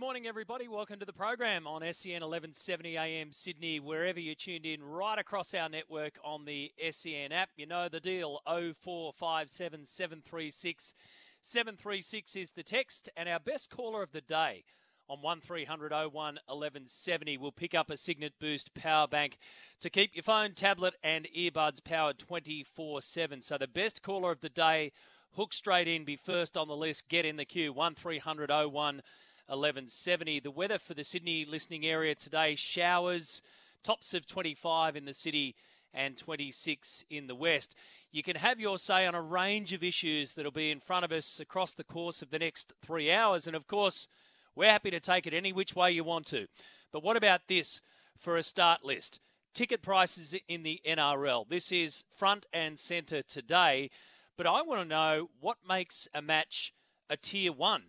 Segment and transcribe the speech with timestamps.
[0.00, 0.66] Good morning, everybody.
[0.66, 5.52] Welcome to the program on SEN 1170 AM Sydney, wherever you're tuned in, right across
[5.52, 7.50] our network on the SEN app.
[7.54, 10.94] You know the deal 0457 736
[11.42, 14.64] 736 is the text, and our best caller of the day
[15.06, 19.36] on 1300 01 1170 will pick up a Cygnett Boost power bank
[19.80, 23.42] to keep your phone, tablet, and earbuds powered 24 7.
[23.42, 24.92] So the best caller of the day,
[25.32, 29.02] hook straight in, be first on the list, get in the queue 1300 01
[29.50, 30.38] 1170.
[30.38, 33.42] The weather for the Sydney listening area today showers,
[33.82, 35.56] tops of 25 in the city
[35.92, 37.74] and 26 in the west.
[38.12, 41.10] You can have your say on a range of issues that'll be in front of
[41.10, 43.48] us across the course of the next three hours.
[43.48, 44.06] And of course,
[44.54, 46.46] we're happy to take it any which way you want to.
[46.92, 47.80] But what about this
[48.16, 49.18] for a start list?
[49.52, 51.48] Ticket prices in the NRL.
[51.48, 53.90] This is front and centre today.
[54.36, 56.72] But I want to know what makes a match
[57.08, 57.86] a tier one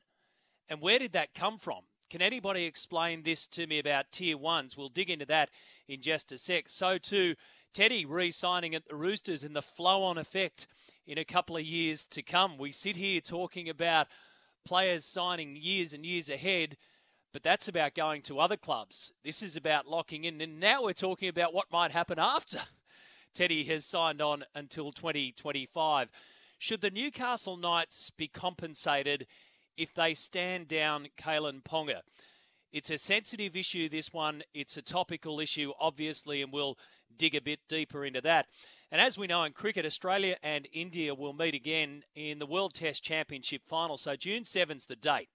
[0.71, 1.81] and where did that come from?
[2.09, 4.77] Can anybody explain this to me about tier ones?
[4.77, 5.49] We'll dig into that
[5.89, 6.69] in just a sec.
[6.69, 7.35] So too,
[7.73, 10.67] Teddy re signing at the Roosters and the flow on effect
[11.05, 12.57] in a couple of years to come.
[12.57, 14.07] We sit here talking about
[14.63, 16.77] players signing years and years ahead,
[17.33, 19.11] but that's about going to other clubs.
[19.25, 20.39] This is about locking in.
[20.39, 22.59] And now we're talking about what might happen after
[23.35, 26.09] Teddy has signed on until 2025.
[26.59, 29.27] Should the Newcastle Knights be compensated
[29.77, 32.01] if they stand down Kalyn Ponga?
[32.71, 34.43] It's a sensitive issue, this one.
[34.53, 36.77] It's a topical issue, obviously, and we'll
[37.17, 38.47] dig a bit deeper into that.
[38.91, 42.73] And as we know in cricket, Australia and India will meet again in the World
[42.73, 43.97] Test Championship final.
[43.97, 45.29] So June 7's the date.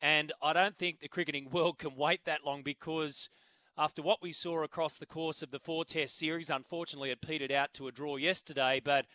[0.00, 3.28] And I don't think the cricketing world can wait that long because
[3.76, 7.52] after what we saw across the course of the four test series, unfortunately it petered
[7.52, 8.80] out to a draw yesterday.
[8.84, 9.06] But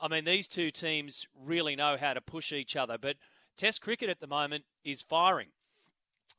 [0.00, 2.98] I mean, these two teams really know how to push each other.
[2.98, 3.16] But
[3.58, 5.48] Test cricket at the moment is firing.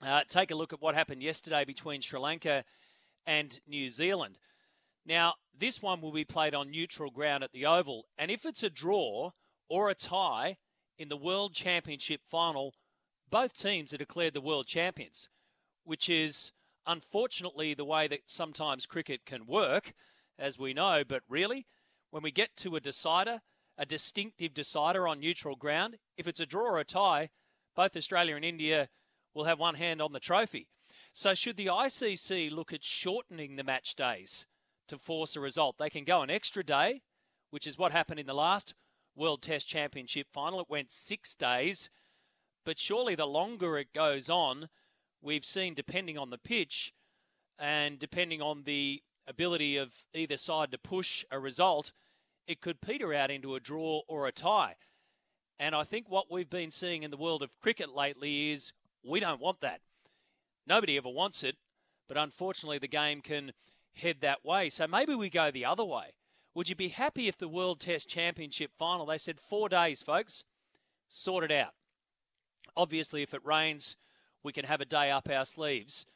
[0.02, 2.64] Uh, take a look at what happened yesterday between Sri Lanka
[3.28, 4.38] and New Zealand.
[5.06, 8.64] Now, this one will be played on neutral ground at the Oval, and if it's
[8.64, 9.32] a draw
[9.68, 10.60] or a tie
[10.98, 12.74] in the World Championship final,
[13.30, 15.28] both teams are declared the world champions,
[15.84, 16.54] which is
[16.88, 19.92] unfortunately the way that sometimes cricket can work,
[20.38, 21.04] as we know.
[21.06, 21.68] But really,
[22.12, 23.42] when we get to a decider,
[23.80, 27.30] a distinctive decider on neutral ground, if it's a draw or a tie,
[27.76, 28.90] both Australia and India
[29.34, 30.68] will have one hand on the trophy.
[31.14, 34.46] So, should the ICC look at shortening the match days
[34.90, 35.78] to force a result?
[35.78, 37.02] They can go an extra day,
[37.52, 38.74] which is what happened in the last
[39.16, 40.60] World Test Championship final.
[40.60, 41.90] It went six days,
[42.66, 44.68] but surely the longer it goes on,
[45.22, 46.94] we've seen, depending on the pitch
[47.58, 51.94] and depending on the ability of either side to push a result,
[52.50, 54.76] it could peter out into a draw or a tie.
[55.60, 58.74] And I think what we've been seeing in the world of cricket lately is
[59.08, 59.82] we don't want that.
[60.66, 61.58] Nobody ever wants it,
[62.08, 63.52] but unfortunately the game can
[63.94, 64.70] head that way.
[64.72, 66.14] So maybe we go the other way.
[66.56, 70.44] Would you be happy if the World Test Championship final, they said four days, folks,
[71.08, 71.76] sort it out?
[72.76, 73.96] Obviously, if it rains,
[74.42, 76.08] we can have a day up our sleeves,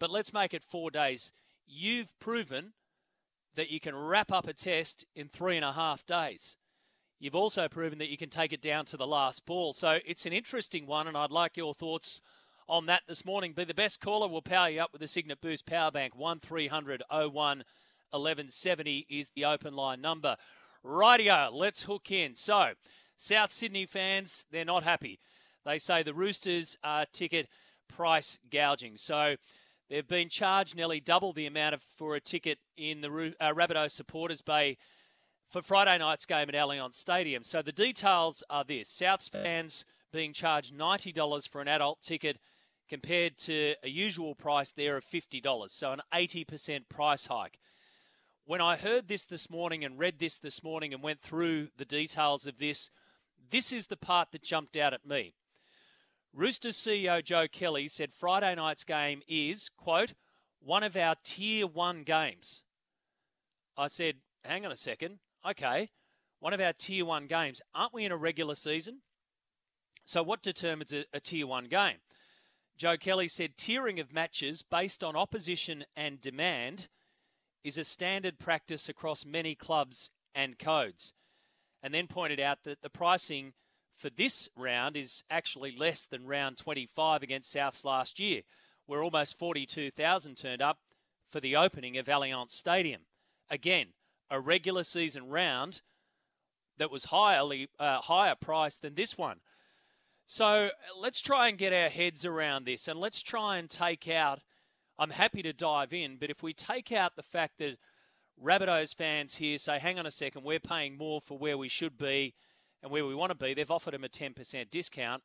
[0.00, 1.32] but let's make it four days.
[1.68, 2.72] You've proven
[3.58, 6.56] that you can wrap up a test in three and a half days.
[7.18, 9.72] You've also proven that you can take it down to the last ball.
[9.72, 12.20] So it's an interesting one, and I'd like your thoughts
[12.68, 13.54] on that this morning.
[13.54, 14.28] Be the best caller.
[14.28, 16.14] We'll power you up with the Cygnett Boost Power Bank.
[16.14, 20.36] 1300 01 1170 is the open line number.
[20.84, 22.36] Rightio, let's hook in.
[22.36, 22.74] So,
[23.16, 25.18] South Sydney fans, they're not happy.
[25.66, 27.48] They say the Roosters are ticket
[27.88, 28.96] price gouging.
[28.98, 29.34] So,
[29.88, 33.90] they've been charged nearly double the amount of, for a ticket in the uh, Rabbitoh
[33.90, 34.76] Supporters Bay
[35.50, 37.42] for Friday night's game at Allianz Stadium.
[37.42, 42.38] So the details are this Souths fans being charged $90 for an adult ticket
[42.88, 47.58] compared to a usual price there of $50, so an 80% price hike.
[48.46, 51.84] When I heard this this morning and read this this morning and went through the
[51.84, 52.90] details of this,
[53.50, 55.34] this is the part that jumped out at me.
[56.34, 60.14] Roosters CEO Joe Kelly said Friday night's game is, quote,
[60.60, 62.62] one of our tier one games.
[63.76, 65.90] I said, hang on a second okay,
[66.40, 67.60] one of our tier one games.
[67.74, 69.00] Aren't we in a regular season?
[70.04, 71.96] So, what determines a, a tier one game?
[72.76, 76.88] Joe Kelly said tiering of matches based on opposition and demand
[77.64, 81.12] is a standard practice across many clubs and codes.
[81.82, 83.52] And then pointed out that the pricing
[83.98, 88.42] for this round is actually less than round 25 against Souths last year,
[88.86, 90.78] where almost 42,000 turned up
[91.28, 93.02] for the opening of Allianz Stadium.
[93.50, 93.88] Again,
[94.30, 95.82] a regular season round
[96.78, 99.40] that was highly uh, higher priced than this one.
[100.26, 104.40] So let's try and get our heads around this and let's try and take out.
[104.96, 107.78] I'm happy to dive in, but if we take out the fact that
[108.42, 111.98] Rabbitohs fans here say, hang on a second, we're paying more for where we should
[111.98, 112.34] be
[112.82, 115.22] and where we want to be, they've offered them a 10% discount.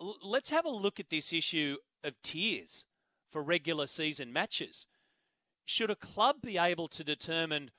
[0.00, 2.84] L- let's have a look at this issue of tiers
[3.30, 4.86] for regular season matches.
[5.64, 7.70] Should a club be able to determine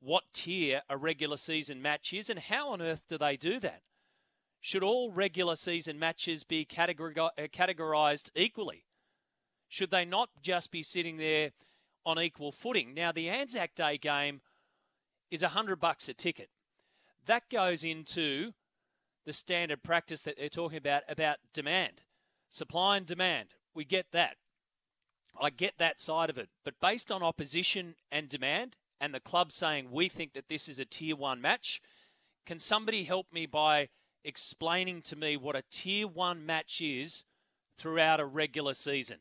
[0.00, 3.82] what tier a regular season match is, and how on earth do they do that?
[4.60, 8.84] Should all regular season matches be uh, categorized equally?
[9.68, 11.52] Should they not just be sitting there
[12.04, 12.94] on equal footing?
[12.94, 14.40] Now, the Anzac Day game
[15.30, 16.48] is a hundred bucks a ticket.
[17.28, 18.52] That goes into
[19.26, 22.00] the standard practice that they're talking about about demand,
[22.48, 23.50] supply and demand.
[23.74, 24.36] We get that.
[25.40, 26.48] I get that side of it.
[26.64, 30.80] But based on opposition and demand, and the club saying we think that this is
[30.80, 31.82] a tier one match,
[32.46, 33.90] can somebody help me by
[34.24, 37.24] explaining to me what a tier one match is
[37.76, 39.18] throughout a regular season.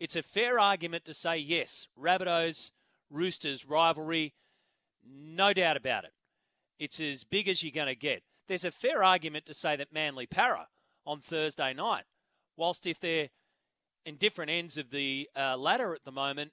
[0.00, 2.72] It's a fair argument to say yes, Rabbitohs,
[3.08, 4.34] Roosters rivalry,
[5.08, 6.12] no doubt about it.
[6.80, 8.22] It's as big as you're going to get.
[8.48, 10.68] There's a fair argument to say that Manly Parra
[11.06, 12.04] on Thursday night,
[12.56, 13.28] whilst if they're
[14.06, 16.52] in different ends of the uh, ladder at the moment,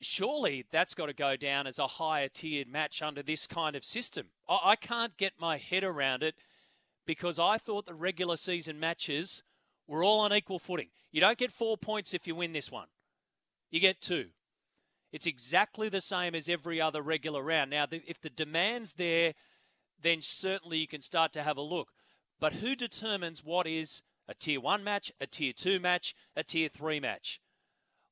[0.00, 3.84] surely that's got to go down as a higher tiered match under this kind of
[3.84, 4.26] system.
[4.48, 6.34] I, I can't get my head around it
[7.06, 9.44] because I thought the regular season matches
[9.86, 10.88] were all on equal footing.
[11.12, 12.88] You don't get four points if you win this one,
[13.70, 14.30] you get two.
[15.14, 17.70] It's exactly the same as every other regular round.
[17.70, 19.34] Now, if the demand's there,
[20.02, 21.90] then certainly you can start to have a look.
[22.40, 26.68] But who determines what is a tier one match, a tier two match, a tier
[26.68, 27.40] three match?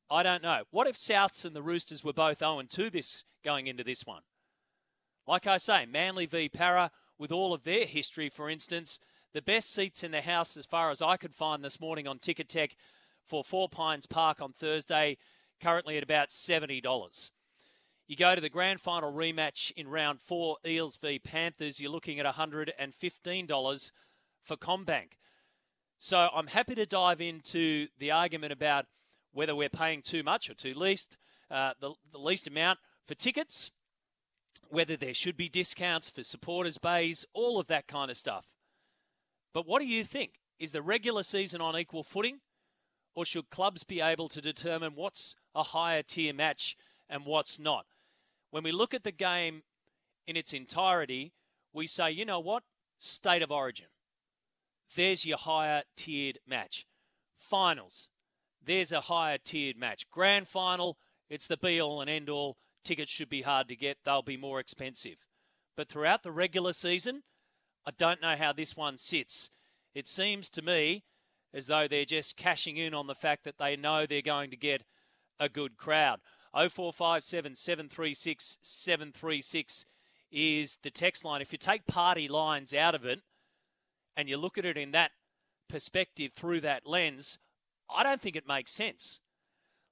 [0.08, 0.62] I don't know.
[0.70, 4.22] What if Souths and the Roosters were both 0 2 this going into this one?
[5.26, 9.00] Like I say, Manly v Parra, with all of their history, for instance.
[9.32, 12.20] The best seats in the house, as far as I could find this morning on
[12.20, 12.76] Ticketek
[13.26, 15.16] for Four Pines Park on Thursday,
[15.62, 17.30] currently at about $70.
[18.08, 22.18] You go to the grand final rematch in round four, Eels v Panthers, you're looking
[22.18, 23.92] at $115
[24.42, 25.12] for CommBank.
[25.98, 28.86] So I'm happy to dive into the argument about
[29.32, 31.16] whether we're paying too much or too least,
[31.50, 33.70] uh, the, the least amount for tickets
[34.72, 38.46] whether there should be discounts for supporters' bays, all of that kind of stuff.
[39.52, 40.40] But what do you think?
[40.58, 42.40] Is the regular season on equal footing?
[43.14, 46.76] Or should clubs be able to determine what's a higher tier match
[47.08, 47.86] and what's not?
[48.50, 49.62] When we look at the game
[50.26, 51.32] in its entirety,
[51.72, 52.62] we say, you know what?
[52.98, 53.86] State of origin.
[54.94, 56.86] There's your higher tiered match.
[57.38, 58.08] Finals.
[58.64, 60.08] There's a higher tiered match.
[60.10, 60.96] Grand final,
[61.28, 64.36] it's the be all and end all tickets should be hard to get, they'll be
[64.36, 65.16] more expensive.
[65.76, 67.22] But throughout the regular season,
[67.86, 69.50] I don't know how this one sits.
[69.94, 71.04] It seems to me
[71.54, 74.56] as though they're just cashing in on the fact that they know they're going to
[74.56, 74.84] get
[75.38, 76.20] a good crowd.
[76.54, 79.84] 0457 736 736
[80.30, 81.40] is the text line.
[81.40, 83.20] If you take party lines out of it
[84.16, 85.12] and you look at it in that
[85.68, 87.38] perspective through that lens,
[87.94, 89.20] I don't think it makes sense.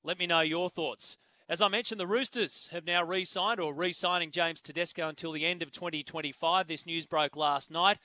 [0.02, 1.16] Let me know your thoughts.
[1.48, 5.32] As I mentioned, the Roosters have now re signed or re signing James Tedesco until
[5.32, 6.68] the end of 2025.
[6.68, 7.98] This news broke last night.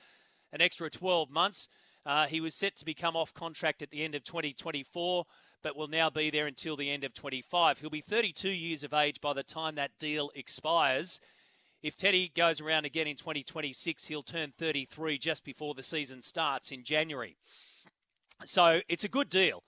[0.52, 1.68] An extra 12 months.
[2.06, 5.24] Uh, he was set to become off contract at the end of 2024,
[5.62, 7.80] but will now be there until the end of 25.
[7.80, 11.20] He'll be 32 years of age by the time that deal expires.
[11.82, 16.70] If Teddy goes around again in 2026, he'll turn 33 just before the season starts
[16.70, 17.36] in January.
[18.44, 19.64] So it's a good deal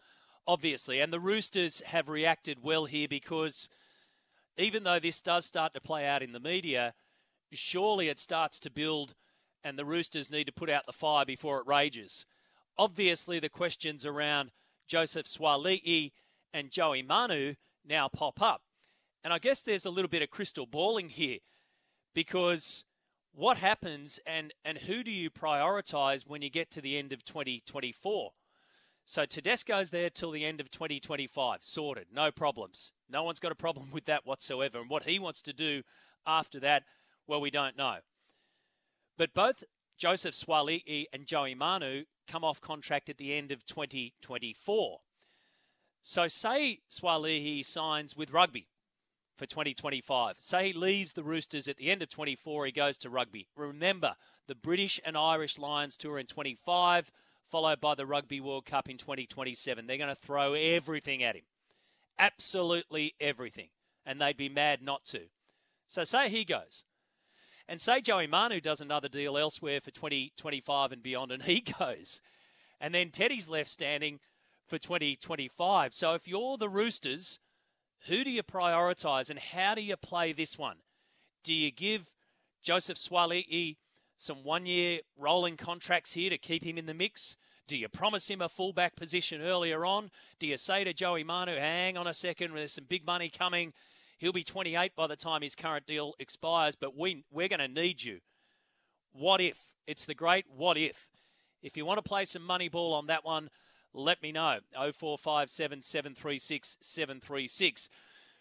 [0.49, 0.99] obviously.
[0.99, 3.69] And the Roosters have reacted well here because
[4.57, 6.95] even though this does start to play out in the media,
[7.53, 9.15] surely it starts to build
[9.65, 12.25] and the Roosters need to put out the fire before it rages.
[12.77, 14.51] Obviously, the questions around
[14.87, 16.13] Joseph Suaalii
[16.53, 18.63] and Joey Manu now pop up.
[19.25, 21.39] And I guess there's a little bit of crystal balling here
[22.15, 22.85] because
[23.35, 27.25] what happens and, and who do you prioritise when you get to the end of
[27.25, 28.33] 2024?
[29.05, 31.63] So Tedesco's there till the end of 2025.
[31.63, 32.09] Sorted.
[32.13, 32.93] No problems.
[33.09, 34.81] No one's got a problem with that whatsoever.
[34.81, 35.83] And what he wants to do
[36.27, 36.85] after that,
[37.27, 37.97] well, we don't know.
[39.19, 39.65] But both
[39.99, 45.01] Joseph Suaalii and Joey Manu come off contract at the end of 2024.
[46.03, 48.69] So say Suaalii signs with rugby
[49.37, 50.37] for 2025.
[50.39, 53.49] Say he leaves the Roosters at the end of 24, he goes to rugby.
[53.57, 54.15] Remember,
[54.47, 57.11] the British and Irish Lions tour in 25,
[57.45, 59.87] followed by the Rugby World Cup in 2027.
[59.87, 61.45] They're going to throw everything at him.
[62.19, 63.69] Absolutely everything.
[64.07, 65.23] And they'd be mad not to.
[65.87, 66.85] So say he goes.
[67.69, 72.23] And say Joey Manu does another deal elsewhere for 2025 and beyond, and he goes.
[72.81, 74.21] And then Teddy's left standing
[74.67, 75.93] for 2025.
[75.93, 77.41] So if you're the Roosters,
[78.07, 80.77] who do you prioritise and how do you play this one?
[81.45, 82.11] Do you give
[82.63, 83.77] Joseph Suaalii
[84.17, 87.37] some one year rolling contracts here to keep him in the mix?
[87.67, 90.11] Do you promise him a fullback position earlier on?
[90.39, 93.75] Do you say to Joey Manu, hang on a second, there's some big money coming?
[94.19, 97.69] He'll be 28 by the time his current deal expires, but we, we're going to
[97.69, 98.19] need you.
[99.13, 99.59] What if?
[99.87, 101.07] It's the great what if.
[101.63, 103.49] If you want to play some money ball on that one,
[103.95, 104.59] let me know.
[104.75, 107.89] 0457 736 736.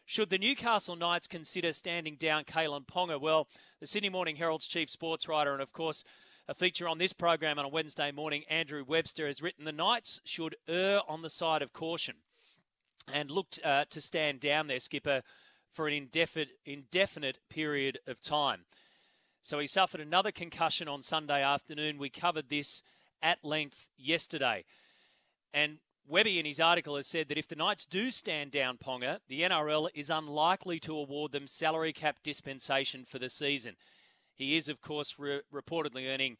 [0.06, 3.20] Should the Newcastle Knights consider standing down Kalyn Ponga?
[3.20, 3.48] Well,
[3.80, 6.04] the Sydney Morning Herald's chief sports writer, and of course,
[6.48, 10.22] a feature on this program on a Wednesday morning, Andrew Webster has written the Knights
[10.24, 12.16] should err on the side of caution
[13.14, 15.24] and looked uh, to stand down their skipper
[15.78, 18.62] for an indefinite, indefinite period of time.
[19.44, 22.00] So he suffered another concussion on Sunday afternoon.
[22.00, 22.82] We covered this
[23.22, 24.66] at length yesterday.
[25.54, 29.20] And Webby in his article has said that if the Knights do stand down Ponga,
[29.28, 33.76] the NRL is unlikely to award them salary cap dispensation for the season.
[34.34, 36.38] He is, of course, re- reportedly earning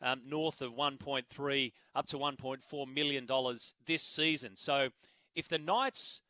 [0.00, 4.54] um, north of 1.3 up to 1.4 million dollars this season.
[4.54, 4.90] So,
[5.34, 6.20] if the Knights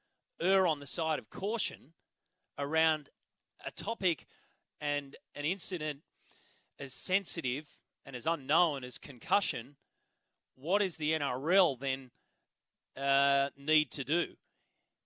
[0.41, 1.93] err on the side of caution
[2.59, 3.11] around
[3.65, 4.27] a topic
[4.81, 6.01] and an incident
[6.79, 7.67] as sensitive
[8.05, 9.77] and as unknown as concussion,
[10.55, 12.11] what is the NRL then
[12.97, 14.35] uh, need to do?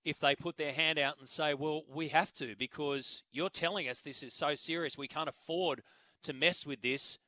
[0.04, 3.88] If they put their hand out and say, well, we have to because you're telling
[3.88, 5.82] us this is so serious, we can't afford
[6.22, 7.18] to mess with this,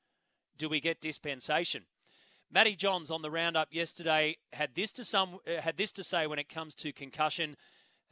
[0.57, 1.85] do we get dispensation?
[2.51, 6.27] Matty Johns on the roundup yesterday had this to some uh, had this to say
[6.27, 7.57] when it comes to concussion,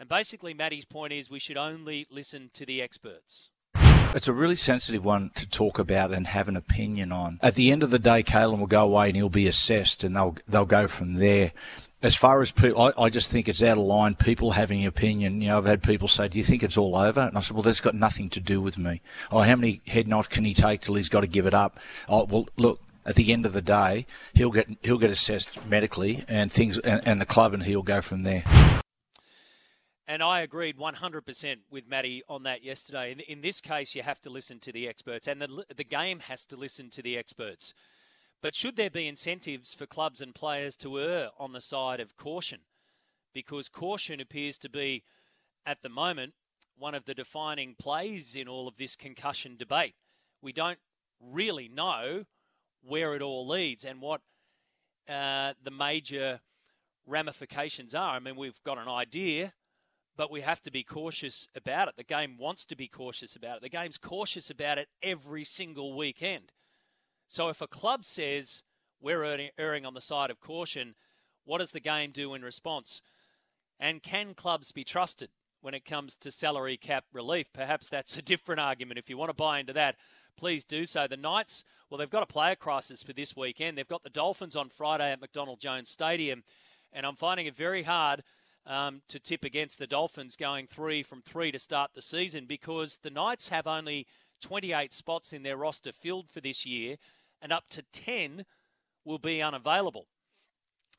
[0.00, 3.50] and basically Matty's point is we should only listen to the experts.
[4.12, 7.38] It's a really sensitive one to talk about and have an opinion on.
[7.42, 10.16] At the end of the day, Kalyn will go away and he'll be assessed, and
[10.16, 11.52] they'll they'll go from there.
[12.02, 14.14] As far as people, I, I just think it's out of line.
[14.14, 15.42] People having an opinion.
[15.42, 17.54] You know, I've had people say, "Do you think it's all over?" And I said,
[17.54, 19.00] "Well, that's got nothing to do with me.
[19.30, 21.78] Oh, how many head knocks can he take till he's got to give it up?
[22.08, 26.24] Oh, well, look, at the end of the day, he'll get he'll get assessed medically
[26.26, 28.42] and things, and, and the club, and he'll go from there.
[30.10, 33.12] And I agreed 100% with Matty on that yesterday.
[33.12, 36.18] In, in this case, you have to listen to the experts, and the, the game
[36.26, 37.74] has to listen to the experts.
[38.42, 42.16] But should there be incentives for clubs and players to err on the side of
[42.16, 42.62] caution?
[43.32, 45.04] Because caution appears to be,
[45.64, 46.34] at the moment,
[46.76, 49.94] one of the defining plays in all of this concussion debate.
[50.42, 50.80] We don't
[51.20, 52.24] really know
[52.82, 54.22] where it all leads and what
[55.08, 56.40] uh, the major
[57.06, 58.16] ramifications are.
[58.16, 59.52] I mean, we've got an idea
[60.20, 61.96] but we have to be cautious about it.
[61.96, 63.62] The game wants to be cautious about it.
[63.62, 66.52] The game's cautious about it every single weekend.
[67.26, 68.62] So if a club says
[69.00, 70.94] we're erring on the side of caution,
[71.46, 73.00] what does the game do in response?
[73.78, 75.30] And can clubs be trusted
[75.62, 77.50] when it comes to salary cap relief?
[77.54, 78.98] Perhaps that's a different argument.
[78.98, 79.96] If you want to buy into that,
[80.36, 81.06] please do so.
[81.06, 83.78] The Knights, well, they've got a player crisis for this weekend.
[83.78, 86.44] They've got the Dolphins on Friday at McDonald Jones Stadium,
[86.92, 88.22] and I'm finding it very hard
[88.66, 92.98] um, to tip against the Dolphins going three from three to start the season because
[93.02, 94.06] the Knights have only
[94.40, 96.96] 28 spots in their roster filled for this year,
[97.40, 98.44] and up to 10
[99.04, 100.06] will be unavailable.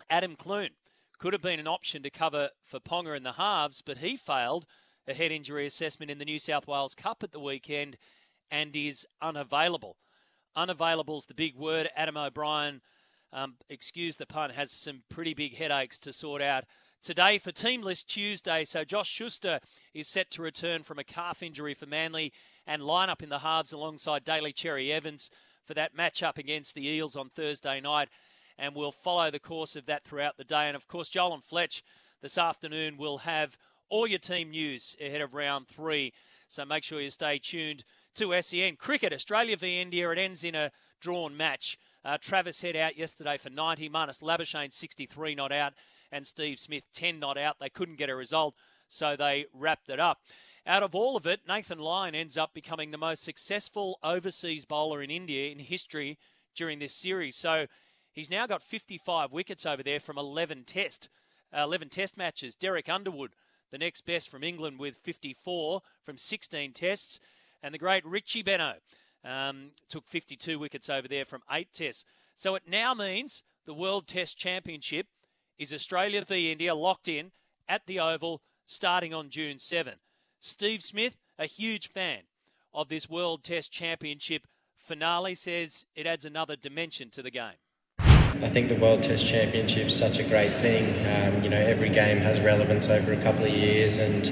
[0.09, 0.71] Adam Clune
[1.19, 4.65] could have been an option to cover for Ponga in the halves, but he failed
[5.07, 7.97] a head injury assessment in the New South Wales Cup at the weekend
[8.49, 9.97] and is unavailable.
[10.55, 11.89] Unavailable is the big word.
[11.95, 12.81] Adam O'Brien,
[13.31, 16.65] um, excuse the pun, has some pretty big headaches to sort out
[17.01, 18.63] today for Team List Tuesday.
[18.63, 19.59] So Josh Schuster
[19.93, 22.31] is set to return from a calf injury for Manly
[22.67, 25.29] and line up in the halves alongside Daly Cherry Evans
[25.65, 28.09] for that matchup against the Eels on Thursday night.
[28.57, 30.67] And we'll follow the course of that throughout the day.
[30.67, 31.83] And of course, Joel and Fletch
[32.21, 33.57] this afternoon will have
[33.89, 36.13] all your team news ahead of round three.
[36.47, 37.83] So make sure you stay tuned
[38.15, 38.75] to SEN.
[38.75, 41.77] Cricket, Australia v India, it ends in a drawn match.
[42.03, 45.73] Uh, Travis Head out yesterday for 90, Marnus Labuschagne 63 not out
[46.11, 47.57] and Steve Smith 10 not out.
[47.59, 48.55] They couldn't get a result,
[48.87, 50.19] so they wrapped it up.
[50.65, 55.01] Out of all of it, Nathan Lyon ends up becoming the most successful overseas bowler
[55.01, 56.19] in India in history
[56.55, 57.35] during this series.
[57.35, 57.65] So
[58.11, 61.09] he's now got 55 wickets over there from 11 test.
[61.55, 62.55] uh, 11 test matches.
[62.55, 63.31] Derek Underwood,
[63.71, 67.19] the next best from England with 54 from 16 tests.
[67.63, 68.77] And the great Richie Benaud
[69.25, 72.05] um, took 52 wickets over there from eight tests.
[72.35, 75.07] So it now means the World Test Championship
[75.57, 77.31] is Australia v India locked in
[77.67, 79.95] at the Oval starting on June 7.
[80.39, 82.21] Steve Smith, a huge fan
[82.73, 87.59] of this World Test Championship finale, says it adds another dimension to the game.
[87.99, 90.85] I think the World Test Championship is such a great thing.
[91.05, 94.29] Um, you know, every game has relevance over a couple of years, and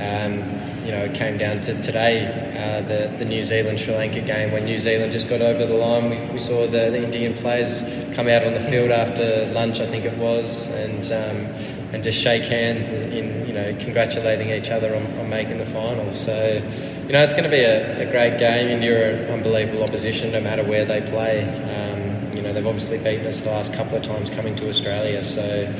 [0.00, 4.22] um, you know, it came down to today, uh, the the New Zealand Sri Lanka
[4.22, 6.10] game when New Zealand just got over the line.
[6.10, 7.82] We, we saw the, the, Indian players
[8.14, 11.54] come out on the field after lunch, I think it was, and um,
[11.92, 16.18] and just shake hands in you know congratulating each other on, on making the finals.
[16.18, 16.62] So.
[17.04, 18.68] You know, it's going to be a, a great game.
[18.68, 21.44] India are an unbelievable opposition no matter where they play.
[21.44, 25.22] Um, you know, they've obviously beaten us the last couple of times coming to Australia.
[25.22, 25.70] So,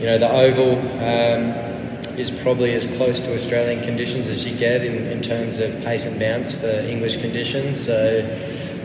[0.00, 4.84] you know, the Oval um, is probably as close to Australian conditions as you get
[4.84, 7.78] in, in terms of pace and bounce for English conditions.
[7.78, 8.18] So,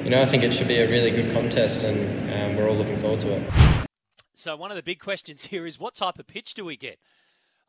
[0.04, 2.29] you know, I think it should be a really good contest and
[2.60, 3.88] we're all looking forward to it.
[4.36, 7.00] So, one of the big questions here is what type of pitch do we get?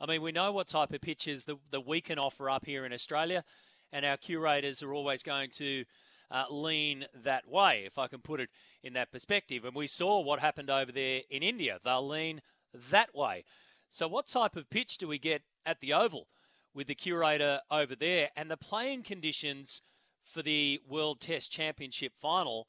[0.01, 2.93] I mean, we know what type of pitches the we can offer up here in
[2.93, 3.45] Australia,
[3.93, 5.85] and our curators are always going to
[6.31, 8.51] uh, lean that way, if I can put it
[8.83, 9.65] in that perspective.
[9.65, 11.79] And we saw what happened over there in India.
[11.85, 12.41] They'll lean
[12.73, 13.45] that way.
[13.89, 16.29] So, what type of pitch do we get at the Oval
[16.75, 19.83] with the curator over there and the playing conditions
[20.23, 22.67] for the World Test Championship final?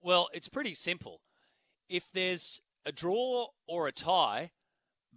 [0.00, 1.20] Well, it's pretty simple.
[1.88, 4.50] If there's a draw or a tie,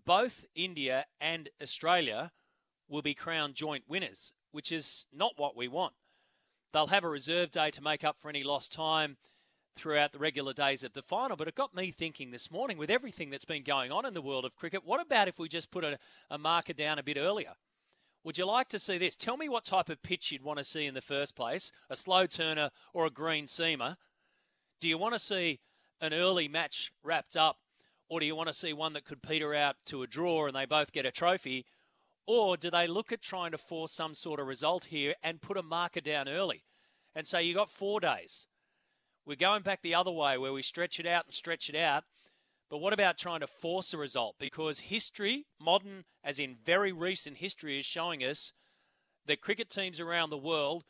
[0.05, 2.31] both India and Australia
[2.87, 5.93] will be crowned joint winners, which is not what we want.
[6.73, 9.17] They'll have a reserve day to make up for any lost time
[9.75, 11.37] throughout the regular days of the final.
[11.37, 14.21] But it got me thinking this morning with everything that's been going on in the
[14.21, 15.97] world of cricket, what about if we just put a,
[16.29, 17.53] a marker down a bit earlier?
[18.23, 19.17] Would you like to see this?
[19.17, 21.95] Tell me what type of pitch you'd want to see in the first place a
[21.95, 23.97] slow turner or a green seamer.
[24.79, 25.59] Do you want to see
[26.01, 27.59] an early match wrapped up,
[28.09, 30.55] or do you want to see one that could peter out to a draw and
[30.55, 31.65] they both get a trophy?
[32.27, 35.57] Or do they look at trying to force some sort of result here and put
[35.57, 36.63] a marker down early
[37.15, 38.47] and say you got four days?
[39.25, 42.03] We're going back the other way where we stretch it out and stretch it out.
[42.69, 44.35] But what about trying to force a result?
[44.39, 48.53] Because history, modern as in very recent history, is showing us
[49.25, 50.85] that cricket teams around the world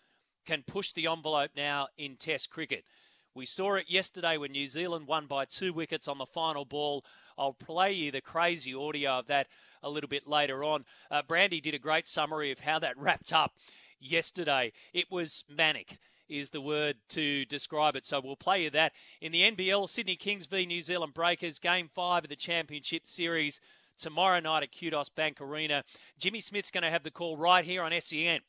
[0.46, 2.86] can push the envelope now in Test cricket.
[3.34, 7.06] We saw it yesterday when New Zealand won by two wickets on the final ball.
[7.38, 9.48] I'll play you the crazy audio of that
[9.82, 10.84] a little bit later on.
[11.10, 13.54] Uh, Brandy did a great summary of how that wrapped up
[14.00, 14.74] yesterday.
[14.94, 18.06] It was manic is the word to describe it.
[18.06, 18.94] So we'll play you that.
[19.22, 23.60] In the NBL, Sydney Kings v New Zealand Breakers, Game 5 of the Championship Series
[23.98, 25.84] tomorrow night at Kudos Bank Arena.
[26.18, 28.40] Jimmy Smith's going to have the call right here on SEN.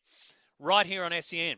[0.59, 1.57] Right here on SEN.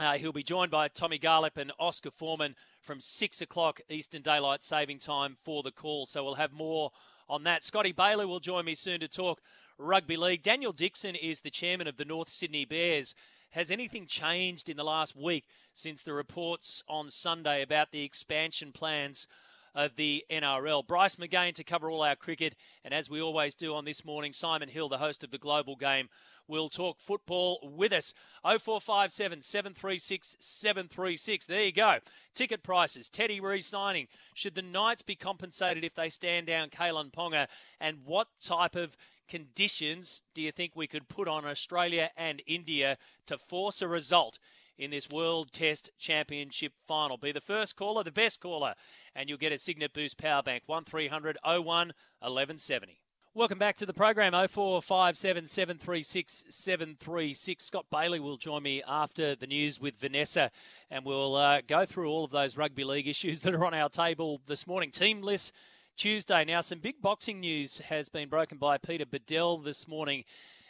[0.00, 4.62] Uh, he'll be joined by Tommy Garlepp and Oscar Forman from 6 o'clock Eastern Daylight
[4.62, 6.04] Saving Time for the call.
[6.04, 6.90] So we'll have more
[7.28, 7.62] on that.
[7.62, 9.40] Scotty Bailey will join me soon to talk
[9.78, 10.42] rugby league.
[10.42, 13.14] Daniel Dixon is the chairman of the North Sydney Bears.
[13.50, 18.72] Has anything changed in the last week since the reports on Sunday about the expansion
[18.72, 19.28] plans
[19.74, 20.86] of the NRL?
[20.86, 24.32] Bryce McGain to cover all our cricket, and as we always do on this morning,
[24.32, 26.08] Simon Hill, the host of the Global Game,
[26.46, 28.14] will talk football with us.
[28.42, 31.46] 0457 736 736.
[31.46, 31.98] There you go.
[32.34, 33.08] Ticket prices.
[33.08, 34.08] Teddy re signing.
[34.34, 37.46] Should the Knights be compensated if they stand down Kalyn Ponga?
[37.80, 38.96] And what type of
[39.28, 44.38] conditions do you think we could put on Australia and India to force a result
[44.78, 47.16] in this World Test Championship final?
[47.16, 48.74] Be the first caller, the best caller,
[49.14, 53.00] and you'll get a Cygnett Boost Power Bank 1300 01 1170.
[53.36, 57.64] Welcome back to the program 0457 736 736.
[57.64, 60.52] Scott Bailey will join me after the news with Vanessa,
[60.88, 63.88] and we'll uh, go through all of those rugby league issues that are on our
[63.88, 64.92] table this morning.
[64.92, 65.52] Team list
[65.96, 66.44] Tuesday.
[66.44, 70.22] Now, some big boxing news has been broken by Peter Badel this morning,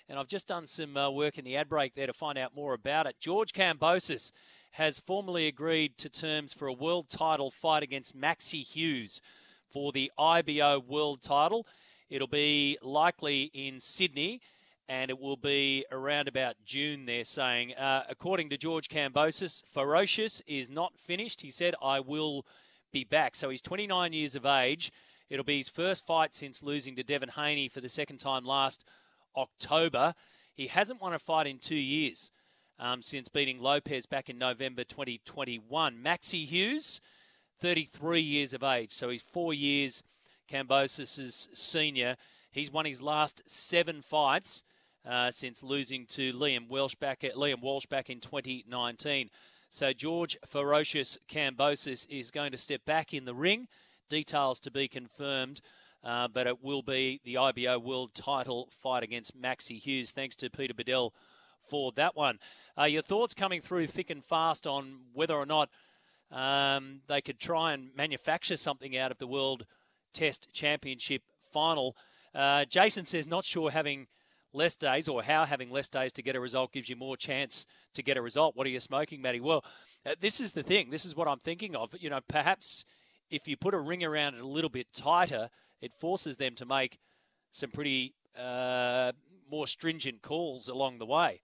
[0.09, 2.55] and I've just done some uh, work in the ad break there to find out
[2.55, 3.17] more about it.
[3.21, 4.33] George Kambosos
[4.73, 9.21] has formally agreed to terms for a world title fight against Maxi Hughes
[9.71, 11.67] for the IBO world title.
[12.11, 14.41] It'll be likely in Sydney
[14.89, 17.75] and it will be around about June, they're saying.
[17.75, 21.41] Uh, according to George Kambosos, Ferocious is not finished.
[21.41, 22.45] He said, I will
[22.93, 23.35] be back.
[23.35, 24.93] So he's 29 years of age.
[25.31, 28.85] It'll be his first fight since losing to Devin Haney for the second time last
[29.37, 30.15] October.
[30.55, 32.31] He hasn't won a fight in two years
[32.79, 35.99] um, since beating Lopez back in November 2021.
[36.03, 37.01] Maxi Hughes,
[37.61, 40.03] 33 years of age, so he's four years
[40.49, 42.17] Kambosos' senior.
[42.51, 44.63] He's won his last seven fights
[45.09, 49.31] uh, since losing to Liam Walsh back at Liam Walsh back in 2019.
[49.71, 53.67] So George Ferocious Kambosos is going to step back in the ring.
[54.09, 55.61] Details to be confirmed.
[56.05, 60.11] Uh, but it will be the IBO World Title fight against Maxi Hughes.
[60.11, 61.13] Thanks to Peter Badel
[61.67, 62.39] for that one.
[62.79, 65.71] Uh, your thoughts coming through thick and fast on whether or not
[66.31, 69.65] um, they could try and manufacture something out of the World
[70.13, 71.97] Test Championship final.
[72.35, 74.09] Uh, Jason says not sure having
[74.53, 77.67] less days or how having less days to get a result gives you more chance
[77.95, 78.57] to get a result.
[78.57, 79.41] What are you smoking, Matty?
[79.41, 79.65] Well,
[80.05, 80.91] uh, this is the thing.
[80.91, 81.95] This is what I'm thinking of.
[81.99, 82.85] You know, perhaps
[83.31, 86.67] if you put a ring around it a little bit tighter, it forces them to
[86.67, 86.99] make
[87.51, 89.13] some pretty uh,
[89.51, 91.43] more stringent calls along the way.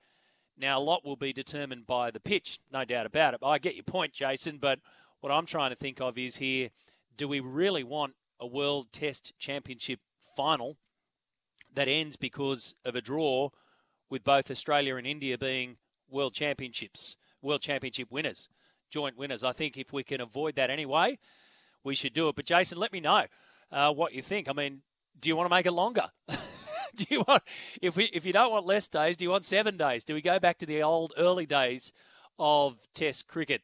[0.57, 3.41] Now, a lot will be determined by the pitch, no doubt about it.
[3.43, 4.81] I get your point, Jason, but
[5.21, 6.71] what I'm trying to think of is here
[7.17, 10.01] do we really want a World Test Championship
[10.37, 10.79] final
[11.75, 13.51] that ends because of a draw
[14.09, 15.77] with both Australia and India being
[16.09, 18.49] World Championships, World Championship winners,
[18.91, 19.45] joint winners?
[19.45, 21.19] I think if we can avoid that anyway,
[21.85, 22.37] we should do it.
[22.37, 23.27] But, Jason, let me know
[23.73, 24.49] uh, what you think.
[24.49, 24.83] I mean,
[25.19, 26.11] do you want to make it longer?
[26.97, 27.43] do you want
[27.81, 30.05] if we if you don't want less days, do you want seven days?
[30.05, 31.93] Do we go back to the old early days
[32.39, 33.63] of Test cricket?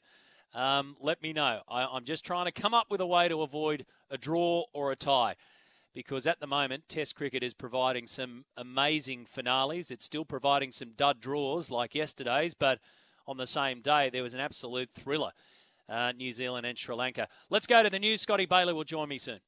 [0.54, 1.60] Um, let me know.
[1.68, 4.90] I, I'm just trying to come up with a way to avoid a draw or
[4.90, 5.36] a tie.
[5.92, 9.90] Because at the moment, Test cricket is providing some amazing finales.
[9.90, 12.80] It's still providing some dud draws like yesterday's, but
[13.26, 15.32] on the same day, there was an absolute thriller.
[15.88, 17.28] Uh, New Zealand and Sri Lanka.
[17.48, 18.20] Let's go to the news.
[18.20, 19.40] Scotty Bailey will join me soon.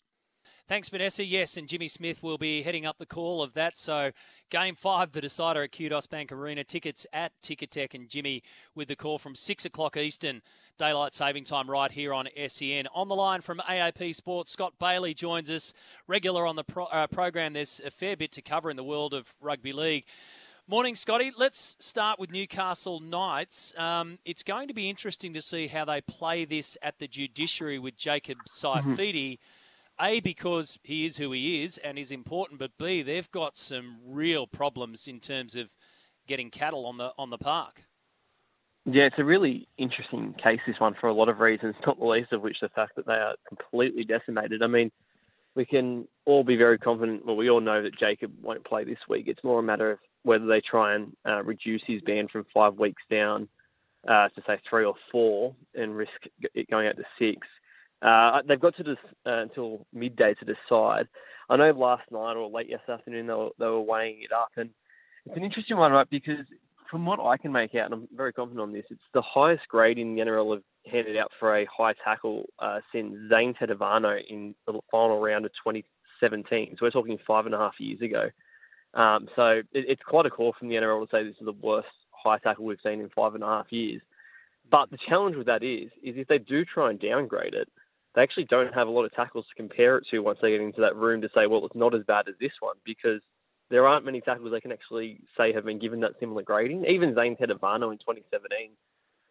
[0.69, 1.25] Thanks, Vanessa.
[1.25, 3.75] Yes, and Jimmy Smith will be heading up the call of that.
[3.75, 4.11] So,
[4.51, 6.63] game five, the decider at Kudos Bank Arena.
[6.63, 8.43] Tickets at Ticketek and Jimmy
[8.75, 10.43] with the call from 6 o'clock Eastern,
[10.77, 12.87] daylight saving time, right here on SEN.
[12.95, 15.73] On the line from AAP Sports, Scott Bailey joins us,
[16.07, 17.55] regular on the pro- uh, program.
[17.55, 20.05] There's a fair bit to cover in the world of rugby league.
[20.67, 21.33] Morning, Scotty.
[21.35, 23.73] Let's start with Newcastle Knights.
[23.79, 27.79] Um, it's going to be interesting to see how they play this at the judiciary
[27.79, 28.85] with Jacob Saifiti.
[29.33, 29.45] Mm-hmm
[30.01, 33.99] a, because he is who he is and is important, but B, they've got some
[34.07, 35.75] real problems in terms of
[36.27, 37.85] getting cattle on the on the park.
[38.85, 42.07] Yeah, it's a really interesting case, this one, for a lot of reasons, not the
[42.07, 44.63] least of which the fact that they are completely decimated.
[44.63, 44.91] I mean,
[45.55, 48.99] we can all be very confident, well, we all know that Jacob won't play this
[49.09, 49.25] week.
[49.27, 52.79] It's more a matter of whether they try and uh, reduce his ban from five
[52.79, 53.49] weeks down
[54.07, 56.13] uh, to, say, three or four and risk
[56.55, 57.47] it going out to six.
[58.03, 61.09] Uh, they've got to dis- uh, until midday to decide.
[61.51, 64.51] I know last night or late yesterday afternoon they were, they were weighing it up,
[64.57, 64.71] and
[65.27, 66.09] it's an interesting one, right?
[66.09, 66.47] Because
[66.91, 69.67] from what I can make out, and I'm very confident on this, it's the highest
[69.69, 74.19] grade in the NRL have handed out for a high tackle uh, since Zane Tetevano
[74.29, 76.77] in the final round of 2017.
[76.79, 78.31] So we're talking five and a half years ago.
[78.95, 81.53] Um, so it, it's quite a call from the NRL to say this is the
[81.53, 84.01] worst high tackle we've seen in five and a half years.
[84.71, 87.69] But the challenge with that is, is if they do try and downgrade it,
[88.19, 90.61] they actually don't have a lot of tackles to compare it to once they get
[90.61, 93.21] into that room to say, well, it's not as bad as this one because
[93.71, 96.85] there aren't many tackles they can actually say have been given that similar grading.
[96.87, 98.71] Even Zane Tetevano in 2017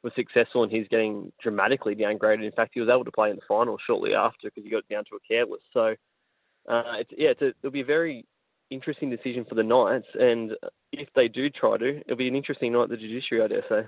[0.04, 2.46] was successful in his getting dramatically downgraded.
[2.46, 4.88] In fact, he was able to play in the final shortly after because he got
[4.88, 5.60] down to a careless.
[5.74, 5.96] So,
[6.70, 8.26] uh, it's, yeah, it's a, it'll be a very
[8.70, 10.54] interesting decision for the Knights, and
[10.94, 13.66] if they do try to, it'll be an interesting night at the judiciary, I dare
[13.68, 13.88] say.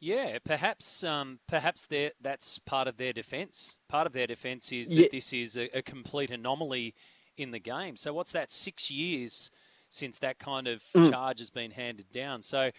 [0.00, 1.86] Yeah, perhaps um, perhaps
[2.20, 3.76] that's part of their defence.
[3.88, 5.08] Part of their defence is that yeah.
[5.12, 6.94] this is a, a, complete anomaly
[7.36, 7.96] in the game.
[7.96, 8.50] So what's that?
[8.50, 9.50] Six years
[9.90, 11.10] since that kind of mm.
[11.10, 12.42] charge has been handed down.
[12.42, 12.70] So.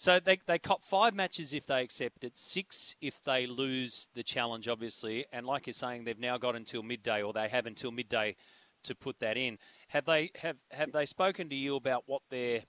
[0.00, 4.22] So they, they cop five matches if they accept it, six if they lose the
[4.22, 5.26] challenge, obviously.
[5.32, 8.36] And like you're saying, they've now got until midday, or they have until midday
[8.84, 9.58] to put that in.
[9.88, 12.62] Have they have have they spoken to you about what their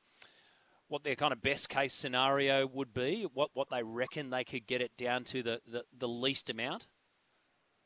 [0.89, 3.27] what their kind of best case scenario would be?
[3.33, 6.87] What what they reckon they could get it down to the, the, the least amount?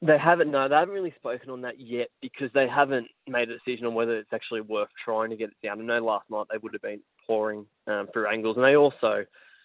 [0.02, 0.52] They haven't.
[0.52, 3.94] No, they haven't really spoken on that yet because they haven't made a decision on
[3.94, 5.80] whether it's actually worth trying to get it down.
[5.80, 9.24] I know last night they would have been pouring um, through angles, and they also,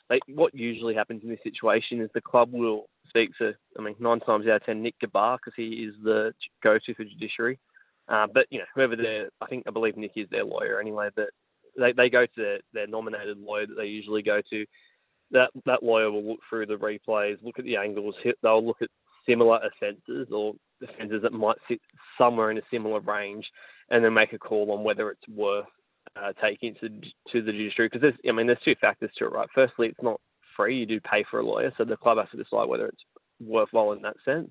[0.09, 3.97] they, what usually happens in this situation is the club will speak to, I mean,
[3.99, 7.59] nine times out of ten, Nick Ghabar because he is the go-to for judiciary.
[8.09, 11.09] Uh, but you know, whoever their, I think I believe Nick is their lawyer anyway.
[11.15, 11.31] But
[11.79, 14.67] they, they go to their, their nominated lawyer that they usually go to.
[15.31, 18.15] That that lawyer will look through the replays, look at the angles.
[18.43, 18.89] They'll look at
[19.29, 21.81] similar offences or offences that might sit
[22.17, 23.47] somewhere in a similar range,
[23.91, 25.67] and then make a call on whether it's worth
[26.17, 26.89] uh, taking to
[27.33, 27.89] to the judiciary.
[27.89, 29.49] Because there's, I mean, there's two factors to it, right?
[29.55, 30.21] Firstly, it's not
[30.57, 33.03] free; you do pay for a lawyer, so the club has to decide whether it's
[33.41, 34.51] worthwhile in that sense.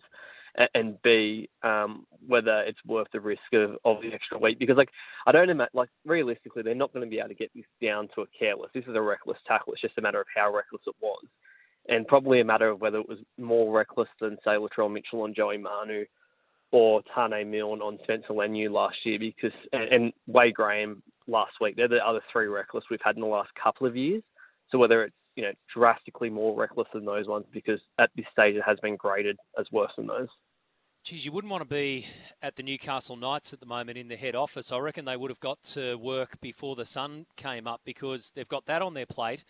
[0.73, 4.57] And B, um, whether it's worth the risk of, of the extra week.
[4.57, 4.89] Because like
[5.27, 8.09] I don't imagine, like realistically, they're not going to be able to get this down
[8.15, 8.71] to a careless.
[8.73, 9.73] This is a reckless tackle.
[9.73, 11.23] It's just a matter of how reckless it was,
[11.87, 15.35] and probably a matter of whether it was more reckless than say Latrell Mitchell on
[15.35, 16.05] Joey Manu,
[16.71, 19.19] or Taane Milne on Spencer Leniu last year.
[19.19, 21.75] Because and, and Wade Graham last week.
[21.75, 24.23] They're the other three reckless we've had in the last couple of years.
[24.71, 28.55] So whether it's you know drastically more reckless than those ones, because at this stage
[28.55, 30.29] it has been graded as worse than those.
[31.07, 32.05] Geez, you wouldn't want to be
[32.41, 34.73] at the Newcastle Knights at the moment in the head office.
[34.73, 38.45] I reckon they would have got to work before the sun came up because they've
[38.45, 39.45] got that on their plate.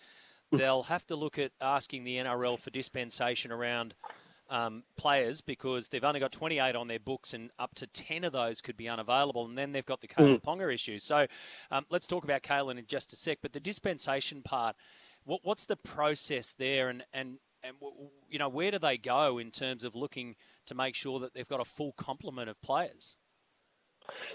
[0.52, 0.58] Hmm.
[0.58, 3.96] They'll have to look at asking the NRL for dispensation around
[4.52, 8.34] um, players because they've only got 28 on their books and up to 10 of
[8.34, 9.44] those could be unavailable.
[9.44, 10.44] And then they've got the Kalyn mm.
[10.44, 11.00] Ponga issue.
[11.00, 11.26] So
[11.72, 13.40] um, let's talk about Kalyn in just a sec.
[13.42, 14.76] But the dispensation part,
[15.26, 16.90] what, what's the process there?
[16.90, 17.76] And, and and
[18.30, 20.36] you know where do they go in terms of looking
[20.68, 23.16] to make sure that they've got a full complement of players?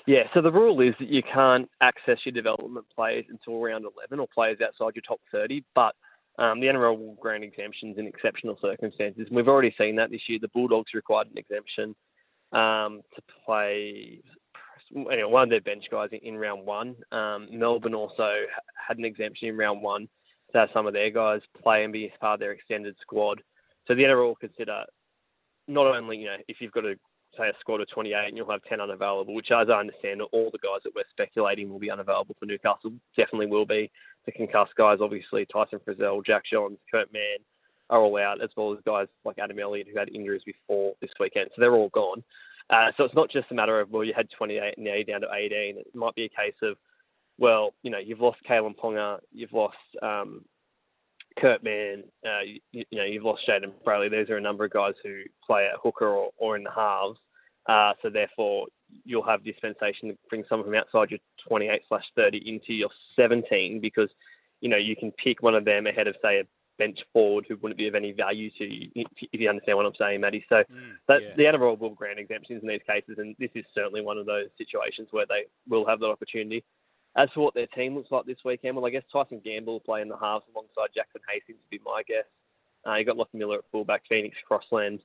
[0.07, 4.19] Yeah, so the rule is that you can't access your development players until round 11
[4.19, 5.95] or players outside your top 30, but
[6.39, 9.27] um, the NRL will grant exemptions in exceptional circumstances.
[9.29, 10.39] And We've already seen that this year.
[10.41, 11.95] The Bulldogs required an exemption
[12.53, 14.23] um, to play
[14.95, 16.97] anyway, one of their bench guys in, round one.
[17.11, 18.31] Um, Melbourne also
[18.89, 20.09] had an exemption in round one
[20.53, 23.43] to have some of their guys play and be part of their extended squad.
[23.87, 24.85] So the NRL will consider
[25.69, 26.95] not only, you know, if you've got a
[27.37, 30.51] say a squad of 28 and you'll have 10 unavailable, which as I understand all
[30.53, 33.91] the guys that we're speculating will be unavailable for Newcastle definitely will be.
[34.27, 37.39] The concussed guys, obviously, Tyson Frizell, Jack Johns, Kurt Mann
[37.91, 41.11] are all out, as well as guys like Adam Elliott who had injuries before this
[41.19, 41.51] weekend.
[41.55, 42.23] So they're all gone.
[42.71, 45.05] Uh, so it's not just a matter of, well, you had 28 and now you're
[45.05, 45.79] down to 18.
[45.79, 46.77] It might be a case of,
[47.39, 50.45] well, you know, you've lost Kalyn Ponga, you've lost um,
[51.39, 54.11] Kurt Mann, uh, you, you, know, you've lost Jayden Brailey.
[54.11, 57.19] Those are a number of guys who play at hooker or, or in the halves.
[57.69, 58.67] Uh, so therefore,
[59.05, 63.81] you'll have dispensation to bring someone from outside your 28 slash 30 into your 17
[63.81, 64.09] because,
[64.61, 66.45] you know, you can pick one of them ahead of, say, a
[66.79, 69.93] bench forward who wouldn't be of any value to you, if you understand what I'm
[69.99, 70.45] saying, Matty.
[70.49, 71.35] So mm, that, yeah.
[71.37, 74.49] the NRL will grant exemptions in these cases, and this is certainly one of those
[74.59, 76.65] situations where they will have that opportunity.
[77.17, 79.81] As for what their team looks like this weekend, well, I guess Tyson Gamble will
[79.81, 82.25] play in the halves alongside Jackson Hastings would be my guess.
[82.87, 85.01] Uh, you got Lachie Miller at fullback, Phoenix Crossland.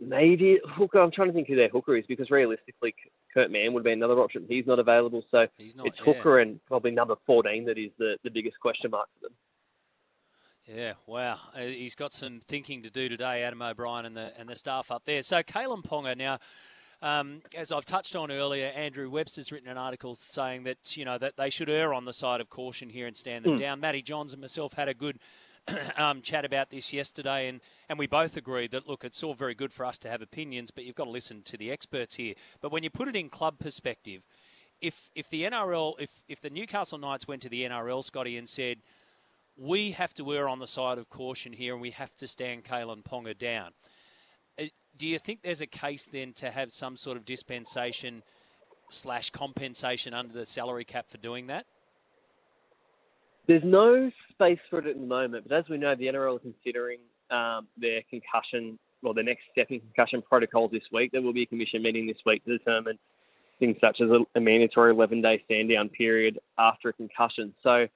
[0.00, 1.00] Maybe hooker.
[1.00, 2.94] I'm trying to think who their hooker is because realistically,
[3.34, 4.46] Kurt Mann would be another option.
[4.48, 6.04] He's not available, so not, it's yeah.
[6.04, 9.34] hooker and probably number 14 that is the, the biggest question mark for them.
[10.66, 11.38] Yeah, wow.
[11.54, 14.90] Uh, he's got some thinking to do today, Adam O'Brien and the and the staff
[14.90, 15.22] up there.
[15.22, 16.38] So Kalyn Ponga now
[17.00, 21.18] um, as I've touched on earlier, Andrew Webster's written an article saying that you know
[21.18, 23.60] that they should err on the side of caution here and stand them mm.
[23.60, 23.80] down.
[23.80, 25.18] Matty Johns and myself had a good
[25.96, 29.54] um, chat about this yesterday, and, and we both agreed that look, it's all very
[29.54, 32.34] good for us to have opinions, but you've got to listen to the experts here.
[32.60, 34.26] But when you put it in club perspective,
[34.80, 38.48] if if the NRL, if if the Newcastle Knights went to the NRL, Scotty, and
[38.48, 38.78] said
[39.56, 42.64] we have to err on the side of caution here, and we have to stand
[42.64, 43.72] Kalyn Ponga down
[44.96, 48.22] do you think there's a case then to have some sort of dispensation
[48.90, 51.66] slash compensation under the salary cap for doing that?
[53.46, 56.38] There's no space for it at the moment, but as we know, the NRL are
[56.38, 56.98] considering
[57.30, 61.12] um, their concussion, or their next step in concussion protocols this week.
[61.12, 62.98] There will be a commission meeting this week to determine
[63.58, 67.54] things such as a, a mandatory 11-day stand-down period after a concussion.
[67.62, 67.86] So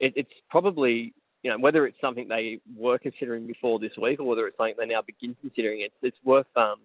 [0.00, 4.24] it, it's probably you know, whether it's something they were considering before this week or
[4.24, 6.76] whether it's something they now begin considering, it's it's worth um,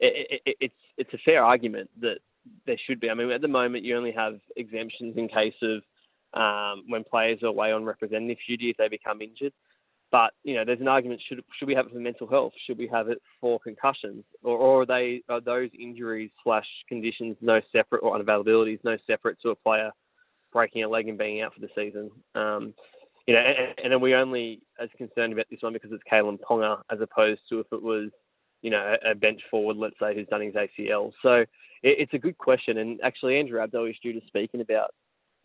[0.00, 2.18] it, it, it's it's a fair argument that
[2.66, 3.10] there should be.
[3.10, 5.82] I mean, at the moment, you only have exemptions in case of
[6.34, 9.52] um, when players are away on representative duty if they become injured.
[10.10, 12.52] But you know, there's an argument: should should we have it for mental health?
[12.66, 17.36] Should we have it for concussions, or, or are they are those injuries slash conditions
[17.40, 19.90] no separate or unavailabilities no separate to a player
[20.52, 22.10] breaking a leg and being out for the season?
[22.34, 22.74] Um,
[23.26, 26.38] you know, and, and then we only as concerned about this one because it's Kalyn
[26.38, 28.10] Ponga as opposed to if it was,
[28.62, 31.12] you know, a, bench forward, let's say, who's done his ACL.
[31.22, 31.48] So it,
[31.82, 34.94] it's a good question, and actually Andrew Abdo is due to speak in about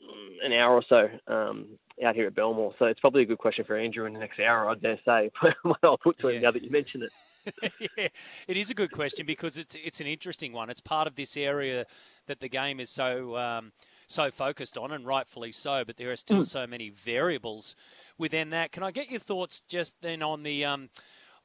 [0.01, 1.67] mm, an hour or so um,
[2.05, 2.73] out here at Belmore.
[2.79, 5.31] So it's probably a good question for Andrew in the next hour, I dare say.
[5.83, 7.11] I'll put to him now that you mention it.
[7.97, 8.07] yeah,
[8.47, 10.69] it is a good question because it's it's an interesting one.
[10.69, 11.85] It's part of this area
[12.27, 13.71] that the game is so um,
[14.09, 15.85] so focused on, and rightfully so.
[15.85, 16.45] But there are still mm.
[16.45, 17.75] so many variables
[18.17, 18.73] within that.
[18.73, 20.89] Can I get your thoughts just then on the um,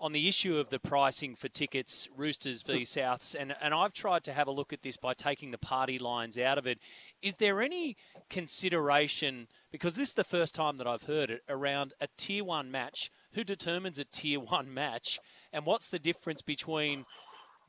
[0.01, 2.83] on the issue of the pricing for tickets, Roosters v hmm.
[2.83, 5.99] Souths, and, and I've tried to have a look at this by taking the party
[5.99, 6.79] lines out of it.
[7.23, 7.97] Is there any
[8.29, 12.71] consideration, because this is the first time that I've heard it, around a tier one
[12.71, 13.11] match?
[13.35, 15.19] Who determines a tier one match?
[15.53, 17.05] And what's the difference between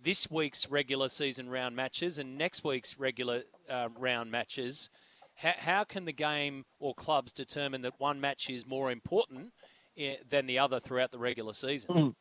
[0.03, 4.89] this week's regular season round matches and next week's regular uh, round matches,
[5.35, 9.51] how, how can the game or clubs determine that one match is more important
[9.97, 11.95] eh, than the other throughout the regular season?
[11.95, 12.15] Mm.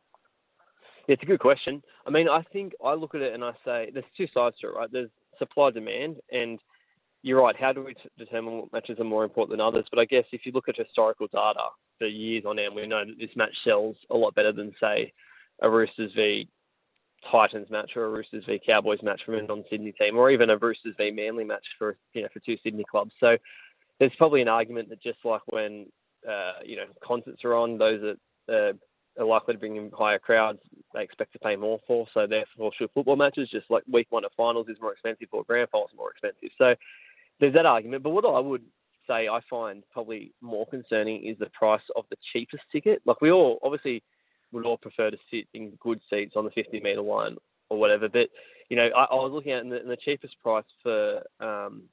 [1.07, 1.83] It's a good question.
[2.07, 4.67] I mean, I think I look at it and I say there's two sides to
[4.67, 4.89] it, right?
[4.91, 6.59] There's supply demand, and
[7.21, 7.55] you're right.
[7.59, 9.85] How do we t- determine what matches are more important than others?
[9.91, 11.59] But I guess if you look at historical data
[11.99, 15.13] for years on end, we know that this match sells a lot better than say
[15.61, 16.47] a Roosters v
[17.31, 20.57] Titans match or a Roosters v Cowboys match from a non-Sydney team, or even a
[20.57, 23.11] Roosters v Manly match for you know for two Sydney clubs.
[23.19, 23.37] So
[23.99, 25.87] there's probably an argument that just like when
[26.27, 28.17] uh, you know concerts are on, those that
[28.53, 30.59] uh, are likely to bring in higher crowds,
[30.93, 32.05] they expect to pay more for.
[32.13, 35.43] So therefore, should football matches, just like week one of finals is more expensive or
[35.43, 36.49] grand finals more expensive.
[36.57, 36.75] So
[37.39, 38.03] there's that argument.
[38.03, 38.63] But what I would
[39.07, 43.01] say I find probably more concerning is the price of the cheapest ticket.
[43.05, 44.03] Like we all obviously
[44.51, 47.37] would all prefer to sit in good seats on the 50 metre line
[47.69, 48.07] or whatever.
[48.09, 48.29] But
[48.69, 51.83] you know, I, I was looking at and the, and the cheapest price for um,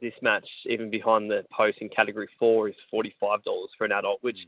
[0.00, 3.92] this match, even behind the post in category four, is forty five dollars for an
[3.92, 4.38] adult, which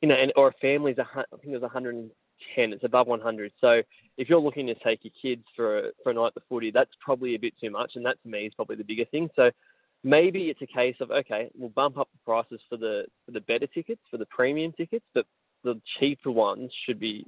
[0.00, 2.10] you know, and or a family's a, I think it was one hundred and
[2.54, 2.72] ten.
[2.72, 3.52] It's above one hundred.
[3.60, 3.82] So
[4.16, 6.90] if you're looking to take your kids for a, for a night of footy, that's
[7.00, 9.28] probably a bit too much, and that to me is probably the bigger thing.
[9.36, 9.50] So
[10.02, 13.40] maybe it's a case of okay, we'll bump up the prices for the for the
[13.40, 15.26] better tickets, for the premium tickets, but
[15.64, 17.26] the cheaper ones should be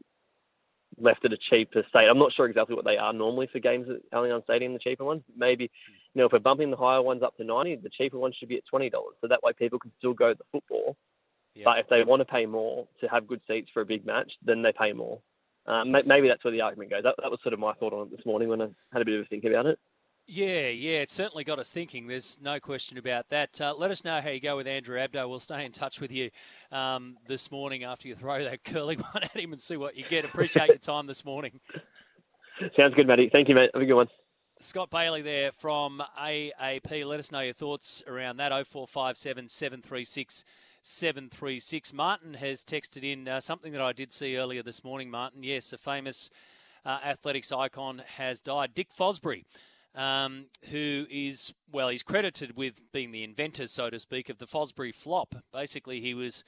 [0.99, 2.07] left at a cheaper state.
[2.09, 5.05] I'm not sure exactly what they are normally for games at Allianz Stadium, the cheaper
[5.05, 5.23] ones.
[5.37, 8.37] Maybe, you know, if we're bumping the higher ones up to 90, the cheaper ones
[8.39, 8.91] should be at $20.
[9.21, 10.97] So that way people can still go to the football.
[11.55, 11.65] Yep.
[11.65, 14.31] But if they want to pay more to have good seats for a big match,
[14.45, 15.21] then they pay more.
[15.67, 17.05] Um, maybe that's where the argument goes.
[17.05, 19.05] That, that was sort of my thought on it this morning when I had a
[19.05, 19.79] bit of a think about it.
[20.27, 22.07] Yeah, yeah, it certainly got us thinking.
[22.07, 23.61] There's no question about that.
[23.61, 25.29] Uh, let us know how you go with Andrew Abdo.
[25.29, 26.31] We'll stay in touch with you
[26.73, 30.05] um, this morning after you throw that curling one at him and see what you
[30.09, 30.25] get.
[30.25, 31.61] Appreciate your time this morning.
[32.77, 33.29] Sounds good, Matty.
[33.31, 33.71] Thank you, mate.
[33.75, 34.09] Have a good one.
[34.61, 37.05] Scott Bailey there from AAP.
[37.05, 38.51] Let us know your thoughts around that.
[38.51, 40.45] 0457 736
[40.81, 41.93] 736.
[41.93, 45.43] Martin has texted in uh, something that I did see earlier this morning, Martin.
[45.43, 46.31] Yes, a famous
[46.87, 48.73] uh, athletics icon has died.
[48.75, 49.45] Dick Fosbury
[49.95, 54.47] um, who is, well, he's credited with being the inventor, so to speak, of the
[54.47, 55.37] Fosbury flop.
[55.53, 56.45] Basically, he was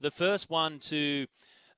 [0.00, 1.26] the first one to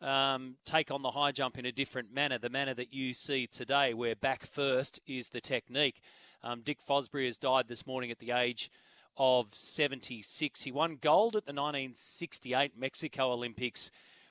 [0.01, 3.47] um, take on the high jump in a different manner, the manner that you see
[3.47, 6.01] today, where back first is the technique.
[6.43, 8.71] Um, Dick Fosbury has died this morning at the age
[9.17, 10.63] of 76.
[10.63, 13.91] He won gold at the 1968 Mexico Olympics,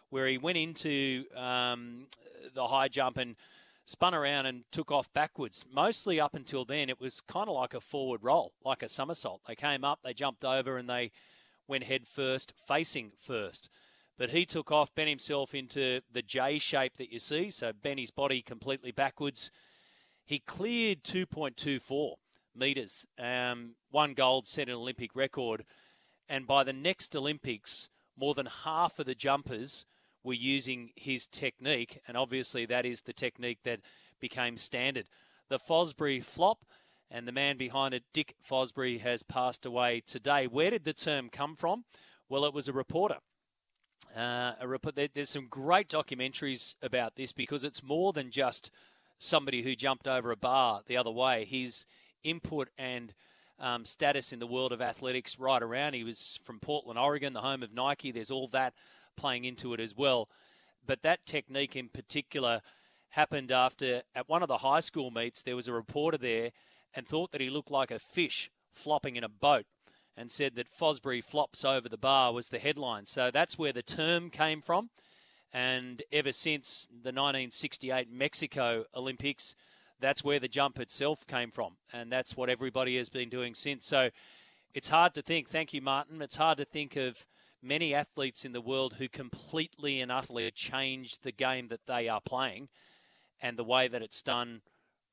[0.09, 2.07] where he went into um,
[2.53, 3.35] the high jump and
[3.89, 5.65] spun around and took off backwards.
[5.73, 9.41] Mostly up until then, it was kind of like a forward roll, like a somersault.
[9.47, 11.11] They came up, they jumped over, and they
[11.67, 13.67] went head first, facing first.
[14.15, 17.99] But he took off, bent himself into the J shape that you see, so bent
[17.99, 19.49] his body completely backwards.
[20.23, 22.13] He cleared 2.24
[22.55, 25.65] metres, um, one gold, set an Olympic record.
[26.27, 29.87] And by the next Olympics, more than half of the jumpers
[30.29, 33.79] were using his technique, and obviously that is the technique that
[34.19, 35.07] became standard.
[35.49, 36.65] The Fosbury flop,
[37.09, 40.45] and the man behind it, Dick Fosbury, has passed away today.
[40.45, 41.85] Where did the term come from?
[42.29, 43.17] Well, it was a reporter.
[44.15, 48.69] Uh, a there's some great documentaries about this because it's more than just
[49.17, 51.43] somebody who jumped over a bar the other way.
[51.43, 51.87] His
[52.23, 53.15] input and
[53.59, 55.95] um, status in the world of athletics right around.
[55.95, 58.11] He was from Portland, Oregon, the home of Nike.
[58.11, 58.75] There's all that
[59.15, 60.29] playing into it as well.
[60.85, 62.61] But that technique in particular
[63.09, 66.51] happened after, at one of the high school meets, there was a reporter there
[66.95, 69.65] and thought that he looked like a fish flopping in a boat
[70.15, 73.05] and said that Fosbury flops over the bar was the headline.
[73.05, 74.89] So that's where the term came from.
[75.53, 79.55] And ever since the 1968 Mexico Olympics,
[79.99, 81.77] that's where the jump itself came from.
[81.91, 83.85] And that's what everybody has been doing since.
[83.85, 84.09] So
[84.73, 87.25] it's hard to think, thank you, Martin, it's hard to think of
[87.61, 92.21] many athletes in the world who completely and utterly change the game that they are
[92.21, 92.69] playing
[93.41, 94.61] and the way that it's done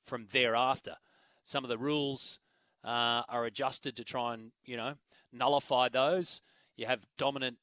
[0.04, 0.96] from thereafter.
[1.44, 2.38] Some of the rules
[2.84, 4.94] uh, are adjusted to try and, you know,
[5.32, 6.42] nullify those.
[6.76, 7.58] You have dominant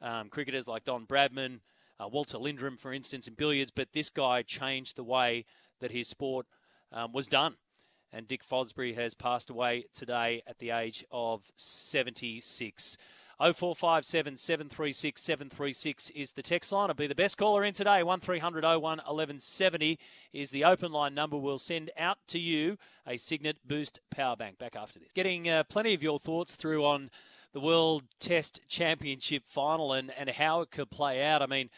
[0.00, 1.60] um, cricketers like Don Bradman,
[1.98, 5.44] uh, Walter Lindrum, for instance, in billiards, but this guy changed the way
[5.80, 6.46] that his sport
[6.92, 7.54] um, was done.
[8.12, 12.96] And Dick Fosbury has passed away today at the age of 76.
[13.38, 16.88] 0457 736 736 is the text line.
[16.88, 18.02] I'll be the best caller in today.
[18.02, 19.98] 1300 01 1170
[20.32, 21.36] is the open line number.
[21.36, 24.58] We'll send out to you a Cygnett Boost power bank.
[24.58, 25.12] Back after this.
[25.12, 27.10] Getting uh, plenty of your thoughts through on
[27.52, 31.42] the World Test Championship final and, and how it could play out.
[31.42, 31.68] I mean,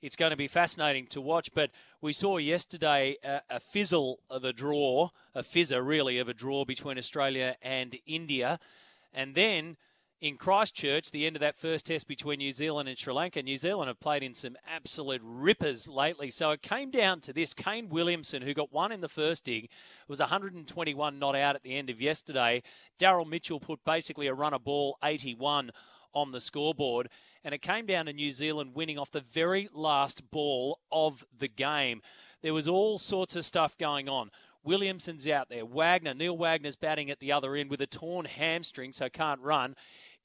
[0.00, 1.52] it's going to be fascinating to watch.
[1.52, 6.34] But we saw yesterday a, a fizzle of a draw, a fizzer really of a
[6.34, 8.60] draw between Australia and India.
[9.12, 9.76] And then
[10.20, 13.42] in Christchurch, the end of that first test between New Zealand and Sri Lanka.
[13.42, 16.30] New Zealand have played in some absolute rippers lately.
[16.30, 17.54] So it came down to this.
[17.54, 19.68] Kane Williamson, who got one in the first dig,
[20.08, 22.62] was 121 not out at the end of yesterday.
[22.98, 25.70] Daryl Mitchell put basically a runner ball 81
[26.12, 27.08] on the scoreboard.
[27.44, 31.48] And it came down to New Zealand winning off the very last ball of the
[31.48, 32.02] game.
[32.42, 34.30] There was all sorts of stuff going on.
[34.64, 35.64] Williamson's out there.
[35.64, 39.76] Wagner, Neil Wagner's batting at the other end with a torn hamstring, so can't run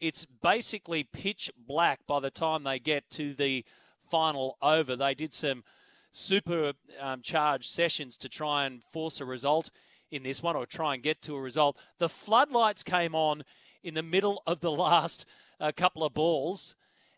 [0.04, 3.64] it's basically pitch black by the time they get to the
[4.12, 4.98] final over.
[4.98, 5.64] They did some
[6.12, 9.70] super um, charged sessions to try and force a result
[10.12, 11.78] in this one or try and get to a result.
[12.00, 13.46] The floodlights came on
[13.82, 15.26] in the middle of the last
[15.62, 16.76] uh, couple of balls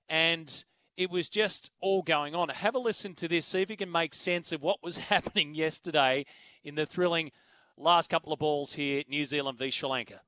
[0.07, 0.63] and
[0.95, 2.49] it was just all going on.
[2.49, 5.55] Have a listen to this, see if you can make sense of what was happening
[5.55, 6.23] yesterday
[6.63, 7.31] in the thrilling
[7.77, 10.21] last couple of balls here, New Zealand v Sri Lanka.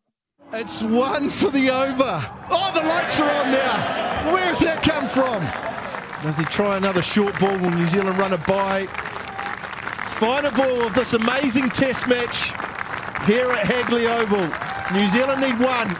[0.53, 2.23] It's one for the over.
[2.49, 4.31] Oh, the lights are on now.
[4.31, 5.43] Where Where's that come from?
[6.23, 7.57] Does he try another short ball?
[7.57, 8.85] Will New Zealand run it by?
[10.23, 12.55] Final ball of this amazing test match
[13.27, 14.47] here at Hagley Oval.
[14.97, 15.91] New Zealand need one.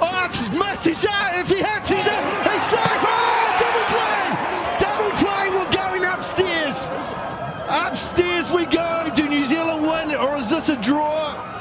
[0.00, 0.86] Oh, it's missed.
[0.86, 1.34] He's out.
[1.34, 2.52] If he hits, he's out.
[2.52, 3.02] He's safe.
[3.02, 4.30] Oh, double play.
[4.78, 5.50] Double play.
[5.50, 6.86] We're going upstairs.
[7.66, 9.10] Upstairs we go.
[9.12, 11.53] Do New Zealand win or is this a draw?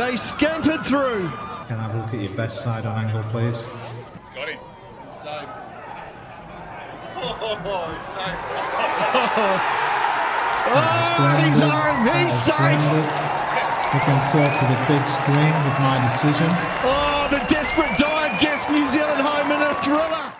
[0.00, 1.28] They scampered through.
[1.68, 3.60] Can I have a look at your best side on angle, please?
[3.60, 4.58] He's got him.
[4.58, 5.52] Oh, he's safe.
[7.20, 8.40] Oh, he's safe.
[10.72, 12.08] oh, he's home.
[12.16, 12.80] He's safe.
[13.92, 16.48] Looking forward to the big screen with my decision.
[16.80, 20.32] Oh, the desperate dive gets New Zealand home in a thriller.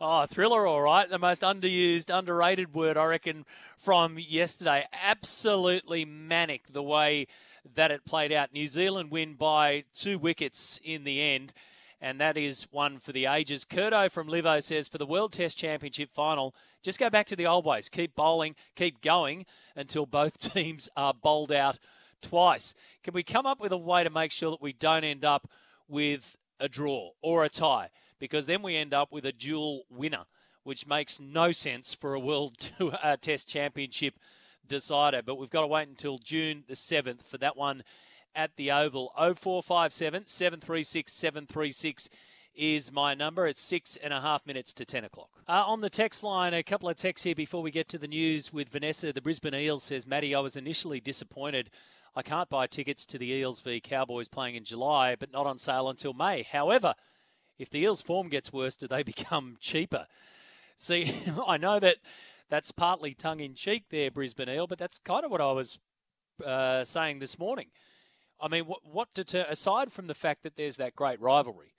[0.00, 1.06] Oh, thriller, all right.
[1.06, 3.44] The most underused, underrated word, I reckon,
[3.76, 4.86] from yesterday.
[4.90, 7.26] Absolutely manic the way
[7.74, 8.52] that it played out.
[8.52, 11.52] New Zealand win by two wickets in the end,
[12.00, 13.64] and that is one for the ages.
[13.64, 17.46] Curto from Livo says for the World Test Championship final, just go back to the
[17.46, 17.88] old ways.
[17.88, 21.78] Keep bowling, keep going until both teams are bowled out
[22.22, 22.74] twice.
[23.02, 25.48] Can we come up with a way to make sure that we don't end up
[25.88, 27.90] with a draw or a tie?
[28.18, 30.24] Because then we end up with a dual winner,
[30.64, 34.14] which makes no sense for a World uh, Test Championship
[34.68, 35.22] decider.
[35.22, 37.82] But we've got to wait until June the 7th for that one
[38.34, 39.12] at the Oval.
[39.16, 42.08] 0457 736 736
[42.54, 43.46] is my number.
[43.46, 45.28] It's six and a half minutes to 10 o'clock.
[45.48, 48.08] Uh, on the text line, a couple of texts here before we get to the
[48.08, 49.12] news with Vanessa.
[49.12, 51.70] The Brisbane Eels says, Matty, I was initially disappointed.
[52.14, 55.58] I can't buy tickets to the Eels v Cowboys playing in July, but not on
[55.58, 56.42] sale until May.
[56.42, 56.94] However,
[57.58, 60.06] if the Eels' form gets worse, do they become cheaper?
[60.76, 61.12] See,
[61.46, 61.96] I know that
[62.48, 65.78] that's partly tongue in cheek there, Brisbane Eel, but that's kind of what I was
[66.44, 67.68] uh, saying this morning.
[68.40, 71.74] I mean, what, what deter, aside from the fact that there's that great rivalry,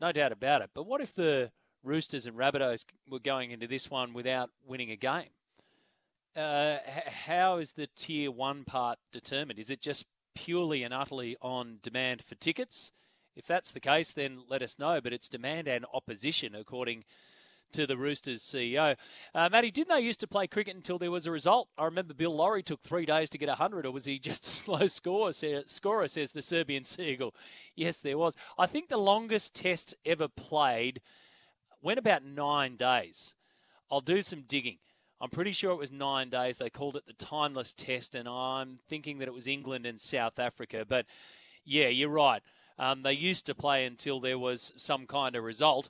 [0.00, 1.52] no doubt about it, but what if the
[1.84, 5.30] Roosters and Rabbitohs were going into this one without winning a game?
[6.34, 6.78] Uh,
[7.26, 9.58] how is the tier one part determined?
[9.58, 12.92] Is it just purely and utterly on demand for tickets?
[13.36, 15.00] If that's the case, then let us know.
[15.00, 17.04] But it's demand and opposition, according
[17.72, 18.96] to the Roosters CEO.
[19.34, 21.68] Uh, Matty, didn't they used to play cricket until there was a result?
[21.76, 24.50] I remember Bill Lawry took three days to get 100, or was he just a
[24.50, 25.32] slow scorer,
[25.66, 27.34] scorer, says the Serbian Seagull.
[27.74, 28.36] Yes, there was.
[28.58, 31.00] I think the longest test ever played
[31.82, 33.34] went about nine days.
[33.90, 34.78] I'll do some digging.
[35.20, 36.58] I'm pretty sure it was nine days.
[36.58, 40.38] They called it the timeless test, and I'm thinking that it was England and South
[40.38, 40.84] Africa.
[40.88, 41.06] But
[41.64, 42.42] yeah, you're right.
[42.78, 45.88] Um, they used to play until there was some kind of result.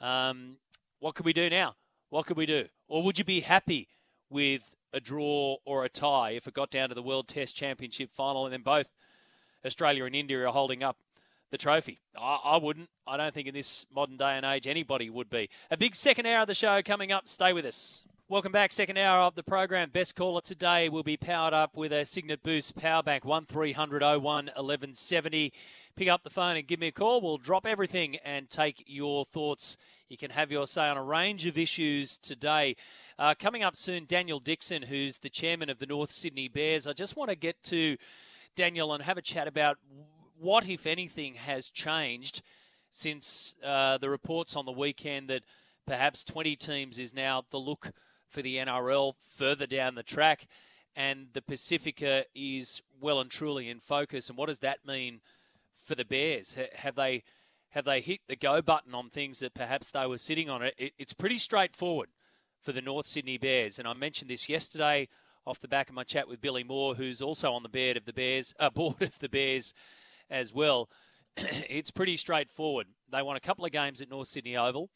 [0.00, 0.58] Um,
[1.04, 1.74] what can we do now?
[2.08, 2.64] What could we do?
[2.88, 3.88] Or would you be happy
[4.30, 8.08] with a draw or a tie if it got down to the World Test Championship
[8.16, 8.86] final and then both
[9.66, 10.96] Australia and India are holding up
[11.50, 12.00] the trophy?
[12.18, 12.88] I, I wouldn't.
[13.06, 15.50] I don't think in this modern day and age anybody would be.
[15.70, 17.28] A big second hour of the show coming up.
[17.28, 18.02] Stay with us.
[18.30, 18.72] Welcome back.
[18.72, 19.90] Second hour of the program.
[19.90, 24.22] Best caller today will be powered up with a Cygnett Boost power bank 1300 01
[24.22, 25.52] 1170.
[25.96, 27.20] Pick up the phone and give me a call.
[27.20, 29.76] We'll drop everything and take your thoughts
[30.08, 32.76] you can have your say on a range of issues today.
[33.18, 36.86] Uh, coming up soon, Daniel Dixon, who's the chairman of the North Sydney Bears.
[36.86, 37.96] I just want to get to
[38.54, 39.78] Daniel and have a chat about
[40.38, 42.42] what, if anything, has changed
[42.90, 45.42] since uh, the reports on the weekend that
[45.86, 47.92] perhaps 20 teams is now the look
[48.28, 50.46] for the NRL further down the track,
[50.94, 54.28] and the Pacifica is well and truly in focus.
[54.28, 55.20] And what does that mean
[55.84, 56.56] for the Bears?
[56.74, 57.22] have they
[57.74, 60.62] have they hit the go button on things that perhaps they were sitting on?
[60.62, 62.08] It, it's pretty straightforward
[62.62, 63.80] for the North Sydney Bears.
[63.80, 65.08] And I mentioned this yesterday
[65.44, 68.04] off the back of my chat with Billy Moore, who's also on the board of
[68.04, 69.74] the Bears, uh, board of the Bears
[70.30, 70.88] as well.
[71.36, 72.86] it's pretty straightforward.
[73.10, 74.88] They want a couple of games at North Sydney Oval.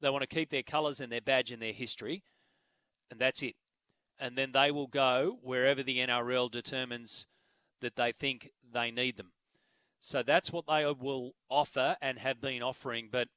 [0.00, 2.24] They want to keep their colours and their badge and their history,
[3.12, 3.54] and that's it.
[4.18, 7.26] And then they will go wherever the NRL determines
[7.80, 9.30] that they think they need them.
[10.04, 13.08] So that's what they will offer and have been offering.
[13.10, 13.28] But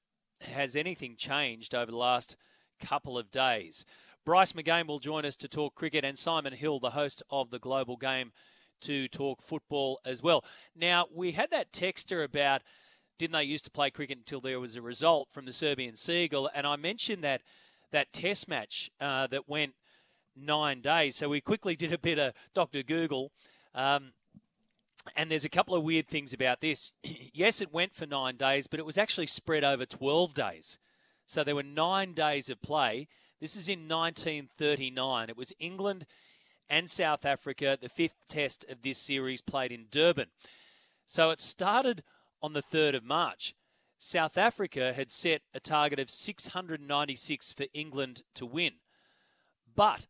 [0.42, 2.36] has anything changed over the last
[2.78, 3.86] couple of days?
[4.26, 7.58] Bryce McGain will join us to talk cricket, and Simon Hill, the host of the
[7.58, 8.34] Global Game,
[8.82, 10.44] to talk football as well.
[10.76, 12.64] Now, we had that texter about
[13.18, 16.50] didn't they used to play cricket until there was a result from the Serbian Seagull,
[16.54, 17.44] and I mentioned that
[17.92, 19.74] that test match uh, that went
[20.36, 21.16] nine days.
[21.16, 22.84] So we quickly did a bit of Dr.
[22.84, 23.32] Google.
[23.74, 24.12] Um,
[25.16, 26.92] and there's a couple of weird things about this.
[27.34, 30.80] yes, it went for nine days, but it was actually spread over 12 days.
[31.26, 33.08] So there were nine days of play.
[33.40, 35.30] This is in 1939.
[35.30, 36.06] It was England
[36.70, 40.28] and South Africa, the fifth test of this series played in Durban.
[41.06, 42.04] So it started
[42.42, 43.56] on the 3rd of March.
[44.00, 48.74] South Africa had set a target of 696 for England to win.
[49.76, 50.08] But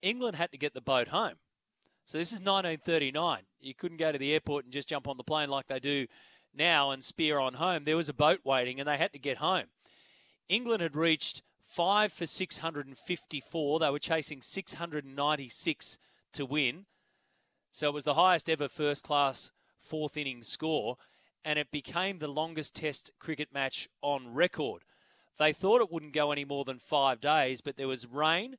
[0.00, 1.36] England had to get the boat home.
[2.06, 3.40] So this is 1939.
[3.60, 6.06] You couldn't go to the airport and just jump on the plane like they do
[6.54, 7.84] now and spear on home.
[7.84, 9.66] There was a boat waiting and they had to get home.
[10.48, 13.78] England had reached five for 654.
[13.78, 15.98] They were chasing 696
[16.32, 16.86] to win.
[17.70, 19.50] So it was the highest ever first class
[19.80, 20.96] fourth innings score,
[21.44, 24.82] and it became the longest Test cricket match on record.
[25.38, 28.56] They thought it wouldn't go any more than five days, but there was rain,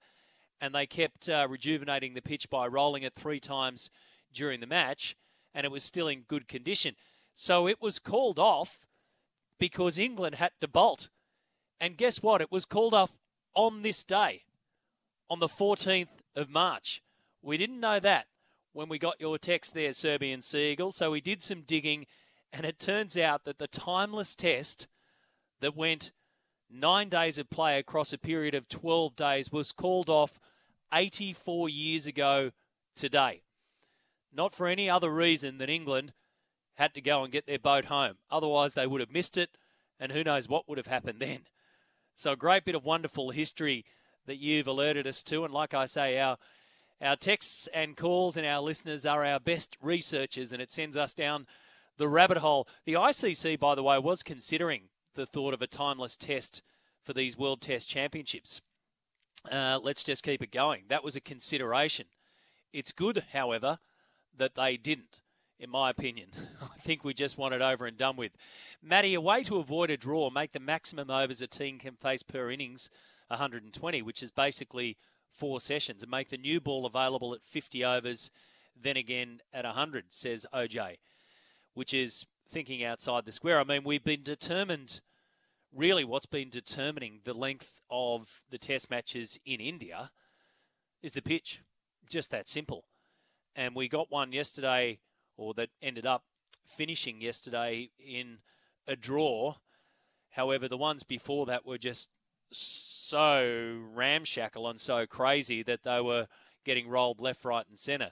[0.62, 3.90] and they kept uh, rejuvenating the pitch by rolling it three times
[4.34, 5.16] during the match,
[5.54, 6.96] and it was still in good condition.
[7.36, 8.86] So it was called off
[9.60, 11.10] because England had to bolt.
[11.80, 12.42] And guess what?
[12.42, 13.18] It was called off
[13.56, 14.44] on this day,
[15.30, 17.02] on the 14th of March.
[17.42, 18.28] We didn't know that
[18.74, 20.92] when we got your text there, Serbian Seagull.
[20.92, 22.06] So we did some digging,
[22.52, 24.88] and it turns out that the timeless test
[25.62, 26.12] that went
[26.74, 30.40] nine days of play across a period of 12 days was called off
[30.94, 32.52] 84 years ago
[32.96, 33.44] today.
[34.34, 36.14] Not for any other reason than England
[36.76, 38.16] had to go and get their boat home.
[38.32, 39.52] Otherwise, they would have missed it,
[40.00, 41.42] and who knows what would have happened then.
[42.16, 43.86] So, a great bit of wonderful history
[44.26, 45.44] that you've alerted us to.
[45.44, 46.38] And like I say, our
[47.02, 51.14] our texts and calls and our listeners are our best researchers, and it sends us
[51.14, 51.48] down
[51.98, 52.68] the rabbit hole.
[52.86, 54.84] The ICC, by the way, was considering
[55.16, 56.62] the thought of a timeless test
[57.02, 58.62] for these World Test Championships.
[59.52, 60.84] Uh, let's just keep it going.
[60.88, 62.06] That was a consideration.
[62.72, 63.80] It's good, however,
[64.36, 65.20] that they didn't
[65.64, 66.28] in my opinion.
[66.62, 68.34] I think we just want it over and done with.
[68.82, 72.22] Matty, a way to avoid a draw, make the maximum overs a team can face
[72.22, 72.90] per innings
[73.30, 74.98] 120, which is basically
[75.32, 78.30] four sessions, and make the new ball available at 50 overs,
[78.80, 80.98] then again at 100, says OJ,
[81.74, 83.60] which is thinking outside the square.
[83.60, 85.02] I mean, we've been determined,
[85.76, 90.12] really, what's been determining the length of the test matches in India
[91.02, 91.62] is the pitch.
[92.08, 92.86] Just that simple.
[93.56, 95.00] And we got one yesterday
[95.36, 96.26] or that ended up
[96.64, 98.38] finishing yesterday in
[98.88, 99.56] a draw.
[100.32, 102.10] However, the ones before that were just
[102.52, 106.28] so ramshackle and so crazy that they were
[106.64, 108.12] getting rolled left, right, and centre.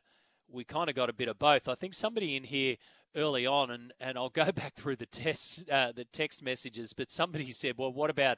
[0.50, 1.68] We kind of got a bit of both.
[1.68, 2.78] I think somebody in here
[3.16, 7.12] early on, and, and I'll go back through the tests, uh, the text messages, but
[7.12, 8.38] somebody said, well, what about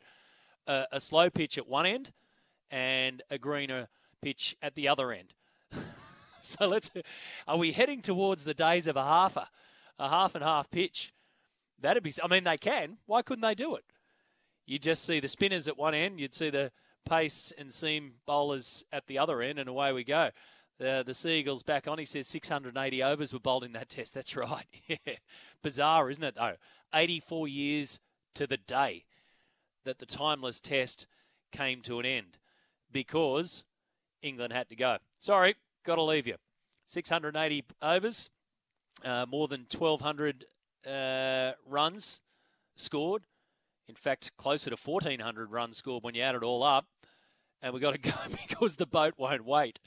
[0.68, 2.12] a, a slow pitch at one end
[2.72, 3.88] and a greener
[4.22, 5.34] pitch at the other end?
[6.42, 6.92] so let's.
[7.48, 9.48] Are we heading towards the days of a halfer,
[9.98, 11.14] a half and half pitch?
[11.80, 12.14] That'd be.
[12.24, 12.98] I mean, they can.
[13.06, 13.84] Why couldn't they do it?
[14.66, 16.20] You just see the spinners at one end.
[16.20, 16.72] You'd see the
[17.10, 20.30] pace and seam bowlers at the other end, and away we go.
[20.80, 22.00] The the Seagulls back on.
[22.00, 24.14] He says 680 overs were bowled in that test.
[24.14, 24.66] That's right.
[25.62, 26.36] Bizarre, isn't it?
[26.36, 26.56] Though
[26.94, 28.00] 84 years
[28.36, 29.06] to the day
[29.86, 31.08] that the timeless test
[31.52, 32.38] came to an end
[32.92, 33.64] because
[34.22, 34.98] England had to go.
[35.18, 35.56] Sorry,
[35.86, 36.36] got to leave you.
[36.86, 38.30] 680 overs,
[39.04, 40.46] uh, more than 1,200
[40.88, 42.22] uh, runs
[42.76, 43.24] scored.
[43.88, 46.86] In fact, closer to 1,400 runs scored when you add it all up.
[47.62, 48.12] And we've got to go
[48.48, 49.80] because the boat won't wait.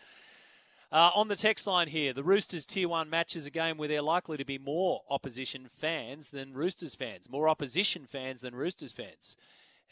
[0.93, 3.89] Uh, on the text line here, the Roosters Tier 1 match is a game where
[3.89, 8.55] there are likely to be more opposition fans than Roosters fans, more opposition fans than
[8.55, 9.37] Roosters fans.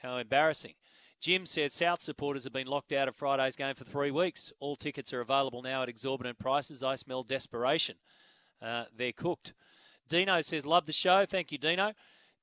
[0.02, 0.74] How embarrassing.
[1.20, 4.52] Jim says South supporters have been locked out of Friday's game for three weeks.
[4.60, 6.84] All tickets are available now at exorbitant prices.
[6.84, 7.96] I smell desperation.
[8.62, 9.52] Uh, they're cooked.
[10.08, 11.24] Dino says, Love the show.
[11.26, 11.94] Thank you, Dino.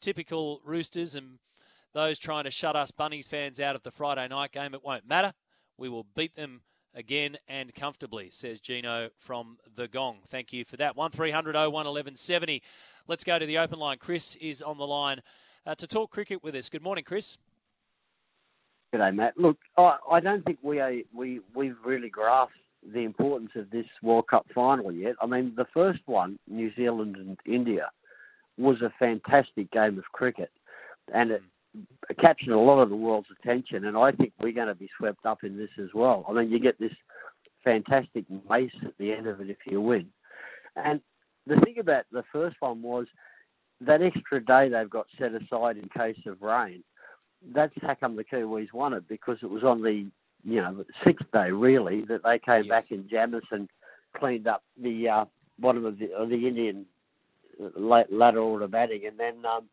[0.02, 1.38] Typical Roosters and
[1.94, 4.74] those trying to shut us Bunnies fans out of the Friday night game.
[4.74, 5.34] It won't matter.
[5.78, 6.62] We will beat them
[6.94, 10.20] again and comfortably, says Gino from the Gong.
[10.28, 10.96] Thank you for that.
[10.96, 12.62] 1300 01 1170.
[13.08, 13.98] Let's go to the open line.
[13.98, 15.22] Chris is on the line
[15.66, 16.70] uh, to talk cricket with us.
[16.70, 17.38] Good morning, Chris.
[18.92, 19.38] Good day, Matt.
[19.38, 23.86] Look, I, I don't think we are, we we've really grasped the importance of this
[24.02, 25.16] World Cup final yet.
[25.22, 27.90] I mean, the first one, New Zealand and India,
[28.58, 30.52] was a fantastic game of cricket,
[31.14, 31.42] and it
[32.20, 33.86] captured a lot of the world's attention.
[33.86, 36.26] And I think we're going to be swept up in this as well.
[36.28, 36.94] I mean, you get this
[37.64, 40.08] fantastic mace at the end of it if you win.
[40.76, 41.02] And
[41.48, 43.08] the thing about the first one was
[43.82, 46.84] that extra day they've got set aside in case of rain
[47.54, 50.08] that's how come the Kiwis won it because it was on the
[50.44, 52.84] you know sixth day really that they came yes.
[52.84, 53.70] back in Jamieson and
[54.16, 55.26] cleaned up the uh,
[55.60, 56.86] bottom of the of the Indian
[57.76, 59.66] ladder order batting, and then um,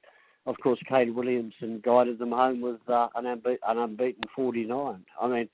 [0.49, 5.05] of course Kane Williamson guided them home with uh, an, unbe- an unbeaten 49.
[5.21, 5.49] I mean,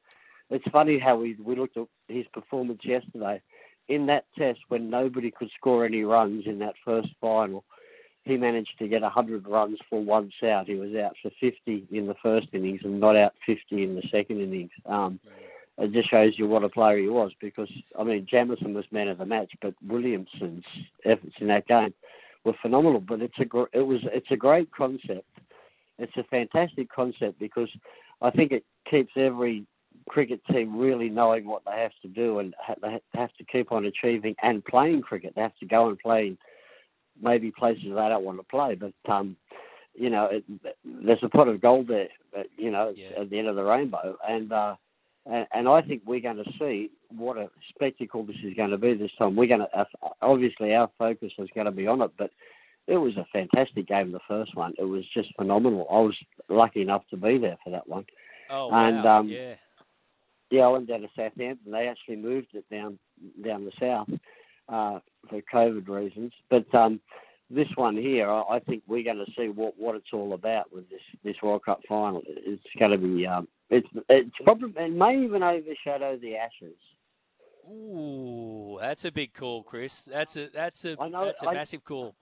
[0.51, 3.43] it's funny how we we looked at his performance yesterday
[3.89, 7.65] in that test when nobody could score any runs in that first final
[8.25, 10.67] he managed to get 100 runs for once out.
[10.67, 14.03] He was out for 50 in the first innings and not out 50 in the
[14.11, 14.71] second innings.
[14.87, 15.21] Um,
[15.77, 17.69] it just shows you what a player he was because,
[17.99, 20.65] I mean, Jamieson was man of the match, but Williamson's
[21.05, 21.93] efforts in that game
[22.45, 23.01] were phenomenal.
[23.01, 25.29] But it's a, it was, it's a great concept.
[25.99, 27.69] It's a fantastic concept because
[28.21, 29.67] I think it keeps every
[30.09, 33.87] cricket team really knowing what they have to do and they have to keep on
[33.87, 35.33] achieving and playing cricket.
[35.35, 36.37] They have to go and play
[37.21, 38.75] maybe places they don't want to play.
[38.75, 39.37] But um,
[39.95, 40.45] you know, it,
[40.85, 42.09] there's a pot of gold there.
[42.57, 43.21] You know, yeah.
[43.21, 44.75] at the end of the rainbow, and uh,
[45.27, 48.79] and, and I think we're going to see what a spectacle this is going to
[48.79, 49.37] be this time.
[49.37, 49.85] We're going to uh,
[50.23, 52.31] obviously our focus is going to be on it, but
[52.87, 54.13] it was a fantastic game.
[54.13, 55.87] The first one, it was just phenomenal.
[55.91, 56.17] I was
[56.49, 58.05] lucky enough to be there for that one.
[58.51, 59.21] Oh and, wow!
[59.21, 59.55] Um, yeah.
[60.51, 61.73] Yeah, I went down to Southampton.
[61.73, 62.99] They actually moved it down
[63.43, 64.09] down the south
[64.69, 66.33] uh, for COVID reasons.
[66.51, 67.01] But um,
[67.51, 70.89] this one here, I think we're going to see what, what it's all about with
[70.91, 72.23] this this World Cup final.
[72.27, 76.77] It's going to be um, it's it's probably it may even overshadow the Ashes.
[77.71, 80.05] Ooh, that's a big call, Chris.
[80.05, 82.15] That's a that's a know, that's a I, massive call.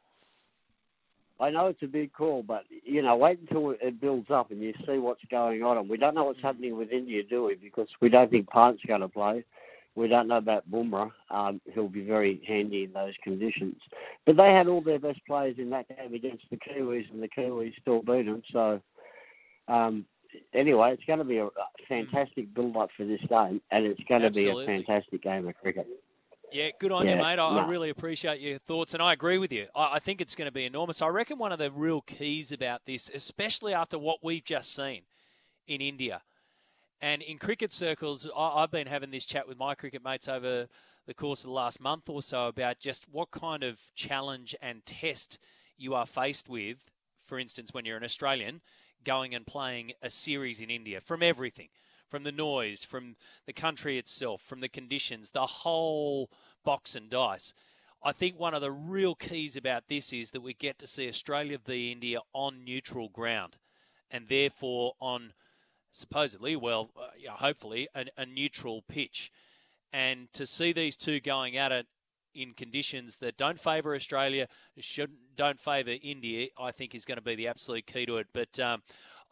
[1.40, 4.60] I know it's a big call, but you know, wait until it builds up and
[4.60, 5.76] you see what's going on.
[5.76, 7.56] And we don't know what's happening with India, do we?
[7.56, 9.44] Because we don't think Pant's going to play.
[9.94, 11.10] We don't know about Bumrah.
[11.30, 13.76] Um, he'll be very handy in those conditions.
[14.24, 17.28] But they had all their best players in that game against the Kiwis, and the
[17.28, 18.42] Kiwis still beat them.
[18.52, 18.80] So,
[19.68, 20.06] um,
[20.52, 21.50] anyway, it's going to be a hmm.
[21.88, 24.66] fantastic build-up for this game, and it's going to Absolutely.
[24.66, 25.86] be a fantastic game of cricket.
[26.52, 27.24] Yeah, good on Yeah, you, mate.
[27.24, 27.60] I, no.
[27.60, 29.66] I really appreciate your thoughts, and I agree with you.
[29.74, 31.00] I, I think it's going to be enormous.
[31.00, 35.02] I reckon one of the real keys about this, especially after what we've just seen
[35.66, 36.22] in India,
[37.00, 40.68] and in cricket circles, I, I've been having this chat with my cricket mates over
[41.06, 44.86] the course of the last month or so about just what kind of challenge and
[44.86, 45.38] test
[45.76, 46.90] you are faced with.
[47.22, 48.60] For instance, when you're an Australian
[49.04, 51.68] going and playing a series in India, from everything,
[52.08, 56.30] from the noise, from the country itself, from the conditions, the whole
[56.64, 57.54] box and dice.
[58.02, 61.08] I think one of the real keys about this is that we get to see
[61.08, 63.56] Australia v India on neutral ground,
[64.10, 65.32] and therefore on
[65.90, 69.30] supposedly, well, uh, know, hopefully, a neutral pitch.
[69.92, 71.86] And to see these two going at it
[72.34, 77.22] in conditions that don't favour Australia, should don't favour India, I think is going to
[77.22, 78.28] be the absolute key to it.
[78.32, 78.82] But um,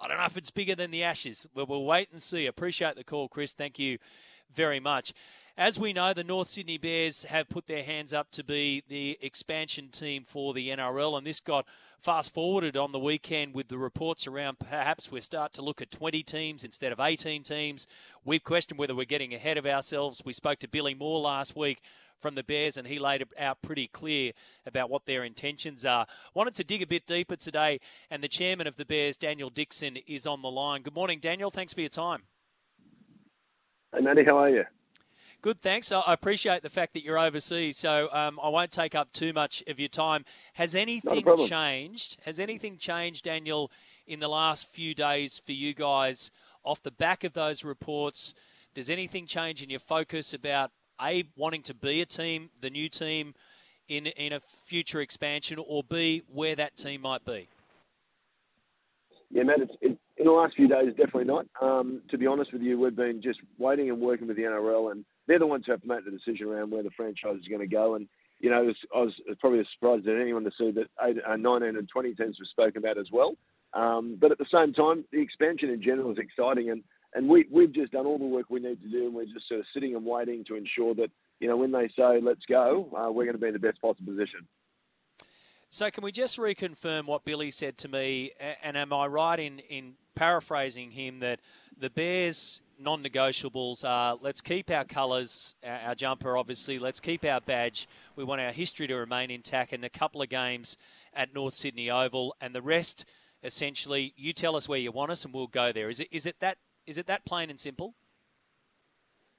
[0.01, 1.47] I don't know if it's bigger than the Ashes.
[1.55, 2.47] We'll, we'll wait and see.
[2.47, 3.53] Appreciate the call, Chris.
[3.53, 3.99] Thank you
[4.55, 5.13] very much.
[5.57, 9.19] As we know, the North Sydney Bears have put their hands up to be the
[9.21, 11.67] expansion team for the NRL, and this got
[12.01, 15.91] fast forwarded on the weekend with the reports around perhaps we start to look at
[15.91, 17.87] 20 teams instead of 18 teams.
[18.25, 20.23] We've questioned whether we're getting ahead of ourselves.
[20.25, 21.83] We spoke to Billy Moore last week
[22.21, 24.33] from the Bears, and he laid it out pretty clear
[24.67, 26.07] about what their intentions are.
[26.35, 29.97] Wanted to dig a bit deeper today, and the chairman of the Bears, Daniel Dixon,
[30.07, 30.83] is on the line.
[30.83, 31.51] Good morning, Daniel.
[31.51, 32.23] Thanks for your time.
[33.95, 34.65] Hey, Matty, how are you?
[35.43, 35.91] Good, thanks.
[35.91, 39.33] I I appreciate the fact that you're overseas, so um, I won't take up too
[39.33, 40.27] much of your time.
[40.55, 42.19] Has anything changed?
[42.25, 43.71] Has anything changed, Daniel,
[44.07, 46.31] in the last few days for you guys
[46.63, 48.35] off the back of those reports?
[48.75, 50.73] Does anything change in your focus about
[51.03, 53.35] a wanting to be a team, the new team,
[53.89, 57.49] in in a future expansion, or b where that team might be?
[59.31, 61.47] Yeah, Matt, it's, it, in the last few days, definitely not.
[61.63, 64.93] Um, to be honest with you, we've been just waiting and working with the NRL,
[64.93, 67.49] and they're the ones who have to make the decision around where the franchise is
[67.49, 67.95] going to go.
[67.95, 68.07] And,
[68.39, 71.17] you know, it was, I was probably as surprised as anyone to see that eight,
[71.27, 73.35] uh, 19 and 20 teams were spoken about as well.
[73.73, 76.83] Um, but at the same time, the expansion in general is exciting, and,
[77.15, 79.49] and we we've just done all the work we need to do, and we're just
[79.49, 82.89] sort of sitting and waiting to ensure that you know when they say let's go,
[82.97, 84.47] uh, we're going to be in the best possible position.
[85.73, 88.33] So, can we just reconfirm what Billy said to me?
[88.61, 91.39] And am I right in, in paraphrasing him that
[91.79, 97.41] the Bears' non negotiables are let's keep our colours, our, jumper, obviously, let's keep our
[97.41, 97.89] badge.
[98.17, 100.77] We want our history to remain intact and a couple of games
[101.15, 103.05] at North Sydney Oval, and the rest,
[103.45, 105.89] essentially, you tell us where you want us and we'll go there.
[105.89, 106.59] Is it, is it, that,
[106.91, 107.95] is it that plain and simple?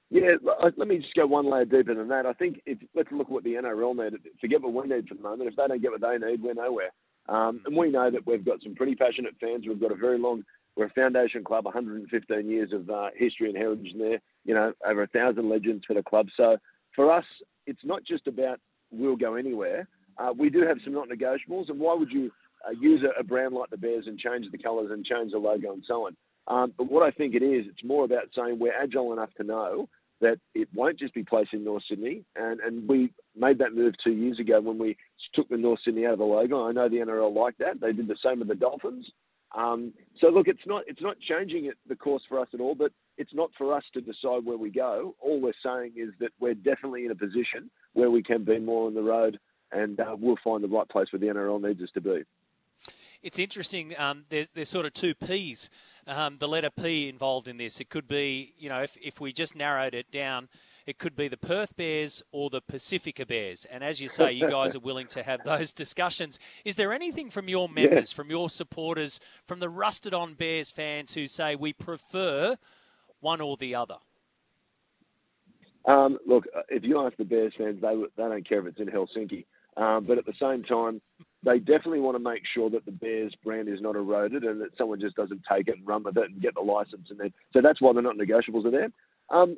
[0.08, 0.32] Yeah,
[0.76, 2.26] let me just go one layer deeper than that.
[2.26, 4.18] I think if let's look at what the NRL need.
[4.40, 5.48] Forget what we need for the moment.
[5.50, 6.90] If they don't get what they need, we're nowhere.
[7.28, 9.64] Um, and we know that we've got some pretty passionate fans.
[9.66, 10.44] We've got a very long,
[10.76, 14.20] we're a foundation club, 115 years of uh, history and heritage there.
[14.44, 16.28] You know, over a thousand legends for the club.
[16.36, 16.56] So
[16.96, 17.24] for us,
[17.66, 19.88] it's not just about we'll go anywhere.
[20.18, 21.68] Uh, we do have some not negotiables.
[21.68, 22.30] And why would you
[22.66, 25.38] uh, use a, a brand like the Bears and change the colours and change the
[25.38, 26.16] logo and so on?
[26.46, 29.44] Um, but what I think it is, it's more about saying we're agile enough to
[29.44, 29.88] know
[30.20, 32.24] that it won't just be placed in North Sydney.
[32.36, 34.96] And, and we made that move two years ago when we
[35.34, 36.66] took the North Sydney out of the logo.
[36.66, 37.80] I know the NRL liked that.
[37.80, 39.06] They did the same with the Dolphins.
[39.54, 42.74] Um, so look, it's not it's not changing it, the course for us at all,
[42.74, 45.14] but it's not for us to decide where we go.
[45.20, 48.86] All we're saying is that we're definitely in a position where we can be more
[48.86, 49.38] on the road,
[49.70, 52.22] and uh, we'll find the right place where the NRL needs us to be.
[53.22, 53.94] It's interesting.
[53.98, 55.68] Um, there's there's sort of two P's
[56.06, 57.80] um, the letter P involved in this.
[57.80, 60.48] It could be, you know, if, if we just narrowed it down,
[60.86, 63.64] it could be the Perth Bears or the Pacifica Bears.
[63.66, 66.38] And as you say, you guys are willing to have those discussions.
[66.64, 71.14] Is there anything from your members, from your supporters, from the rusted on Bears fans
[71.14, 72.56] who say we prefer
[73.20, 73.96] one or the other?
[75.84, 78.80] Um, look, uh, if you ask the Bears fans, they they don't care if it's
[78.80, 79.44] in Helsinki.
[79.76, 81.00] Um, but at the same time,
[81.44, 84.76] they definitely want to make sure that the Bears brand is not eroded and that
[84.78, 87.08] someone just doesn't take it and run with it and get the license.
[87.10, 88.88] And then, so that's why they're not negotiables are there.
[89.30, 89.56] Um,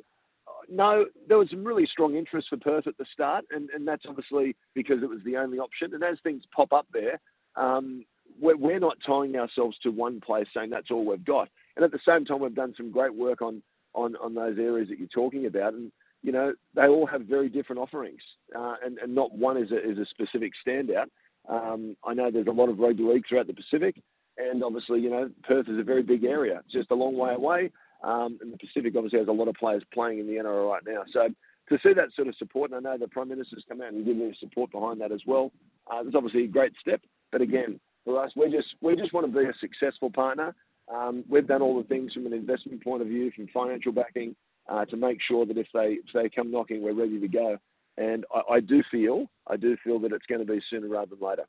[0.69, 4.05] no, there was some really strong interest for Perth at the start, and, and that's
[4.07, 5.93] obviously because it was the only option.
[5.93, 7.19] And as things pop up there,
[7.55, 8.03] um,
[8.41, 11.49] we're, we're not tying ourselves to one place saying that's all we've got.
[11.75, 13.61] And at the same time, we've done some great work on,
[13.93, 15.73] on, on those areas that you're talking about.
[15.73, 15.91] And,
[16.23, 18.21] you know, they all have very different offerings,
[18.57, 21.05] uh, and, and not one is a, is a specific standout.
[21.49, 24.01] Um, I know there's a lot of rugby league throughout the Pacific,
[24.37, 26.61] and obviously, you know, Perth is a very big area.
[26.65, 27.71] It's just a long way away,
[28.03, 30.83] um, and the Pacific obviously has a lot of players playing in the NRL right
[30.85, 31.03] now.
[31.13, 31.29] So
[31.69, 34.05] to see that sort of support, and I know the Prime Minister's come out and
[34.05, 35.51] given support behind that as well,
[35.91, 37.01] uh, it's obviously a great step.
[37.31, 40.55] But again, for us, we just we just want to be a successful partner.
[40.93, 44.35] Um, we've done all the things from an investment point of view, from financial backing,
[44.69, 47.57] uh, to make sure that if they if they come knocking, we're ready to go.
[47.97, 51.15] And I, I do feel, I do feel that it's going to be sooner rather
[51.15, 51.45] than later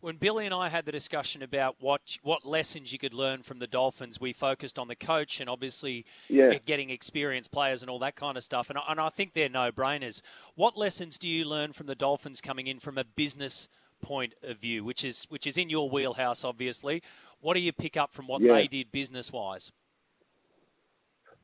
[0.00, 3.58] when Billy and I had the discussion about what what lessons you could learn from
[3.58, 6.54] the Dolphins, we focused on the coach and obviously yeah.
[6.64, 8.70] getting experienced players and all that kind of stuff.
[8.70, 10.20] And, and I think they're no brainers.
[10.54, 13.68] What lessons do you learn from the Dolphins coming in from a business
[14.02, 17.02] point of view, which is which is in your wheelhouse, obviously?
[17.40, 18.54] What do you pick up from what yeah.
[18.54, 19.72] they did business wise?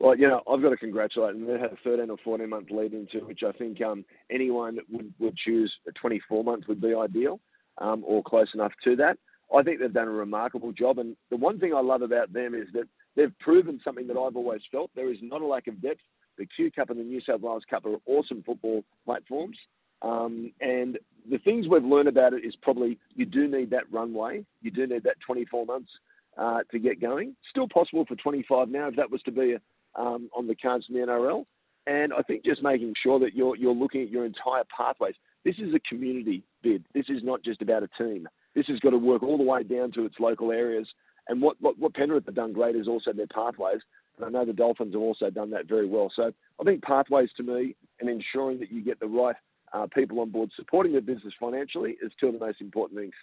[0.03, 1.47] Well, you know, I've got to congratulate them.
[1.47, 5.13] They had a 13 or 14 month lead into which I think um, anyone would,
[5.17, 7.39] would choose a 24 month would be ideal
[7.77, 9.17] um, or close enough to that.
[9.57, 10.99] I think they've done a remarkable job.
[10.99, 12.83] And the one thing I love about them is that
[13.15, 14.91] they've proven something that I've always felt.
[14.93, 16.01] There is not a lack of depth.
[16.37, 19.57] The Q Cup and the New South Wales Cup are awesome football platforms.
[20.01, 20.99] Um, and
[21.31, 24.43] the things we've learned about it is probably you do need that runway.
[24.61, 25.91] You do need that 24 months
[26.37, 27.37] uh, to get going.
[27.49, 29.61] Still possible for 25 now if that was to be a,
[29.95, 31.45] um, on the cards in the NRL.
[31.85, 35.15] And I think just making sure that you're you're looking at your entire pathways.
[35.43, 36.85] This is a community bid.
[36.93, 38.27] This is not just about a team.
[38.55, 40.87] This has got to work all the way down to its local areas.
[41.27, 43.79] And what, what, what Penrith have done great is also their pathways.
[44.17, 46.11] And I know the Dolphins have also done that very well.
[46.15, 49.35] So I think pathways to me and ensuring that you get the right
[49.73, 53.13] uh, people on board supporting the business financially is two of the most important things.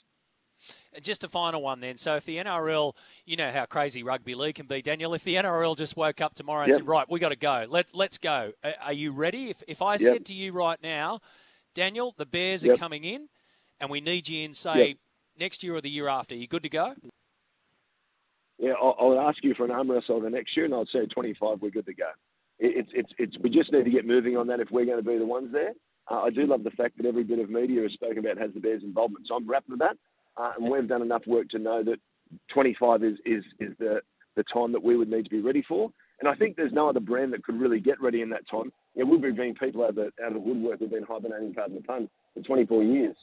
[1.02, 1.96] Just a final one then.
[1.96, 2.94] So if the NRL,
[3.24, 5.14] you know how crazy rugby league can be, Daniel.
[5.14, 6.80] If the NRL just woke up tomorrow and yep.
[6.80, 7.66] said, "Right, we got to go.
[7.68, 8.52] Let let's go."
[8.82, 9.50] Are you ready?
[9.50, 10.00] If if I yep.
[10.00, 11.20] said to you right now,
[11.74, 12.74] Daniel, the Bears yep.
[12.74, 13.28] are coming in,
[13.80, 14.96] and we need you in, say,
[15.38, 16.94] next year or the year after, are you good to go?
[18.58, 21.06] Yeah, I would ask you for an arm wrestle the next year, and I'd say
[21.06, 22.10] 25, we're good to go.
[22.58, 25.08] It's, it's, it's, we just need to get moving on that if we're going to
[25.08, 25.72] be the ones there.
[26.10, 28.52] Uh, I do love the fact that every bit of media has spoken about has
[28.52, 29.96] the Bears' involvement, so I'm rapt with that.
[30.36, 31.98] Uh, and we've done enough work to know that
[32.52, 34.00] 25 is, is, is the,
[34.36, 35.90] the time that we would need to be ready for.
[36.20, 38.72] And I think there's no other brand that could really get ready in that time.
[38.94, 41.76] Yeah, we've been people out of, the, out of the woodwork who've been hibernating, pardon
[41.76, 43.16] the pun, for 24 years.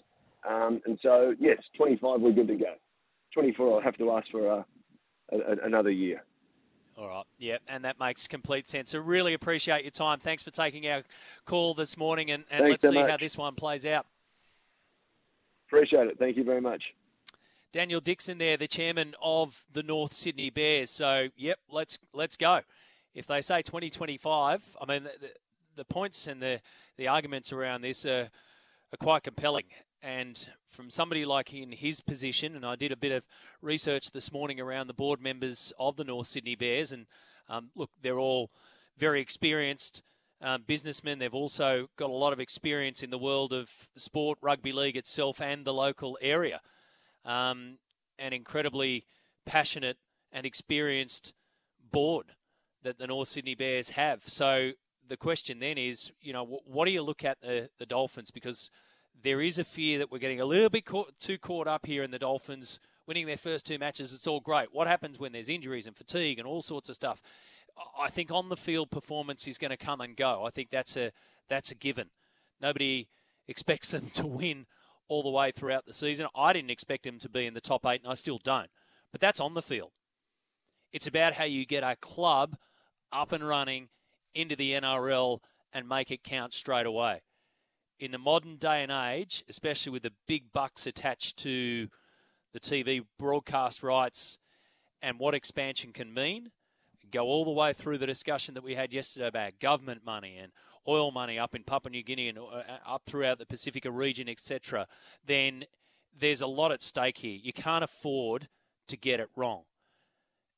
[0.49, 2.73] Um, and so, yes, 25, we're good to go.
[3.33, 4.63] 24, I'll have to ask for uh,
[5.31, 6.23] a, a, another year.
[6.97, 7.25] All right.
[7.37, 8.95] Yeah, and that makes complete sense.
[8.95, 10.19] I really appreciate your time.
[10.19, 11.03] Thanks for taking our
[11.45, 13.09] call this morning, and, and let's so see much.
[13.11, 14.07] how this one plays out.
[15.67, 16.17] Appreciate it.
[16.17, 16.83] Thank you very much.
[17.73, 20.89] Daniel Dixon there, the chairman of the North Sydney Bears.
[20.89, 22.61] So, yep, let's let's go.
[23.13, 25.31] If they say 2025, I mean, the,
[25.75, 26.61] the, points and the,
[26.97, 28.29] the arguments around this are,
[28.93, 29.65] are quite compelling.
[30.03, 33.23] And from somebody like in his position, and I did a bit of
[33.61, 37.07] research this morning around the board members of the North Sydney Bears, and
[37.49, 38.51] um, look, they're all
[38.97, 40.03] very experienced
[40.41, 41.19] um, businessmen.
[41.19, 45.41] They've also got a lot of experience in the world of sport, rugby league itself,
[45.41, 46.61] and the local area.
[47.25, 47.79] Um,
[48.19, 49.05] an incredibly
[49.45, 49.97] passionate
[50.31, 51.33] and experienced
[51.91, 52.33] board
[52.83, 54.23] that the North Sydney Bears have.
[54.27, 54.71] So
[55.07, 58.31] the question then is, you know, what, what do you look at the, the Dolphins?
[58.31, 58.69] Because
[59.23, 62.03] there is a fear that we're getting a little bit caught, too caught up here
[62.03, 64.13] in the Dolphins winning their first two matches.
[64.13, 64.67] It's all great.
[64.71, 67.21] What happens when there's injuries and fatigue and all sorts of stuff?
[67.99, 70.45] I think on the field performance is going to come and go.
[70.45, 71.11] I think that's a
[71.49, 72.09] that's a given.
[72.61, 73.07] Nobody
[73.47, 74.65] expects them to win
[75.07, 76.27] all the way throughout the season.
[76.35, 78.69] I didn't expect them to be in the top eight, and I still don't.
[79.11, 79.91] But that's on the field.
[80.91, 82.57] It's about how you get a club
[83.11, 83.89] up and running
[84.33, 85.39] into the NRL
[85.73, 87.21] and make it count straight away.
[87.99, 91.87] In the modern day and age, especially with the big bucks attached to
[92.53, 94.39] the TV broadcast rights
[95.01, 96.51] and what expansion can mean,
[97.11, 100.51] go all the way through the discussion that we had yesterday about government money and
[100.87, 104.87] oil money up in Papua New Guinea and uh, up throughout the Pacifica region, etc.,
[105.25, 105.65] then
[106.17, 107.37] there's a lot at stake here.
[107.41, 108.47] You can't afford
[108.87, 109.63] to get it wrong.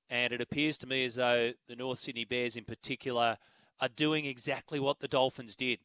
[0.10, 3.38] And it appears to me as though the North Sydney Bears, in particular,
[3.80, 5.80] are doing exactly what the Dolphins did.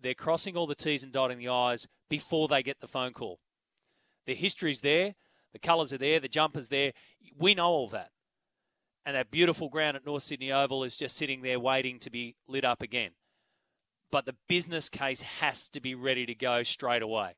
[0.00, 3.40] They're crossing all the T's and dotting the I's before they get the phone call.
[4.26, 5.14] The history's there,
[5.52, 6.92] the colours are there, the jumper's there.
[7.36, 8.10] We know all that.
[9.04, 12.36] And that beautiful ground at North Sydney Oval is just sitting there waiting to be
[12.46, 13.10] lit up again.
[14.10, 17.34] But the business case has to be ready to go straight away.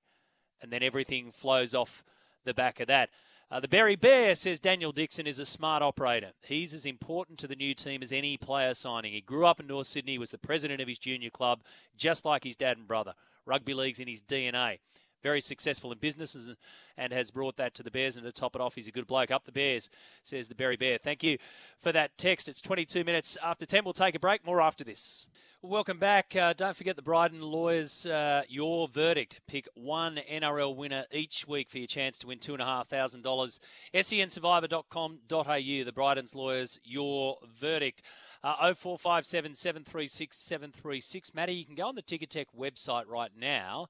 [0.61, 2.05] And then everything flows off
[2.45, 3.11] the back of that.
[3.51, 6.33] Uh, the Berry Bear says Daniel Dixon is a smart operator.
[6.43, 9.13] He's as important to the new team as any player signing.
[9.13, 11.63] He grew up in North Sydney, was the president of his junior club,
[11.97, 13.15] just like his dad and brother.
[13.47, 14.79] Rugby league's in his DNA.
[15.25, 16.55] Very successful in businesses
[16.99, 18.17] and has brought that to the Bears.
[18.17, 19.31] And to top it off, he's a good bloke.
[19.31, 19.89] Up the Bears,
[20.23, 20.99] says the Berry Bear.
[20.99, 21.39] Thank you
[21.81, 22.47] for that text.
[22.47, 23.85] It's 22 minutes after 10.
[23.85, 24.45] We'll take a break.
[24.45, 25.27] More after this.
[25.63, 26.37] Welcome back.
[26.37, 29.41] Uh, don't forget the Bryden Lawyers, uh, your verdict.
[29.49, 33.59] Pick one NRL winner each week for your chance to win $2,500.
[33.95, 35.85] sensurvivor.com.au.
[35.85, 38.03] The Brydens Lawyers, your verdict.
[38.43, 41.33] Uh, 0457 736 736.
[41.33, 43.89] Matty, you can go on the Ticketek website right now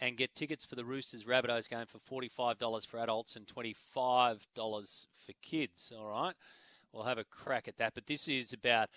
[0.00, 5.32] and get tickets for the Roosters Rabbitohs game for $45 for adults and $25 for
[5.42, 5.92] kids.
[5.96, 6.34] All right.
[6.92, 7.94] We'll have a crack at that.
[7.94, 8.88] But this is about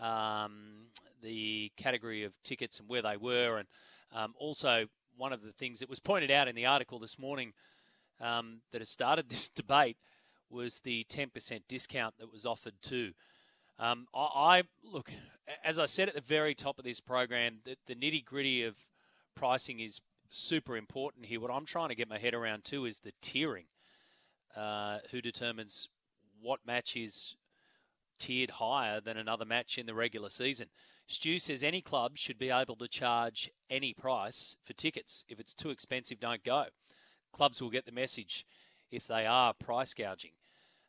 [0.00, 0.86] um,
[1.22, 3.58] the category of tickets and where they were.
[3.58, 3.68] And
[4.12, 4.86] um, also,
[5.16, 7.52] one of the things that was pointed out in the article this morning
[8.20, 9.96] um, that has started this debate
[10.50, 13.12] was the 10% discount that was offered too.
[13.78, 15.10] Um, I, I, look,
[15.64, 18.76] as I said at the very top of this program, the, the nitty gritty of
[19.34, 21.40] pricing is super important here.
[21.40, 23.66] What I'm trying to get my head around too is the tiering.
[24.56, 25.88] Uh, who determines
[26.40, 27.36] what match is
[28.18, 30.68] tiered higher than another match in the regular season?
[31.06, 35.24] Stu says any club should be able to charge any price for tickets.
[35.28, 36.66] If it's too expensive, don't go.
[37.32, 38.46] Clubs will get the message
[38.90, 40.32] if they are price gouging.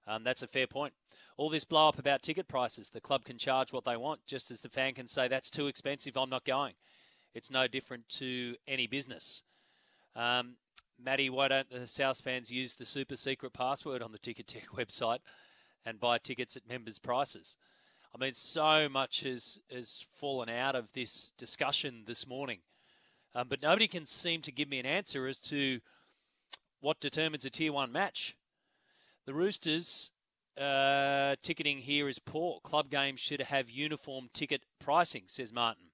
[0.07, 0.93] Um, that's a fair point.
[1.37, 4.51] All this blow up about ticket prices, the club can charge what they want, just
[4.51, 6.75] as the fan can say, that's too expensive, I'm not going.
[7.35, 9.43] It's no different to any business.
[10.15, 10.55] Um,
[10.97, 15.19] Matty, why don't the South fans use the super secret password on the Ticketek website
[15.85, 17.57] and buy tickets at members' prices?
[18.15, 22.59] I mean, so much has, has fallen out of this discussion this morning.
[23.35, 25.81] Um, but nobody can seem to give me an answer as to
[26.79, 28.37] what determines a tier one match.
[29.25, 30.11] The Roosters
[30.57, 32.61] uh, ticketing here is poor.
[32.63, 35.87] Club games should have uniform ticket pricing, says Martin.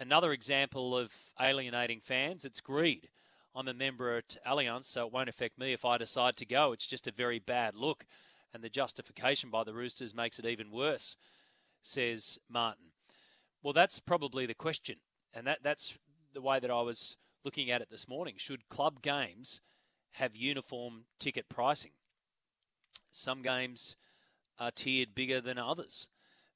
[0.00, 3.08] Another example of alienating fans, it's greed.
[3.54, 6.70] I'm a member at Allianz, so it won't affect me if I decide to go.
[6.70, 8.06] It's just a very bad look.
[8.54, 11.16] And the justification by the Roosters makes it even worse,
[11.82, 12.92] says Martin.
[13.60, 14.98] Well, that's probably the question.
[15.34, 15.98] And that, that's
[16.32, 18.34] the way that I was looking at it this morning.
[18.36, 19.60] Should club games
[20.12, 21.92] have uniform ticket pricing?
[23.10, 23.96] Some games
[24.60, 26.06] are tiered bigger than others.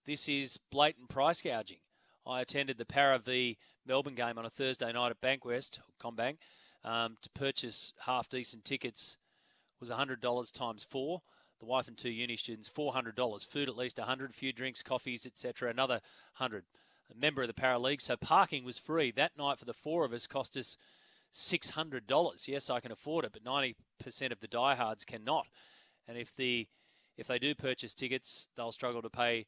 [0.07, 1.81] This is blatant price gouging.
[2.27, 6.37] I attended the Parra v Melbourne game on a Thursday night at Bankwest, CommBank,
[6.85, 9.17] um, to purchase half decent tickets
[9.81, 11.23] was $100 times four.
[11.59, 13.45] the wife and two uni students, $400.
[13.45, 15.71] Food at least 100 few drinks, coffees, etc.
[15.71, 16.01] Another
[16.39, 16.65] 100
[17.11, 19.11] A member of the Parra League, so parking was free.
[19.11, 20.77] That night for the four of us cost us
[21.35, 22.49] $600.
[22.49, 23.75] Yes, I can afford it, but 90%
[24.33, 25.47] of the diehards cannot.
[26.07, 26.69] And if the
[27.17, 29.47] if they do purchase tickets, they'll struggle to pay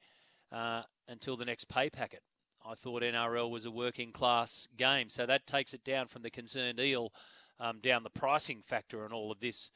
[0.53, 2.23] uh, until the next pay packet.
[2.67, 6.31] I thought NRL was a working class game, so that takes it down from the
[6.31, 7.13] concerned eel
[7.61, 9.71] um, down the pricing factor and all of this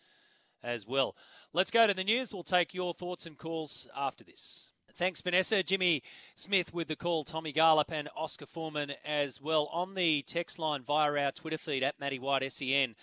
[0.63, 1.15] as well.
[1.53, 2.33] Let's go to the news.
[2.33, 4.71] We'll take your thoughts and calls after this.
[4.95, 5.63] Thanks, Vanessa.
[5.63, 6.03] Jimmy
[6.35, 9.69] Smith with the call, Tommy Garlepp and Oscar Forman as well.
[9.73, 12.97] On the text line via our Twitter feed at Matty White SEN,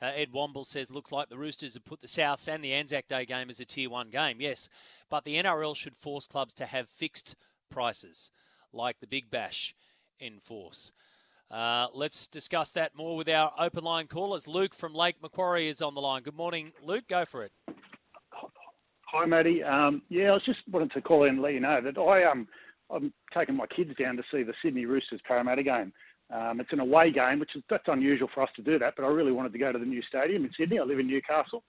[0.00, 3.08] uh, Ed Womble says, looks like the Roosters have put the Souths and the Anzac
[3.08, 4.36] Day game as a Tier 1 game.
[4.40, 4.68] Yes,
[5.08, 7.34] but the NRL should force clubs to have fixed
[7.68, 8.30] prices,
[8.72, 9.74] like the Big Bash
[10.18, 10.92] in force.
[11.50, 14.46] Uh, let's discuss that more with our open line callers.
[14.46, 16.22] Luke from Lake Macquarie is on the line.
[16.22, 17.04] Good morning, Luke.
[17.08, 17.52] Go for it.
[19.12, 19.62] Hi, Matty.
[19.64, 22.24] Um, yeah, I was just wanted to call in and let you know that I
[22.24, 22.46] um
[22.88, 25.92] I'm taking my kids down to see the Sydney Roosters Parramatta game.
[26.32, 28.94] Um, it's an away game, which is that's unusual for us to do that.
[28.96, 30.78] But I really wanted to go to the new stadium in Sydney.
[30.78, 31.64] I live in Newcastle,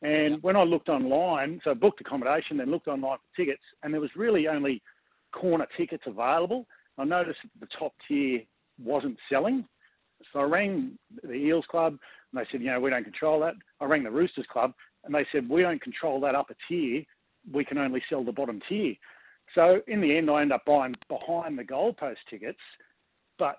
[0.00, 3.92] and when I looked online, so I booked accommodation, then looked online for tickets, and
[3.92, 4.80] there was really only
[5.32, 6.66] corner tickets available.
[6.96, 8.40] I noticed that the top tier
[8.82, 9.64] wasn't selling,
[10.32, 11.98] so I rang the Eels Club,
[12.32, 13.54] and they said, you know, we don't control that.
[13.80, 14.72] I rang the Roosters Club,
[15.04, 17.04] and they said we don't control that upper tier.
[17.52, 18.94] We can only sell the bottom tier.
[19.54, 22.58] So in the end, I end up buying behind the goalpost tickets.
[23.38, 23.58] But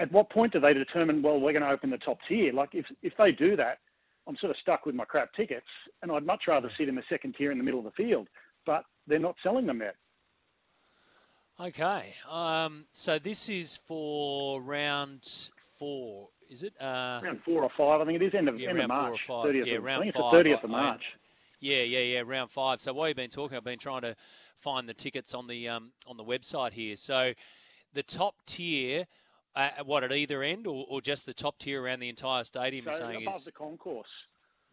[0.00, 1.22] at what point do they determine?
[1.22, 2.52] Well, we're going to open the top tier.
[2.52, 3.78] Like if if they do that,
[4.26, 5.66] I'm sort of stuck with my crap tickets,
[6.02, 6.76] and I'd much rather mm.
[6.78, 8.28] sit in the second tier in the middle of the field.
[8.64, 9.96] But they're not selling them yet.
[11.60, 16.74] Okay, um, so this is for round four is it?
[16.80, 18.34] Uh, round four or five, I think it is.
[18.34, 19.20] End of, yeah, end round of March.
[19.26, 19.54] Four or five.
[19.54, 20.24] 30th yeah, of, round I think five.
[20.24, 21.02] It's the 30th of March.
[21.14, 21.18] I,
[21.60, 22.80] yeah, yeah, yeah, round five.
[22.80, 24.16] So while you've been talking, I've been trying to
[24.58, 26.96] find the tickets on the um, on the website here.
[26.96, 27.32] So
[27.92, 29.06] the top tier,
[29.56, 32.86] uh, what at either end, or, or just the top tier around the entire stadium?
[32.90, 34.08] So saying above is the concourse.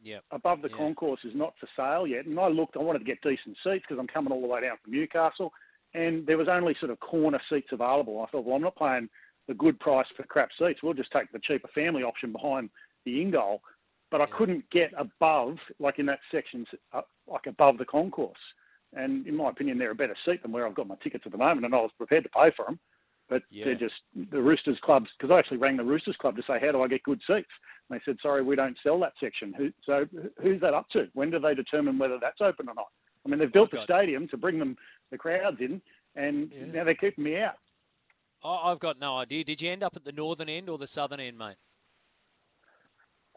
[0.04, 0.20] Yeah.
[0.32, 0.78] Above the yeah.
[0.78, 2.26] concourse is not for sale yet.
[2.26, 4.62] And I looked, I wanted to get decent seats because I'm coming all the way
[4.62, 5.54] down from Newcastle,
[5.94, 8.22] and there was only sort of corner seats available.
[8.22, 9.10] I thought, well, I'm not paying
[9.48, 10.82] the good price for crap seats.
[10.82, 12.70] We'll just take the cheaper family option behind
[13.06, 13.62] the in goal.
[14.10, 18.38] But I couldn't get above, like in that section, uh, like above the concourse.
[18.94, 21.32] And in my opinion, they're a better seat than where I've got my tickets at
[21.32, 22.78] the moment, and I was prepared to pay for them.
[23.30, 23.66] But Yeah.
[23.66, 26.74] they're just the Roosters clubs because I actually rang the Roosters club to say how
[26.74, 27.50] do I get good seats.
[27.90, 29.54] And they said sorry, we don't sell that section.
[29.54, 30.06] Who, so
[30.42, 31.08] who's that up to?
[31.14, 32.90] When do they determine whether that's open or not?
[33.26, 34.78] I mean, they've built Oh, the stadium to bring them
[35.12, 35.82] the crowds in,
[36.16, 36.66] and Yeah.
[36.66, 37.58] now they're keeping me out.
[38.44, 39.44] I've got no idea.
[39.44, 41.58] Did you end up at the northern end or the southern end, mate?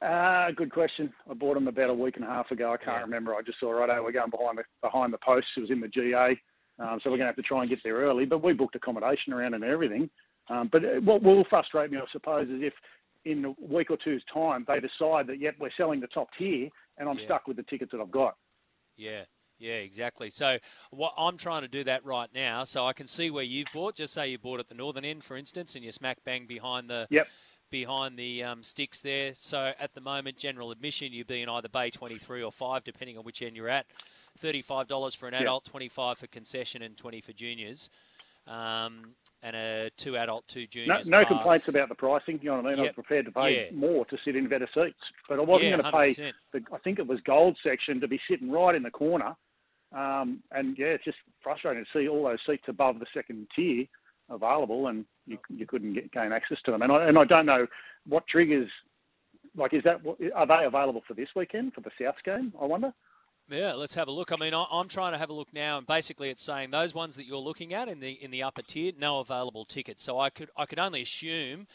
[0.03, 1.13] Uh, good question.
[1.31, 2.73] I bought them about a week and a half ago.
[2.73, 3.03] I can't Yeah.
[3.03, 3.35] remember.
[3.35, 3.89] I just saw right.
[3.89, 5.51] Out we're going behind the behind the posts.
[5.57, 6.39] It was in the GA,
[6.79, 8.25] um, so we're going to have to try and get there early.
[8.25, 10.11] But we booked accommodation around and everything.
[10.49, 12.75] Um, but uh, what will frustrate me, I suppose, is if
[13.25, 16.69] in a week or two's time they decide that yep, we're selling the top tier,
[16.99, 17.25] and I'm Yeah.
[17.27, 18.37] stuck with the tickets that I've got.
[18.97, 19.25] Yeah,
[19.59, 20.31] yeah, exactly.
[20.31, 20.59] So
[20.91, 23.97] what I'm trying to do that right now, so I can see where you've bought.
[23.97, 26.89] Just say you bought at the northern end, for instance, and you're smack bang behind
[26.91, 27.29] the Yep.
[27.71, 29.35] behind the um, sticks there.
[29.35, 33.17] So at the moment, general admission, you'd be in either bay 23 or five, depending
[33.19, 33.87] on which end you're at.
[34.37, 37.89] Thirty-five dollars for an adult, twenty-five for concession, and twenty for juniors.
[38.47, 41.09] Um, and a two adult, two juniors.
[41.09, 41.29] no pass.
[41.29, 42.39] complaints about the pricing.
[42.43, 42.79] You know what I mean?
[42.81, 42.97] I Yep.
[42.97, 43.71] was prepared to pay Yeah.
[43.77, 46.33] more to sit in better seats, but I wasn't Yeah, going to pay.
[46.53, 49.37] The, I think it was gold section to be sitting right in the corner.
[49.93, 53.87] Um, and yeah, it's just frustrating to see all those seats above the second tier
[54.31, 56.83] available, and you, you couldn't get, gain access to them.
[56.83, 57.67] And I, and I don't know
[58.07, 58.71] what triggers.
[59.57, 60.01] Like, is that
[60.35, 62.53] are they available for this weekend for the South game?
[62.61, 62.93] I wonder.
[63.51, 64.33] Yeah, let's have a look.
[64.33, 67.15] I mean, I'm trying to have a look now, and basically, it's saying those ones
[67.17, 70.03] that you're looking at in the in the upper tier, no available tickets.
[70.03, 71.67] So I could I could only assume,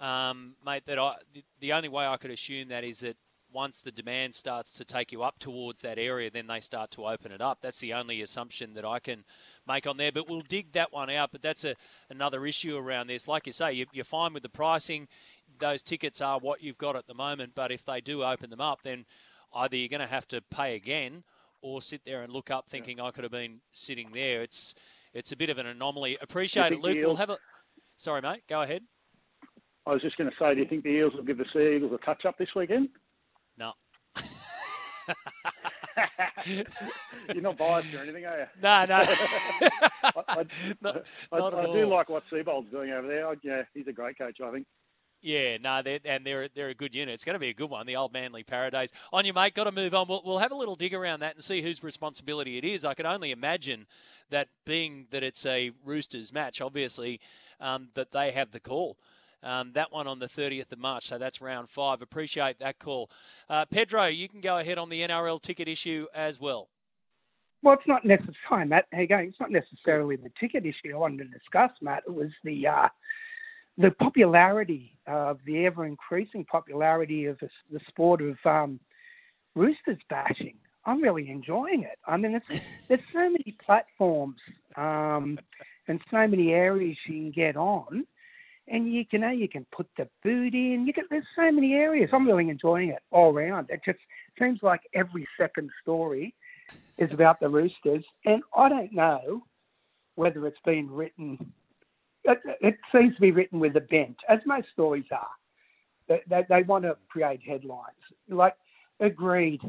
[0.00, 3.16] um, mate, that I the, the only way I could assume that is that
[3.52, 7.04] once the demand starts to take you up towards that area, then they start to
[7.06, 7.58] open it up.
[7.60, 9.24] That's the only assumption that I can
[9.68, 10.12] make on there.
[10.12, 11.32] But we'll dig that one out.
[11.32, 11.74] But that's a
[12.08, 13.28] another issue around this.
[13.28, 15.06] Like you say, you, you're fine with the pricing.
[15.58, 17.52] Those tickets are what you've got at the moment.
[17.54, 19.04] But if they do open them up, then
[19.54, 21.24] either you're going to have to pay again
[21.62, 24.42] or sit there and look up thinking I could have been sitting there.
[24.42, 24.74] It's
[25.12, 26.16] it's a bit of an anomaly.
[26.20, 26.98] Appreciate it, Luke.
[27.00, 27.38] We'll have a.
[27.96, 28.42] Sorry, mate.
[28.48, 28.82] Go ahead.
[29.86, 31.76] I was just going to say, do you think the Eels will give the Sea
[31.76, 32.90] Eagles a touch up this weekend?
[33.58, 33.72] No.
[37.34, 38.46] You're not biased or anything, are you?
[38.62, 38.98] No, no.
[40.02, 40.44] I, I,
[40.80, 43.26] Not- I, not I do like what Seibold's doing over there.
[43.28, 44.66] I, yeah, he's a great coach, I think.
[45.22, 47.12] Yeah, no, they're, and they're they're a good unit.
[47.12, 47.86] It's going to be a good one.
[47.86, 48.90] The old Manly Paradise.
[49.12, 49.54] On you, mate.
[49.54, 50.08] Got to move on.
[50.08, 52.84] We'll, we'll have a little dig around that and see whose responsibility it is.
[52.84, 53.86] I can only imagine
[54.30, 57.20] that being that it's a Roosters match, obviously,
[57.60, 58.96] um, that they have the call.
[59.42, 62.02] Um, that one on the 30th of March, so that's round five.
[62.02, 63.10] Appreciate that call.
[63.48, 66.68] Uh, Pedro, you can go ahead on the NRL ticket issue as well.
[67.62, 68.86] Well, it's not necessarily, Matt.
[68.92, 69.28] How you going?
[69.28, 72.02] it's not necessarily the ticket issue I wanted to discuss, Matt.
[72.06, 72.88] It was the uh,
[73.78, 78.80] the popularity of the ever increasing popularity of the, the sport of um,
[79.54, 80.54] roosters bashing.
[80.84, 81.98] I'm really enjoying it.
[82.06, 84.36] I mean, it's, there's so many platforms
[84.76, 85.38] um,
[85.88, 88.06] and so many areas you can get on,
[88.68, 90.86] and you can know you can put the boot in.
[90.86, 92.10] You can, there's so many areas.
[92.12, 93.68] I'm really enjoying it all around.
[93.70, 93.98] It just
[94.38, 96.34] seems like every second story
[96.98, 99.42] is about the Roosters, and I don't know
[100.14, 101.52] whether it's been written
[102.30, 105.28] it, it seems to be written with a bent, as most stories are.
[106.08, 107.96] They, they, they want to create headlines.
[108.28, 108.54] Like,
[109.00, 109.60] agreed,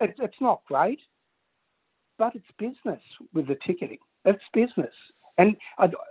[0.00, 1.00] it, it's not great,
[2.18, 3.02] but it's business
[3.32, 3.98] with the ticketing.
[4.24, 4.94] It's business.
[5.38, 5.56] And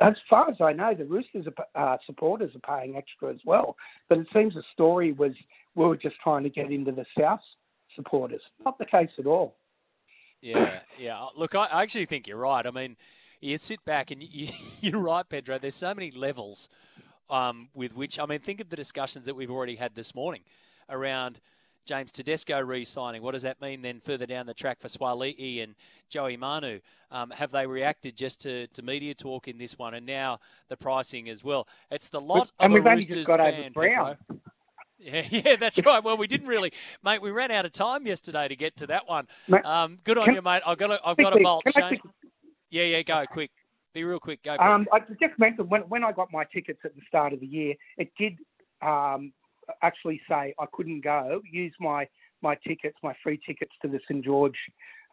[0.01, 3.77] as far as I know, the Roosters are, uh, supporters are paying extra as well.
[4.09, 5.33] But it seems the story was
[5.75, 7.39] we were just trying to get into the South
[7.95, 8.41] supporters.
[8.65, 9.55] Not the case at all.
[10.41, 11.27] Yeah, yeah.
[11.37, 12.65] Look, I actually think you're right.
[12.65, 12.97] I mean,
[13.41, 14.49] you sit back and you,
[14.81, 15.57] you're right, Pedro.
[15.59, 16.69] There's so many levels
[17.29, 20.41] um, with which I mean, think of the discussions that we've already had this morning
[20.89, 21.39] around
[21.85, 23.21] James Tedesco re-signing.
[23.21, 25.75] What does that mean then further down the track for Suaalii and
[26.09, 26.79] Joey Manu?
[27.09, 30.39] Um, have they reacted just to, to media talk in this one, and now
[30.69, 31.67] the pricing as well?
[31.89, 34.17] It's the lot and of a Roosters fan, Pedro.
[35.03, 36.03] Yeah, yeah, that's right.
[36.03, 36.71] Well, we didn't really,
[37.03, 37.23] mate.
[37.23, 39.27] We ran out of time yesterday to get to that one.
[39.63, 40.61] Um, good on can, you, mate.
[40.63, 41.63] I've got, a, I've got a bolt.
[41.73, 41.99] Shane.
[42.71, 43.51] Yeah, yeah, go quick.
[43.93, 44.41] Be real quick.
[44.43, 44.55] Go.
[44.57, 47.45] Um, I just mentioned when when I got my tickets at the start of the
[47.45, 48.37] year, it did
[48.81, 49.33] um,
[49.81, 51.41] actually say I couldn't go.
[51.51, 52.07] Use my
[52.41, 54.55] my tickets, my free tickets to the St George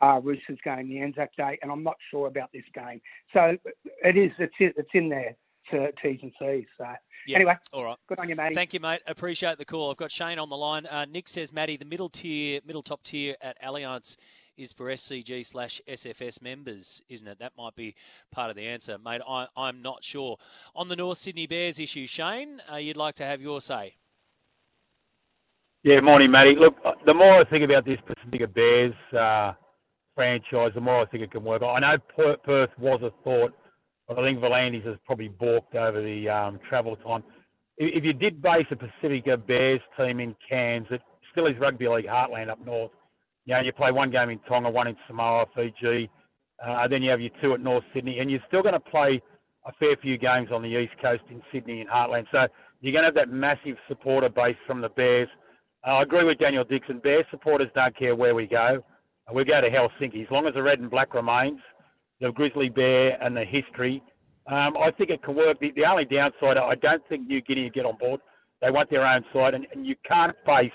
[0.01, 3.01] uh, Roosters game, the Anzac Day, and I'm not sure about this game.
[3.33, 3.57] So
[4.05, 4.31] it is.
[4.39, 5.35] It's it's in there
[5.73, 6.67] to T's and C's.
[6.79, 6.87] So
[7.27, 7.37] yeah.
[7.37, 7.97] anyway, all right.
[8.09, 8.55] Good on you, Matty.
[8.55, 9.01] Thank you, mate.
[9.09, 9.91] Appreciate the call.
[9.91, 10.87] I've got Shane on the line.
[10.87, 14.17] Uh, Nick says, Matty, the middle tier, middle top tier at Allianz
[14.59, 17.39] is for SCG slash SFS members, isn't it?
[17.39, 17.95] That might be
[18.33, 19.23] part of the answer, mate.
[19.27, 20.37] I, I'm not sure.
[20.75, 23.95] On the North Sydney Bears issue, Shane, uh, you'd like to have your say.
[25.85, 26.57] Yeah, morning, Matty.
[26.59, 29.53] Look, uh, the more I think about this Pacifica Bears uh,
[30.15, 31.63] franchise, the more I think it can work.
[31.63, 33.53] I know Perth was a thought,
[34.09, 37.23] but I think V'landys has probably balked over the um, travel time.
[37.77, 41.01] If you did base a Pacifica Bears team in Cairns, it
[41.31, 42.91] still is rugby league heartland up north
[43.49, 46.11] you know, you play one game in Tonga, one in Samoa, Fiji,
[46.62, 49.22] uh, then you have your two at North Sydney, and you're still going to play
[49.66, 52.26] a fair few games on the East Coast in Sydney and Heartland.
[52.30, 52.46] So
[52.82, 55.30] you're going to have that massive supporter base from the Bears.
[55.86, 56.99] Uh, I agree with Daniel Dixon.
[56.99, 58.84] Bears supporters don't care where we go.
[59.34, 60.24] We go to Helsinki.
[60.24, 61.61] As long as the red and black remains,
[62.20, 64.03] the grizzly bear and the history,
[64.46, 65.59] um, I think it can work.
[65.59, 68.20] The, the only downside, I don't think New Guinea will get on board.
[68.61, 70.70] They want their own side, and, and you can't face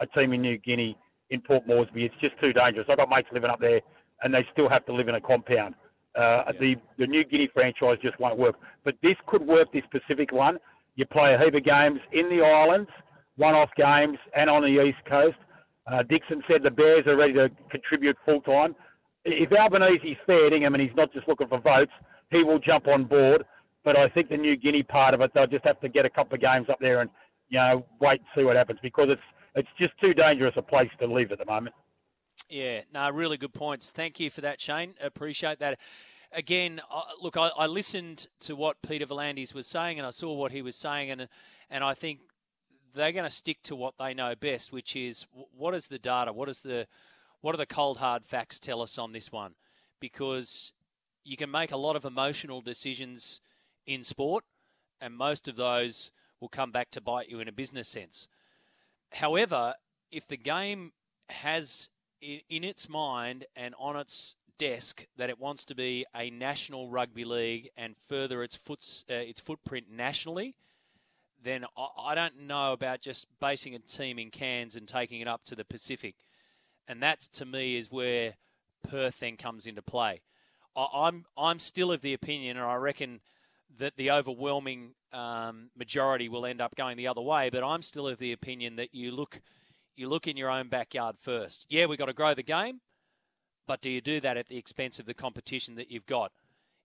[0.00, 0.96] a team in New Guinea
[1.30, 2.04] in Port Moresby.
[2.04, 2.86] It's just too dangerous.
[2.90, 3.80] I've got mates living up there,
[4.22, 5.74] and they still have to live in a compound.
[6.16, 6.52] Uh, yeah.
[6.60, 8.56] The the New Guinea franchise just won't work.
[8.84, 9.72] But this could work.
[9.72, 10.58] This Pacific one,
[10.96, 12.90] you play a heap of games in the islands,
[13.36, 15.36] one-off games, and on the east coast.
[15.86, 18.74] Uh, Dixon said the Bears are ready to contribute full time.
[19.24, 21.92] If Albanese's fair dingham and he's not just looking for votes,
[22.30, 23.44] he will jump on board.
[23.84, 26.10] But I think the New Guinea part of it, they'll just have to get a
[26.10, 27.08] couple of games up there and
[27.48, 29.22] you know wait and see what happens because it's
[29.58, 31.74] it's just too dangerous a place to live at the moment.
[32.48, 33.90] Yeah, no, really good points.
[33.90, 34.94] Thank you for that, Shane.
[35.02, 35.78] Appreciate that.
[36.32, 36.80] Again,
[37.20, 40.62] look, I, I, listened to what Peter V'landys was saying, and I saw what he
[40.62, 41.28] was saying, and
[41.70, 42.20] and I think
[42.94, 45.26] they're going to stick to what they know best, which is
[45.56, 46.86] what is the data, what is the
[47.40, 49.54] what are the cold hard facts tell us on this one,
[50.00, 50.72] because
[51.24, 53.40] you can make a lot of emotional decisions
[53.86, 54.44] in sport,
[55.00, 58.28] and most of those will come back to bite you in a business sense.
[59.12, 59.74] However,
[60.10, 60.92] if the game
[61.28, 61.88] has
[62.20, 67.24] in its mind and on its desk that it wants to be a national rugby
[67.24, 70.56] league and further its foot, uh, its footprint nationally,
[71.42, 71.64] then
[71.96, 75.54] I don't know about just basing a team in Cairns and taking it up to
[75.54, 76.16] the Pacific,
[76.88, 78.34] and that to me is where
[78.82, 80.20] Perth then comes into play.
[80.74, 83.20] I'm I'm still of the opinion, and I reckon
[83.78, 87.50] that the overwhelming um, majority will end up going the other way.
[87.50, 89.40] But I'm still of the opinion that you look
[89.96, 91.66] you look in your own backyard first.
[91.68, 92.80] Yeah, we've got to grow the game,
[93.66, 96.30] but do you do that at the expense of the competition that you've got?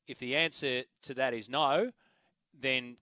[0.07, 1.91] If the answer to that is no,
[2.59, 2.97] then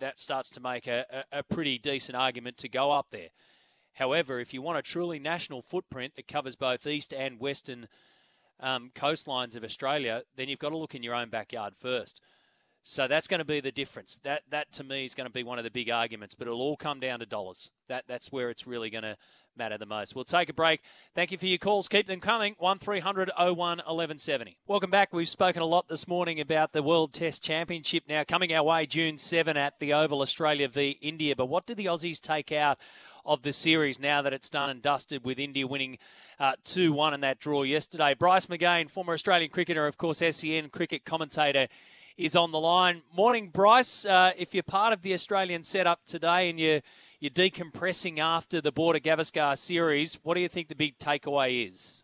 [0.00, 3.28] that starts to make a, a, pretty decent argument to go up there.
[3.94, 7.86] However, if you want a truly national footprint that covers both east and western
[8.60, 12.20] um, coastlines of Australia, then you've got to look in your own backyard first.
[12.86, 14.20] So that's going to be the difference.
[14.24, 16.60] That that to me is going to be one of the big arguments, but it'll
[16.60, 17.70] all come down to dollars.
[17.88, 19.16] That that's where it's really going to
[19.56, 20.14] matter the most.
[20.14, 20.82] We'll take a break.
[21.14, 21.88] Thank you for your calls.
[21.88, 22.56] Keep them coming.
[22.58, 24.58] 1300 01 1170.
[24.66, 25.14] Welcome back.
[25.14, 28.84] We've spoken a lot this morning about the World Test Championship now coming our way
[28.84, 31.34] June 7 at the Oval Australia v India.
[31.34, 32.78] But what did the Aussies take out
[33.24, 35.96] of the series now that it's done and dusted with India winning
[36.38, 38.12] uh, 2 uh, 1 in that draw yesterday?
[38.12, 41.68] Bryce McGain, former Australian cricketer, of course, SEN cricket commentator
[42.16, 43.02] is on the line.
[43.14, 44.06] Morning, Bryce.
[44.06, 46.80] Uh, if you're part of the Australian setup today and you're
[47.20, 52.02] you're decompressing after the Border Gavaskar series, what do you think the big takeaway is?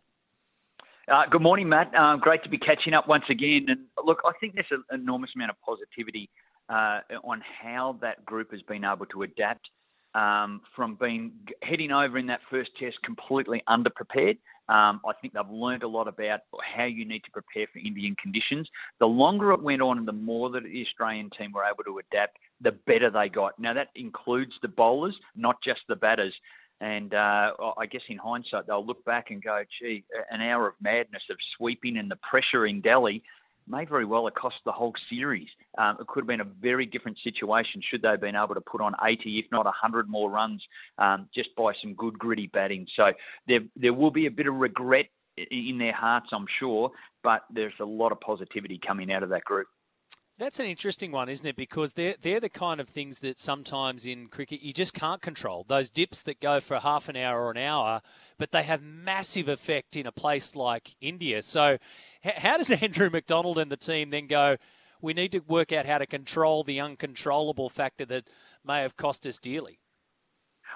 [1.07, 1.91] Uh, good morning, Matt.
[1.95, 3.65] Uh, great to be catching up once again.
[3.67, 6.29] And look, I think there's an enormous amount of positivity
[6.69, 9.69] uh, on how that group has been able to adapt
[10.15, 14.37] um, from being heading over in that first test completely underprepared
[14.71, 16.39] um, I think they've learned a lot about
[16.75, 18.69] how you need to prepare for Indian conditions.
[19.01, 21.99] The longer it went on and the more that the Australian team were able to
[21.99, 23.59] adapt, the better they got.
[23.59, 26.33] Now, that includes the bowlers, not just the batters.
[26.79, 30.75] And uh, I guess in hindsight, they'll look back and go, gee, an hour of
[30.81, 33.21] madness of sweeping and the pressure in Delhi
[33.67, 35.47] may very well have cost the whole series.
[35.77, 38.61] Um, it could have been a very different situation should they have been able to
[38.61, 40.61] put on 80, if not 100 more runs
[40.97, 42.87] um, just by some good gritty batting.
[42.95, 43.11] So
[43.47, 45.07] there, there will be a bit of regret
[45.37, 46.91] in their hearts, I'm sure,
[47.23, 49.67] but there's a lot of positivity coming out of that group.
[50.41, 51.55] That's an interesting one, isn't it?
[51.55, 55.65] Because they're they're the kind of things that sometimes in cricket you just can't control.
[55.67, 58.01] Those dips that go for half an hour or an hour,
[58.39, 61.43] but they have massive effect in a place like India.
[61.43, 61.77] So
[62.23, 64.57] how does Andrew McDonald and the team then go?
[65.01, 68.25] We need to work out how to control the uncontrollable factor that
[68.65, 69.79] may have cost us dearly.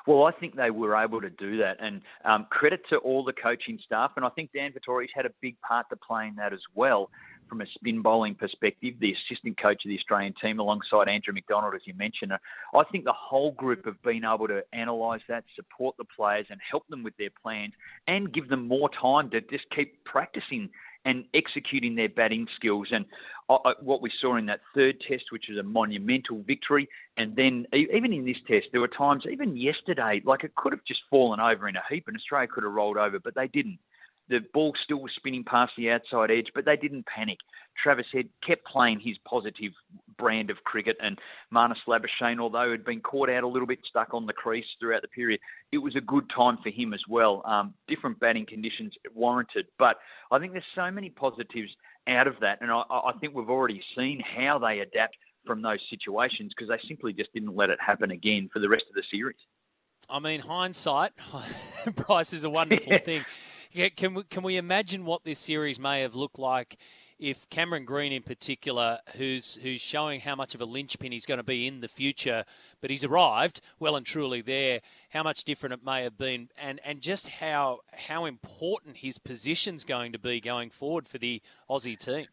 [0.08, 3.34] Well, I think they were able to do that, and um, credit to all the
[3.34, 4.12] coaching staff.
[4.16, 7.10] And I think Dan Vettori's had a big part to play in that as well,
[7.50, 8.96] from a spin bowling perspective.
[9.00, 13.06] The assistant coach of the Australian team, alongside Andrew McDonald, as you mentioned, I think
[13.06, 17.02] the whole group have been able to analyse that, support the players, and help them
[17.02, 17.74] with their plans,
[18.08, 20.70] and give them more time to just keep practicing
[21.06, 22.88] and executing their batting skills.
[22.92, 23.06] And
[23.50, 27.68] uh, what we saw in that third test, which was a monumental victory, and then
[27.74, 31.40] even in this test, there were times, even yesterday, like it could have just fallen
[31.40, 33.80] over in a heap, and Australia could have rolled over, but they didn't.
[34.30, 37.38] The ball still was spinning past the outside edge, but they didn't panic.
[37.82, 39.72] Travis Head kept playing his positive
[40.18, 41.20] brand of cricket, and
[41.54, 45.02] Marnus Labuschagne, although had been caught out a little bit, stuck on the crease throughout
[45.02, 45.40] the period,
[45.72, 47.42] it was a good time for him as well.
[47.46, 49.98] Um, different batting conditions warranted, but
[50.32, 51.70] I think there's so many positives
[52.08, 55.80] out of that, and I, I think we've already seen how they adapt from those
[55.90, 59.04] situations because they simply just didn't let it happen again for the rest of the
[59.12, 59.38] series.
[60.10, 61.14] I mean, hindsight,
[61.96, 63.26] Bryce is a wonderful thing.
[63.76, 66.78] Yeah, can we, can we imagine what this series may have looked like
[67.20, 71.40] if Cameron Green, in particular, who's who's showing how much of a linchpin he's going
[71.40, 72.46] to be in the future,
[72.80, 74.80] but he's arrived well and truly there.
[75.10, 79.84] How much different it may have been, and and just how how important his position's
[79.84, 82.28] going to be going forward for the Aussie team.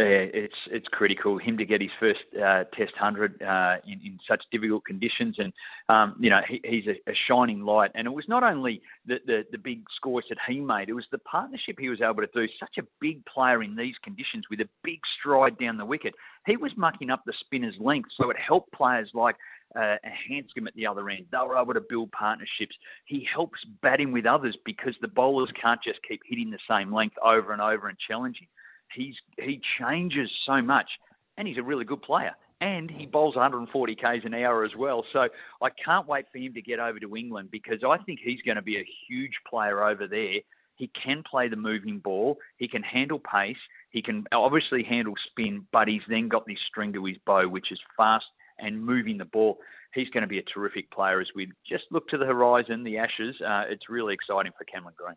[0.00, 4.18] Yeah, it's it's critical him to get his first uh, Test hundred uh, in, in
[4.26, 5.52] such difficult conditions, and
[5.90, 7.90] um, you know he, he's a, a, shining light.
[7.94, 11.04] And it was not only the, the, the big scores that he made; it was
[11.12, 12.46] the partnership he was able to do.
[12.58, 16.14] Such a big player in these conditions with a big stride down the wicket.
[16.46, 19.36] He was mucking up the spinner's length, so it helped players like
[19.76, 21.26] uh, Handscomb at the other end.
[21.30, 22.74] They were able to build partnerships.
[23.04, 27.16] He helps batting with others because the bowlers can't just keep hitting the same length
[27.22, 28.46] over and over and challenging
[28.94, 30.88] he's he changes so much,
[31.36, 32.32] and he's a really good player.
[32.62, 35.06] And he bowls 140 k's an hour as well.
[35.14, 35.28] So
[35.62, 38.56] I can't wait for him to get over to England because I think he's going
[38.56, 40.40] to be a huge player over there.
[40.76, 42.38] He can play the moving ball.
[42.58, 43.56] He can handle pace.
[43.90, 47.72] He can obviously handle spin, but he's then got this string to his bow, which
[47.72, 48.26] is fast
[48.58, 49.58] and moving the ball.
[49.94, 52.98] He's going to be a terrific player as we just look to the horizon, the
[52.98, 53.36] Ashes.
[53.40, 55.16] Uh, it's really exciting for Cameron Green.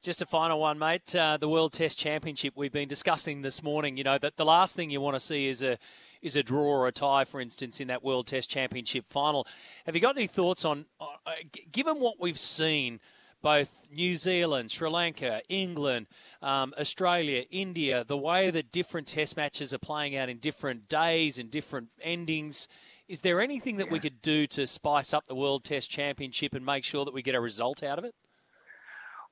[0.00, 1.12] Just a final one, mate.
[1.12, 3.96] Uh, the World Test Championship we've been discussing this morning.
[3.96, 5.76] You know that the last thing you want to see is a
[6.22, 9.44] is a draw or a tie, for instance, in that World Test Championship final.
[9.86, 11.06] Have you got any thoughts on, uh,
[11.72, 13.00] given what we've seen?
[13.42, 16.06] Both New Zealand, Sri Lanka, England,
[16.42, 21.38] um, Australia, India, the way that different test matches are playing out in different days
[21.38, 22.68] and different endings.
[23.08, 26.64] Is there anything that we could do to spice up the World Test Championship and
[26.64, 28.14] make sure that we get a result out of it?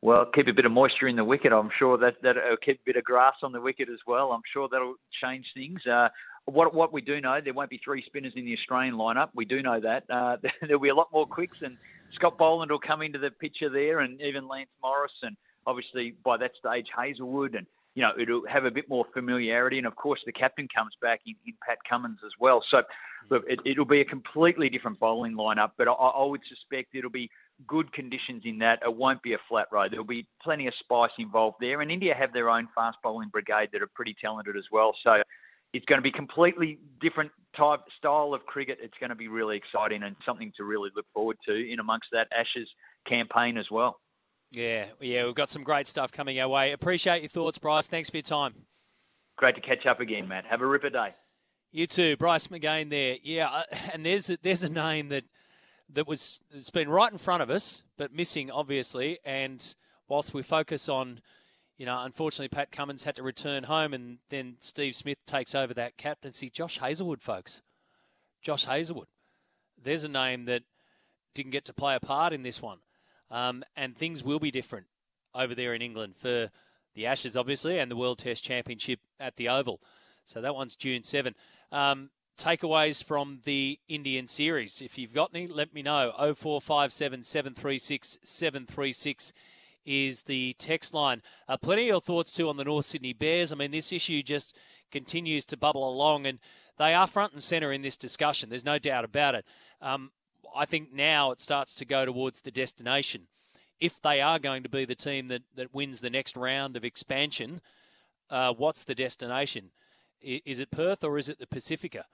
[0.06, 1.52] Well, keep a bit of moisture in the wicket.
[1.52, 4.30] I'm sure that that will keep a bit of grass on the wicket as well.
[4.30, 5.84] I'm sure that'll change things.
[5.84, 6.10] Uh,
[6.44, 9.30] what what we do know, there won't be three spinners in the Australian lineup.
[9.34, 11.76] We do know that uh, there'll be a lot more quicks, and
[12.14, 16.36] Scott Boland will come into the picture there, and even Lance Morris, and obviously by
[16.36, 17.66] that stage Hazlewood, and
[17.96, 21.18] you know it'll have a bit more familiarity, and of course the captain comes back
[21.26, 22.62] in, in Pat Cummins as well.
[22.70, 22.82] So
[23.28, 27.10] look, it, will be a completely different bowling lineup, but I, I would suspect it'll
[27.10, 27.28] be
[27.66, 28.80] good conditions in that.
[28.84, 29.92] It won't be a flat road.
[29.92, 33.68] There'll be plenty of spice involved there, and India have their own fast bowling brigade
[33.72, 34.94] that are pretty talented as well.
[35.02, 35.22] So
[35.72, 38.78] it's going to be completely different type style of cricket.
[38.82, 42.08] It's going to be really exciting and something to really look forward to in amongst
[42.12, 42.68] that Ashes
[43.08, 44.00] campaign as well.
[44.52, 46.72] Yeah, yeah, we've got some great stuff coming our way.
[46.72, 47.86] Appreciate your thoughts, Bryce.
[47.86, 48.54] Thanks for your time.
[49.36, 50.44] Great to catch up again, Matt.
[50.48, 51.14] Have a ripper day.
[51.72, 52.88] You too, Bryce McGain.
[52.88, 55.24] There, yeah, and there's a, there's a name that
[55.92, 59.18] that was it's been right in front of us, but missing obviously.
[59.24, 59.74] And
[60.08, 61.20] whilst we focus on
[61.76, 65.74] you know, unfortunately, Pat Cummins had to return home, and then Steve Smith takes over
[65.74, 66.48] that captaincy.
[66.48, 67.60] Josh Hazlewood, folks.
[68.40, 69.08] Josh Hazlewood.
[69.82, 70.62] There's a name that
[71.34, 72.78] didn't get to play a part in this one.
[73.30, 74.86] Um, and things will be different
[75.34, 76.50] over there in England for
[76.94, 79.80] the Ashes, obviously, and the World Test Championship at the Oval.
[80.24, 81.34] So that one's June 7.
[81.70, 84.80] Um, takeaways from the Indian series.
[84.80, 86.12] If you've got any, let me know.
[86.16, 89.32] 0457 736 736
[89.84, 91.22] is the text line.
[91.48, 93.52] Uh, plenty of your thoughts too on the North Sydney Bears.
[93.52, 94.56] I mean, this issue just
[94.90, 96.38] continues to bubble along, and
[96.78, 98.50] they are front and centre in this discussion.
[98.50, 99.44] There's no doubt about it.
[99.80, 100.10] Um,
[100.54, 103.28] I think now it starts to go towards the destination.
[103.80, 106.84] If they are going to be the team that, that wins the next round of
[106.84, 107.60] expansion,
[108.30, 109.70] uh, what's the destination?
[110.20, 112.06] Is it Perth or is it the Pacifica?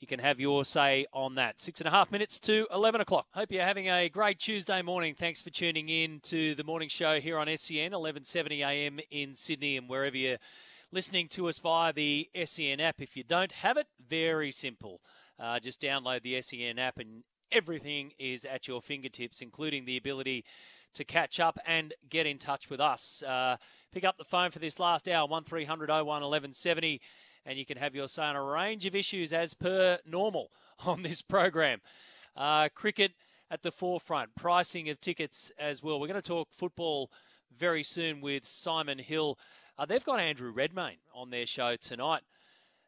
[0.00, 1.60] You can have your say on that.
[1.60, 3.26] Six and a half minutes to 11 o'clock.
[3.32, 5.14] Hope you're having a great Tuesday morning.
[5.14, 9.00] Thanks for tuning in to the morning show here on SEN, 1170 a.m.
[9.10, 10.38] in Sydney and wherever you're
[10.92, 13.00] listening to us via the SEN app.
[13.00, 15.00] If you don't have it, very simple.
[15.38, 20.44] Uh, just download the SEN app and everything is at your fingertips, including the ability
[20.94, 23.24] to catch up and get in touch with us.
[23.26, 23.56] Uh,
[23.92, 27.00] pick up the phone for this last hour, 1300 01 1170
[27.48, 30.50] and you can have your say on a range of issues as per normal
[30.84, 31.80] on this program.
[32.36, 33.12] Uh, cricket
[33.50, 35.98] at the forefront, pricing of tickets as well.
[35.98, 37.10] We're going to talk football
[37.56, 39.38] very soon with Simon Hill.
[39.78, 42.20] Uh, they've got Andrew Redmayne on their show tonight.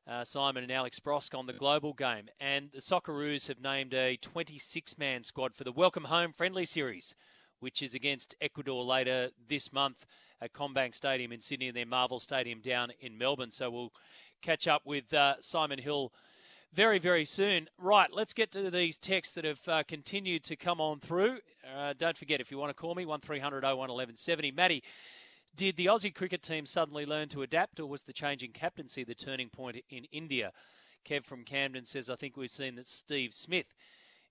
[0.07, 2.29] Uh, Simon and Alex Brosque on the global game.
[2.39, 7.15] And the Socceroos have named a 26 man squad for the Welcome Home Friendly Series,
[7.61, 10.05] which is against Ecuador later this month
[10.41, 13.51] at CommBank Stadium in Sydney and their Marvel Stadium down in Melbourne.
[13.51, 13.93] So we'll
[14.41, 16.13] catch up with uh, Simon Hill
[16.73, 17.69] very, very soon.
[17.79, 21.39] Right, let's get to these texts that have uh, continued to come on through.
[21.77, 24.53] Uh, don't forget, if you want to call me, 1300 01 1170.
[24.53, 24.83] Matty,
[25.57, 29.15] did the Aussie cricket team suddenly learn to adapt, or was the changing captaincy the
[29.15, 30.53] turning point in India?
[31.05, 33.67] Kev from Camden says, I think we've seen that Steve Smith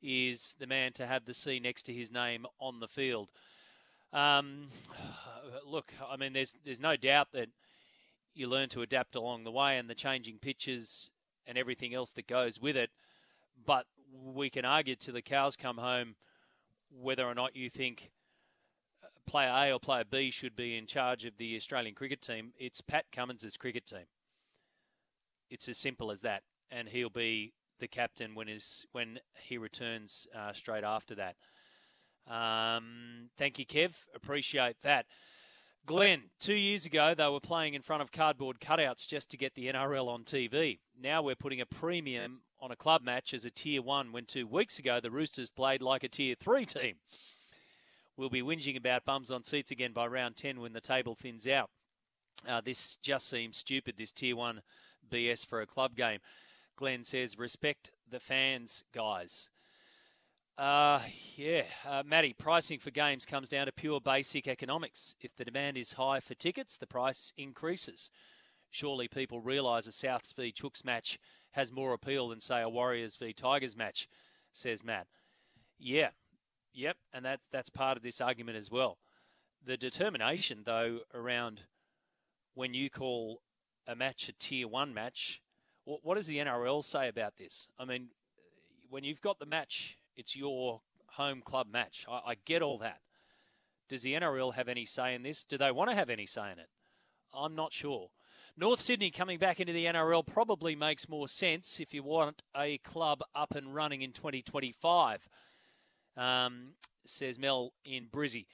[0.01, 3.29] is the man to have the C next to his name on the field.
[4.13, 4.67] Um,
[5.67, 7.49] look, I mean, there's there's no doubt that
[8.33, 11.11] you learn to adapt along the way and the changing pitches
[11.45, 12.91] and everything else that goes with it.
[13.65, 16.15] But we can argue till the cows come home
[16.91, 18.11] whether or not you think
[19.03, 22.53] uh, player A or player B should be in charge of the Australian cricket team.
[22.57, 24.05] It's Pat Cummins' cricket team.
[25.49, 30.27] It's as simple as that, and he'll be the captain when his when he returns
[30.35, 31.35] uh, straight after that.
[32.27, 33.95] Um, thank you, Kev.
[34.13, 35.07] Appreciate that.
[35.89, 39.55] Glenn, two years ago, they were playing in front of cardboard cutouts just to get
[39.55, 40.77] the NRL on TV.
[40.95, 44.45] Now we're putting a premium on a club match as a tier one, when two
[44.45, 46.97] weeks ago the Roosters played like a tier three team.
[48.15, 51.47] We'll be whinging about bums on seats again by round 10 when the table thins
[51.47, 51.71] out.
[52.47, 54.61] Uh, this just seems stupid, this tier one
[55.11, 56.19] BS for a club game.
[56.75, 59.49] Glenn says, respect the fans, guys.
[60.59, 60.99] Uh,
[61.37, 65.15] yeah, uh, Matty, pricing for games comes down to pure basic economics.
[65.21, 68.09] If the demand is high for tickets, the price increases.
[68.69, 71.17] Surely people realise a Souths v Chooks match
[71.51, 74.09] has more appeal than, say, a Warriors v Tigers match,
[74.51, 75.07] says Matt.
[75.79, 76.09] Yeah,
[76.73, 78.97] yep, and that's, that's part of this argument as well.
[79.65, 81.61] The determination, though, around
[82.53, 83.39] when you call
[83.87, 85.41] a match a tier one match,
[85.85, 87.69] what, what does the NRL say about this?
[87.79, 88.09] I mean,
[88.89, 90.81] when you've got the match it's your
[91.11, 92.05] home club match.
[92.09, 92.99] I, I get all that.
[93.87, 95.45] Does the NRL have any say in this?
[95.45, 96.67] Do they want to have any say in it?
[97.33, 98.09] I'm not sure.
[98.57, 102.79] North Sydney coming back into the NRL probably makes more sense if you want a
[102.79, 105.29] club up and running in 2025,
[106.17, 106.73] um,
[107.05, 108.47] says Mel in Brizzy.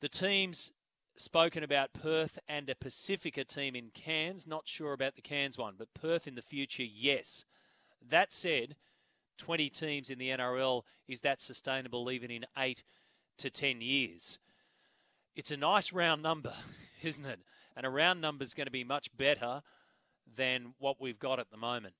[0.00, 0.72] The teams
[1.16, 4.46] spoken about Perth and a Pacifica team in Cairns.
[4.46, 7.44] Not sure about the Cairns one, but Perth in the future, yes.
[8.08, 8.76] That said,
[9.38, 12.82] 20 teams in the NRL, is that sustainable even in eight
[13.38, 14.38] to 10 years?
[15.34, 16.52] It's a nice round number,
[17.02, 17.40] isn't it?
[17.76, 19.62] And a round number is going to be much better
[20.36, 21.94] than what we've got at the moment.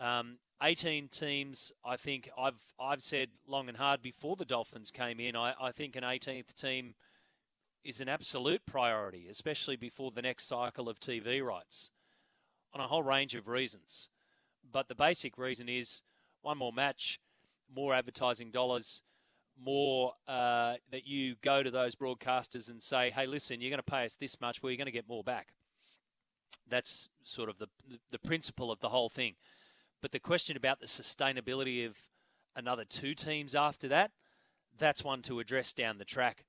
[0.00, 5.20] Um, 18 teams, I think I've I've said long and hard before the Dolphins came
[5.20, 5.36] in.
[5.36, 6.94] I, I think an 18th team
[7.84, 11.90] is an absolute priority, especially before the next cycle of TV rights,
[12.72, 14.08] on a whole range of reasons.
[14.70, 16.02] But the basic reason is
[16.44, 17.18] one more match,
[17.74, 19.02] more advertising dollars,
[19.58, 23.82] more uh, that you go to those broadcasters and say, hey, listen, you're going to
[23.82, 25.48] pay us this much, well, you're going to get more back.
[26.68, 27.68] That's sort of the,
[28.10, 29.34] the principle of the whole thing.
[30.02, 31.96] But the question about the sustainability of
[32.56, 34.10] another two teams after that,
[34.78, 36.44] that's one to address down the track.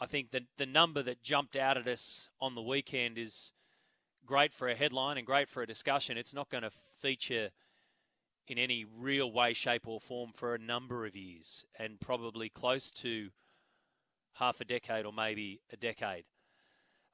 [0.00, 3.52] I think that the number that jumped out at us on the weekend is
[4.24, 6.16] great for a headline and great for a discussion.
[6.16, 6.70] It's not going to
[7.00, 7.50] feature
[8.52, 12.90] in any real way, shape, or form for a number of years and probably close
[12.90, 13.30] to
[14.34, 16.24] half a decade or maybe a decade.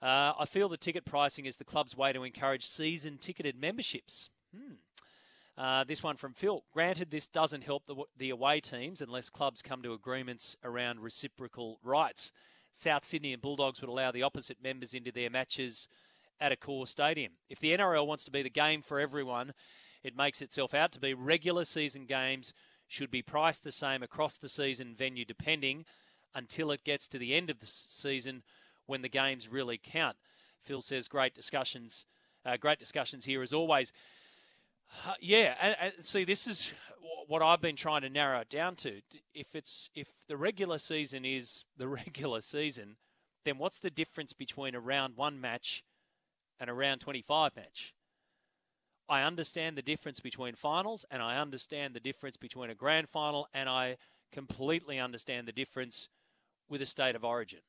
[0.03, 4.31] Uh, I feel the ticket pricing is the club's way to encourage season ticketed memberships.
[4.55, 4.75] Hmm.
[5.57, 6.63] Uh, this one from Phil.
[6.73, 11.81] Granted, this doesn't help the, the away teams unless clubs come to agreements around reciprocal
[11.83, 12.31] rights.
[12.71, 15.89] South Sydney and Bulldogs would allow the opposite members into their matches
[16.41, 17.33] at a core stadium.
[17.49, 19.53] If the NRL wants to be the game for everyone,
[20.09, 22.53] it makes itself out to be regular season games
[22.89, 25.85] should be priced the same across the season venue depending
[26.35, 28.43] until it gets to the end of the season
[28.87, 30.17] when the games really count.
[30.63, 32.07] Phil says great discussions,
[32.45, 33.93] uh, great discussions here as always.
[35.07, 36.73] Uh, yeah, and, and see, this is
[37.27, 39.03] what I've been trying to narrow it down to.
[39.35, 42.97] If it's if the regular season is the regular season,
[43.45, 45.85] then what's the difference between a round one match
[46.59, 47.95] and a round twenty five match?
[49.09, 53.49] I understand the difference between finals, and I understand the difference between a grand final,
[53.55, 53.97] and I
[54.31, 56.09] completely understand the difference
[56.69, 57.61] with a state of origin.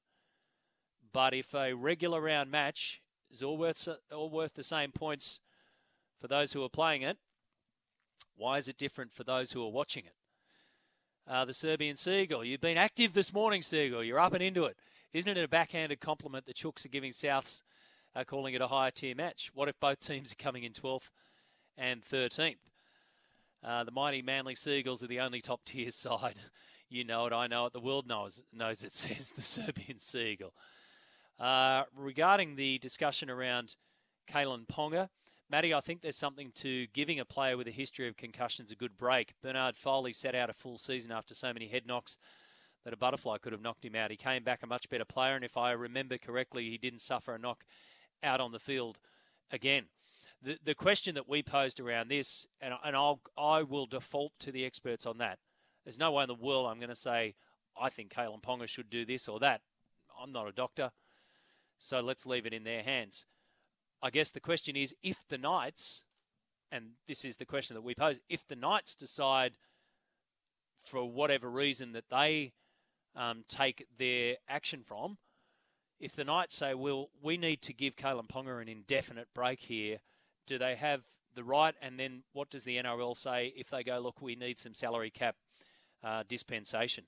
[1.14, 3.02] But if a regular round match
[3.32, 5.40] is all worth all worth the same points
[6.20, 7.18] for those who are playing it,
[8.36, 10.16] why is it different for those who are watching it?
[11.26, 14.04] Uh, the Serbian Seagull, you've been active this morning, Seagull.
[14.04, 14.78] You're up and into it.
[15.14, 17.62] Isn't it a backhanded compliment the Chooks are giving Souths,
[18.16, 19.52] uh, calling it a higher tier match?
[19.54, 21.10] What if both teams are coming in 12th
[21.80, 22.58] and 13th?
[23.64, 26.40] Uh, the mighty Manly Seagulls are the only top tier side.
[26.90, 30.54] You know it, I know it, the world knows, knows it, says the Serbian Seagull.
[31.40, 33.76] Uh, regarding the discussion around
[34.30, 35.10] Kalyn Ponga,
[35.50, 38.76] Matty, I think there's something to giving a player with a history of concussions a
[38.76, 39.34] good break.
[39.42, 42.18] Bernard Foley sat out a full season after so many head knocks
[42.84, 44.12] that a butterfly could have knocked him out.
[44.12, 47.34] He came back a much better player, and if I remember correctly, he didn't suffer
[47.34, 47.66] a knock
[48.22, 49.00] out on the field
[49.52, 49.86] again.
[50.42, 54.52] The, the question that we posed around this, and, and I'll, I will default to
[54.52, 55.40] the experts on that.
[55.84, 57.36] There's no way in the world I'm going to say,
[57.80, 59.62] I think Kalyn Ponga should do this or that.
[60.22, 60.92] I'm not a doctor,
[61.78, 63.26] so let's leave it in their hands.
[64.02, 66.04] I guess the question is if the Knights,
[66.72, 69.54] and this is the question that we pose, if the Knights decide
[70.84, 72.54] for whatever reason that they
[73.16, 75.18] um, take their action from,
[76.00, 79.98] if the Knights say, well, we need to give Kalyn Ponga an indefinite break here,
[80.50, 81.04] do they have
[81.36, 81.76] the right?
[81.82, 85.12] And then what does the NRL say if they go, look, we need some salary
[85.12, 85.36] cap
[86.04, 87.06] uh, dispensation?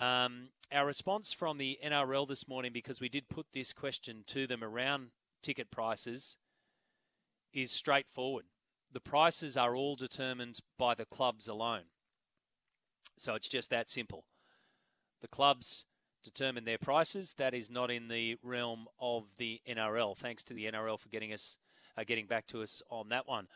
[0.00, 4.48] Um, our response from the NRL this morning, because we did put this question to
[4.48, 5.10] them around
[5.42, 6.36] ticket prices
[7.52, 8.46] is straightforward.
[8.92, 11.84] The prices are all determined by the clubs alone.
[13.16, 14.24] So it's just that simple.
[15.22, 15.84] The clubs
[16.24, 17.34] determine their prices.
[17.38, 20.16] That is not in the realm of the NRL.
[20.16, 21.58] Thanks to the NRL for getting us,
[21.96, 23.48] uh, getting back to us on that one.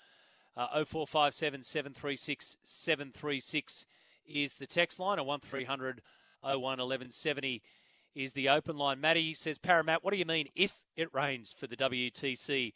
[0.56, 3.86] Uh, 0457 736 736
[4.26, 6.02] is the text line, or 1300
[6.42, 7.62] 01 1170
[8.14, 9.00] is the open line.
[9.00, 12.72] Matty says, Paramat, what do you mean if it rains for the WTC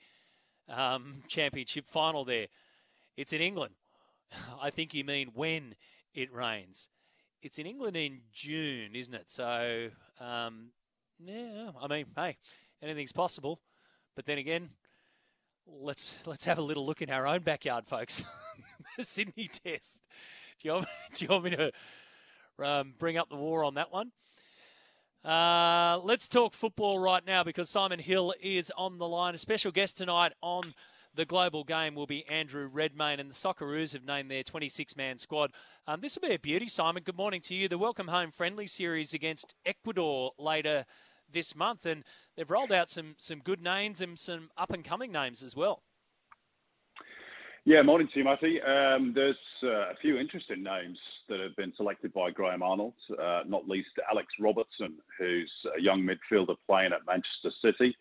[0.69, 2.47] um, Championship final there?
[3.17, 3.75] It's in England.
[4.63, 5.75] I think you mean when
[6.15, 6.89] it rains.
[7.43, 9.29] It's in England in June, isn't it?
[9.29, 9.89] So,
[10.21, 10.69] um,
[11.19, 12.37] yeah, I mean, hey,
[12.81, 13.59] anything's possible.
[14.15, 14.71] But then again,
[15.67, 18.25] let's let's have a little look in our own backyard, folks.
[18.97, 20.03] the Sydney Test.
[20.61, 21.73] Do you want, do you want me to
[22.59, 24.13] um, bring up the war on that one?
[25.25, 29.35] Uh, let's talk football right now because Simon Hill is on the line.
[29.35, 30.75] A special guest tonight on
[31.15, 35.19] the global game will be Andrew Redmayne, and the Socceroos have named their 26 man
[35.19, 35.53] squad.
[35.87, 37.03] Um, this will be a beauty, Simon.
[37.05, 37.69] Good morning to you.
[37.69, 40.87] The Welcome Home friendly series against Ecuador later
[41.31, 42.03] this month, and
[42.37, 45.83] they've rolled out some, some good names and some up and coming names as well.
[47.65, 48.61] Yeah, morning Matty.
[48.61, 50.99] Um, there's uh, a few interesting names
[51.29, 56.03] that have been selected by Graham Arnold, uh, not least Alex Robertson, who's a young
[56.03, 57.97] midfielder playing at Manchester City,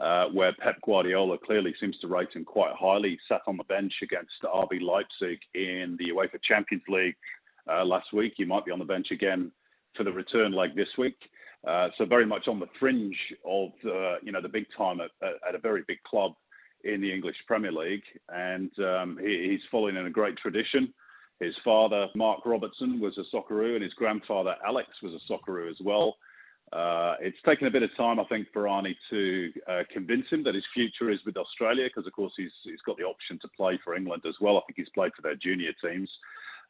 [0.00, 3.18] uh, where Pep Guardiola clearly seems to rate him quite highly.
[3.28, 7.16] Sat on the bench against RB Leipzig in the UEFA Champions League
[7.68, 8.34] uh, last week.
[8.36, 9.50] He might be on the bench again
[9.96, 11.18] for the return leg this week.
[11.66, 15.10] Uh, so very much on the fringe of uh, you know the big time at,
[15.46, 16.32] at, a very big club
[16.84, 20.92] in the English Premier League, and um, he, he's following in a great tradition.
[21.38, 25.76] His father, Mark Robertson, was a Socceroo, and his grandfather, Alex, was a Socceroo as
[25.82, 26.16] well.
[26.72, 30.44] Uh, it's taken a bit of time, I think, for Arnie to uh, convince him
[30.44, 33.48] that his future is with Australia, because of course he's he's got the option to
[33.48, 34.56] play for England as well.
[34.56, 36.08] I think he's played for their junior teams,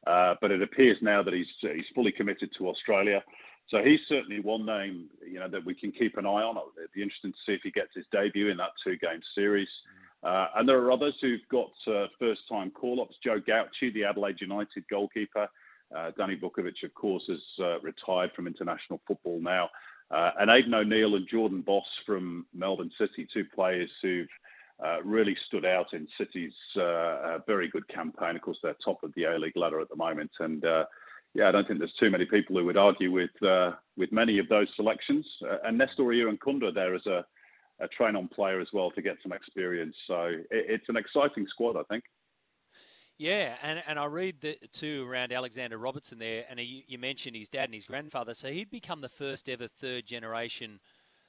[0.07, 3.23] uh, but it appears now that he's he's fully committed to Australia.
[3.71, 6.57] So he's certainly one name, you know, that we can keep an eye on.
[6.77, 9.69] It'd be interesting to see if he gets his debut in that two-game series.
[10.25, 13.17] Uh, and there are others who've got uh, first-time call-ups.
[13.25, 15.49] Joe Gauci, the Adelaide United goalkeeper.
[15.97, 19.71] Uh, Danny Vukovic, of course, has uh, retired from international football now.
[20.11, 24.29] Uh, and Aidan O'Neill and Jordan Boss from Melbourne City, two players who've
[24.85, 26.53] uh, really stood out in City's
[27.47, 28.35] very good campaign.
[28.35, 30.31] Of course, they're top of the A-League ladder at the moment.
[30.41, 30.65] And
[31.35, 34.39] yeah, I don't think there's too many people who would argue with uh, with many
[34.39, 35.25] of those selections.
[35.43, 37.25] Uh, and Nestory Irankunda there as a,
[37.81, 39.95] a train on player as well to get some experience.
[40.07, 42.05] So it, it's an exciting squad, I think.
[43.17, 47.37] Yeah, and, and I read the, too around Alexander Robertson there, and he, you mentioned
[47.37, 48.33] his dad and his grandfather.
[48.33, 50.81] So he'd become the first ever third generation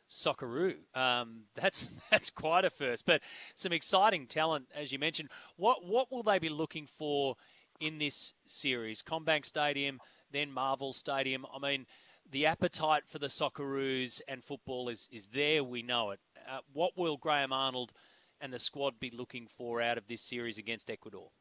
[0.10, 0.76] Socceroo.
[0.95, 3.22] Um, that's that's quite a first, but
[3.56, 5.30] some exciting talent, as you mentioned.
[5.57, 7.36] What what will they be looking for
[7.81, 9.03] in this series.
[9.03, 9.99] CommBank Stadium,
[10.31, 11.45] then Marvel Stadium.
[11.53, 11.85] I mean,
[12.29, 16.19] the appetite for the Socceroos and football is, is there, we know it.
[16.49, 17.91] Uh, what will Graham Arnold
[18.39, 21.31] and the squad be looking for out of this series against Ecuador?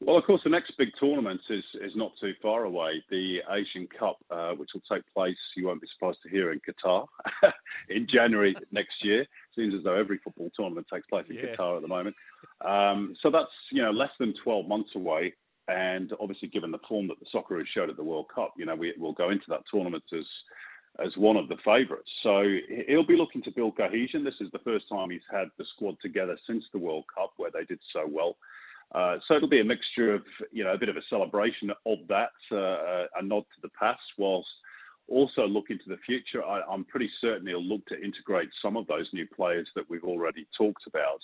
[0.00, 3.02] Well, of course, the next big tournament is, is not too far away.
[3.10, 6.60] The Asian Cup, uh, which will take place, you won't be surprised to hear, in
[6.60, 7.06] Qatar
[7.88, 9.26] in January next year.
[9.56, 11.56] Seems as though every football tournament takes place in yeah.
[11.56, 12.14] Qatar at the moment.
[12.64, 15.34] Um, so that's you know less than 12 months away.
[15.66, 18.76] And obviously, given the form that the Socceroos showed at the World Cup, you know
[18.76, 20.24] we will go into that tournament as
[21.04, 22.10] as one of the favourites.
[22.22, 22.44] So
[22.86, 24.24] he'll be looking to build cohesion.
[24.24, 27.50] This is the first time he's had the squad together since the World Cup, where
[27.52, 28.36] they did so well.
[28.94, 31.98] Uh, so it'll be a mixture of, you know, a bit of a celebration of
[32.08, 34.48] that, uh, a nod to the past, whilst
[35.08, 36.44] also looking to the future.
[36.44, 40.04] I, am pretty certain he'll look to integrate some of those new players that we've
[40.04, 41.20] already talked about.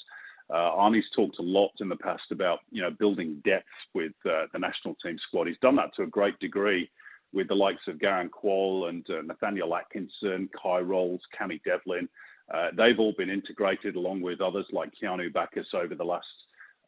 [0.50, 3.64] Uh, Arnie's talked a lot in the past about, you know, building depth
[3.94, 5.46] with uh, the national team squad.
[5.46, 6.90] He's done that to a great degree
[7.32, 12.08] with the likes of Garang Kuol and uh, Nathaniel Atkinson, Kye Rowles, Cammy Devlin.
[12.52, 16.26] Uh, they've all been integrated along with others like Keanu Baccus over the last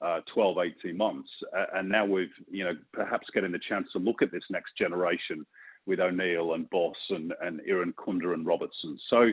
[0.03, 1.29] uh, 12, 18 months.
[1.75, 5.47] And now we've, you know, perhaps getting the chance to look at this next generation
[5.87, 8.99] with O'Neill and Boss and, and Irankunda and Robertson.
[9.09, 9.31] So,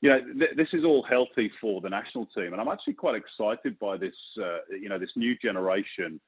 [0.00, 2.52] you know, th- this is all healthy for the national team.
[2.52, 6.20] And I'm actually quite excited by this, uh, you know, this new generation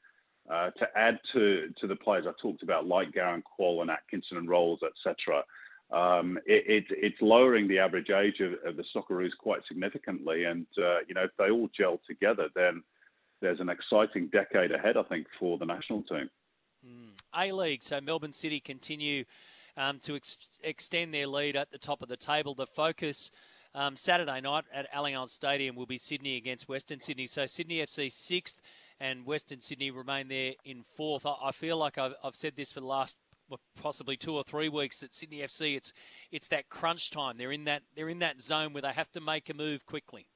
[0.51, 4.37] uh, to add to, to the players I talked about, like Garang Kuol and Atkinson
[4.37, 5.43] and Rowles, etc.
[5.91, 10.45] Um, it, it, it's lowering the average age of, of the Socceroos quite significantly.
[10.45, 12.83] And, uh, you know, if they all gel together, then–
[13.45, 16.31] there's an exciting decade ahead, I think, for the national team.
[16.85, 17.11] Mm.
[17.39, 19.25] A League, so Melbourne City continue
[19.77, 22.55] um, to ex- extend their lead at the top of the table.
[22.55, 23.31] The focus
[23.75, 27.27] um, Saturday night at Allianz Stadium will be Sydney against Western Sydney.
[27.27, 28.57] So Sydney FC sixth
[28.99, 31.27] and Western Sydney remain there in fourth.
[31.27, 33.19] I, I feel like I've, I've, said this for the last
[33.79, 35.93] possibly two or three weeks that Sydney FC it's
[36.33, 37.37] it's that crunch time.
[37.37, 40.29] They're in that they're in that zone where they have to make a move quickly.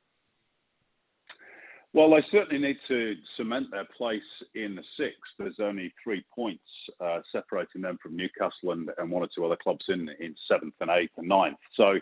[1.94, 4.20] Well, they certainly need to cement their place
[4.54, 5.32] in the sixth.
[5.38, 6.62] There's only three points
[7.00, 10.74] uh, separating them from Newcastle and, and, one or two other clubs in, in seventh
[10.80, 11.56] and eighth and ninth.
[11.74, 11.98] So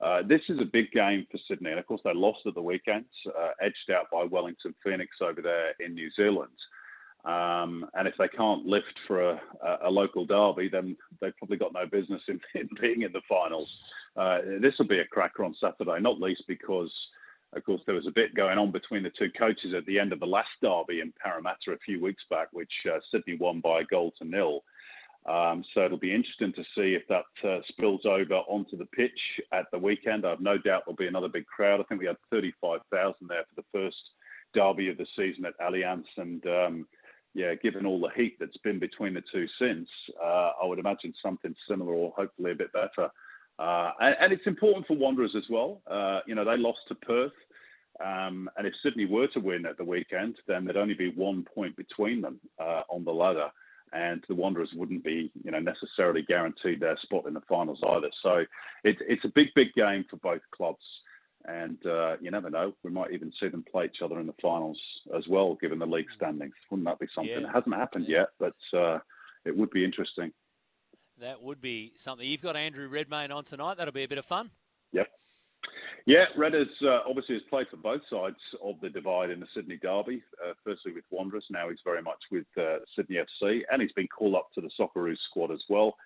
[0.00, 1.70] uh, this is a big game for Sydney.
[1.70, 5.42] And of course, they lost at the weekend, uh, edged out by Wellington Phoenix over
[5.42, 6.52] there in New Zealand.
[7.24, 9.40] Um, and if they can't lift for a,
[9.82, 13.68] a, local derby, then they've probably got no business in, in being in the finals.
[14.16, 16.92] Uh, this will be a cracker on Saturday, not least because
[17.54, 20.12] of course, there was a bit going on between the two coaches at the end
[20.12, 23.80] of the last derby in Parramatta a few weeks back, which uh, Sydney won by
[23.80, 24.62] a goal to nil.
[25.26, 29.18] Um, so it'll be interesting to see if that uh, spills over onto the pitch
[29.52, 30.24] at the weekend.
[30.24, 31.80] I have no doubt there'll be another big crowd.
[31.80, 33.96] I think we had 35,000 there for the first
[34.54, 36.86] derby of the season at Allianz, and um,
[37.34, 39.88] yeah, given all the heat that's been between the two since,
[40.22, 43.10] uh, I would imagine something similar or hopefully a bit better
[43.58, 45.80] uh, and, and, it's important for Wanderers as well.
[45.86, 47.32] Uh, you know, they lost to Perth
[48.04, 51.44] Um, and if Sydney were to win at the weekend, then there'd only be one
[51.54, 53.48] point between them uh, on the ladder,
[53.92, 58.10] and the Wanderers wouldn't be, you know, necessarily guaranteed their spot in the finals either.
[58.22, 58.44] So
[58.84, 60.84] it, it's a big, big game for both clubs,
[61.46, 64.34] and uh, you never know, we might even see them play each other in the
[64.42, 64.78] finals
[65.16, 66.54] as well, given the league standings.
[66.70, 67.32] Wouldn't that be something?
[67.32, 67.48] Yeah.
[67.48, 68.98] It hasn't happened yet, but uh,
[69.46, 70.32] it would be interesting.
[71.20, 72.26] That would be something.
[72.26, 73.78] You've got Andrew Redmayne on tonight.
[73.78, 74.50] That'll be a bit of fun.
[74.92, 75.08] Yep.
[76.04, 79.46] Yeah, Red has uh, obviously has played for both sides of the divide in the
[79.54, 80.22] Sydney Derby.
[80.44, 84.08] Uh, firstly with Wanderers, now he's very much with uh, Sydney FC, and he's been
[84.08, 85.96] called up to the Socceroos squad as well.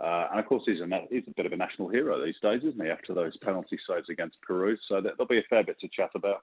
[0.00, 2.62] Uh, and of course, he's a, he's a bit of a national hero these days,
[2.64, 2.90] isn't he?
[2.90, 6.42] After those penalty saves against Peru, so there'll be a fair bit to chat about.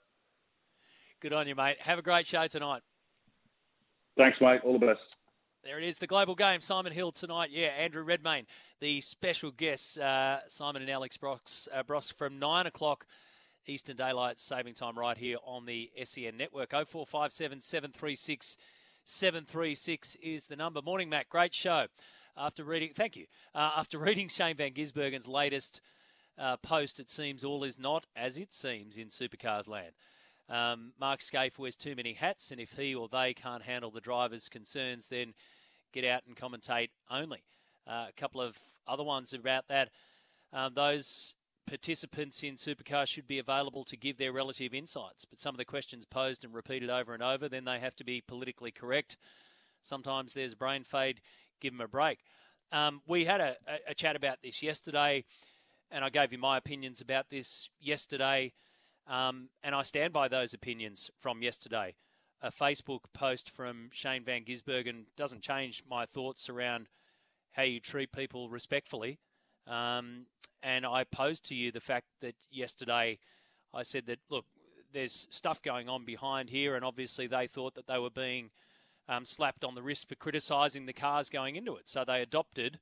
[1.21, 1.77] Good on you, mate.
[1.81, 2.81] Have a great show tonight.
[4.17, 4.61] Thanks, mate.
[4.63, 5.17] All the best.
[5.63, 6.59] There it is, the global game.
[6.59, 7.51] Simon Hill tonight.
[7.51, 8.47] Yeah, Andrew Redmayne,
[8.79, 13.05] the special guests, uh, Simon and Alex Brosque, uh, from 9 o'clock
[13.67, 16.71] Eastern Daylight Saving Time right here on the SEN network.
[16.71, 18.57] 0457 736
[19.03, 20.81] 736 is the number.
[20.81, 21.29] Morning, Matt.
[21.29, 21.85] Great show.
[22.35, 23.27] After reading, thank you.
[23.53, 25.79] Uh, after reading Shane Van Gisbergen's latest
[26.39, 29.91] uh, post, it seems all is not as it seems in supercars land.
[30.51, 34.01] Um, Mark Skaife wears too many hats, and if he or they can't handle the
[34.01, 35.33] driver's concerns, then
[35.93, 37.43] get out and commentate only.
[37.87, 39.89] Uh, a couple of other ones about that.
[40.51, 45.55] Um, those participants in supercars should be available to give their relative insights, but some
[45.55, 48.71] of the questions posed and repeated over and over, then they have to be politically
[48.71, 49.15] correct.
[49.81, 51.21] Sometimes there's brain fade.
[51.61, 52.19] Give them a break.
[52.73, 55.23] Um, we had a, a, a chat about this yesterday,
[55.89, 58.51] and I gave you my opinions about this yesterday.
[59.07, 61.95] Um, and I stand by those opinions from yesterday.
[62.41, 66.87] A Facebook post from Shane Van Gisbergen doesn't change my thoughts around
[67.51, 69.19] how you treat people respectfully.
[69.67, 70.25] Um,
[70.63, 73.19] and I posed to you the fact that yesterday
[73.73, 74.45] I said that, look,
[74.93, 78.49] there's stuff going on behind here, and obviously they thought that they were being
[79.07, 81.87] um, slapped on the wrist for criticising the cars going into it.
[81.87, 82.79] So they adopted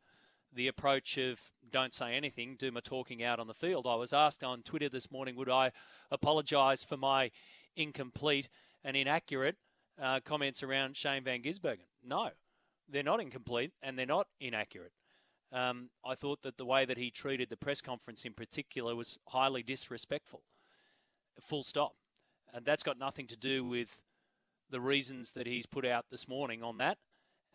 [0.54, 3.88] the approach of don't say anything, do my talking out on the field.
[3.88, 5.72] I was asked on Twitter this morning, would I
[6.12, 7.32] apologise for my
[7.76, 8.50] incomplete
[8.84, 9.56] and inaccurate
[10.02, 11.88] uh, comments around Shane Van Gisbergen?
[12.04, 12.30] No,
[12.88, 14.94] they're not incomplete and they're not inaccurate.
[15.52, 19.18] Um, I thought that the way that he treated the press conference in particular was
[19.30, 20.44] highly disrespectful.
[21.42, 21.94] Full stop.
[22.54, 24.02] And that's got nothing to do with
[24.70, 26.98] the reasons that he's put out this morning on that.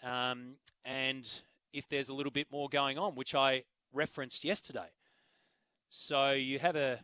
[0.03, 1.29] Um, and
[1.73, 3.65] if there's a little bit more going on, which I
[3.95, 4.91] referenced yesterday.
[5.89, 7.01] So you have a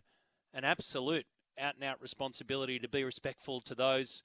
[0.53, 1.27] an absolute
[1.59, 4.23] out and out responsibility to be respectful to those,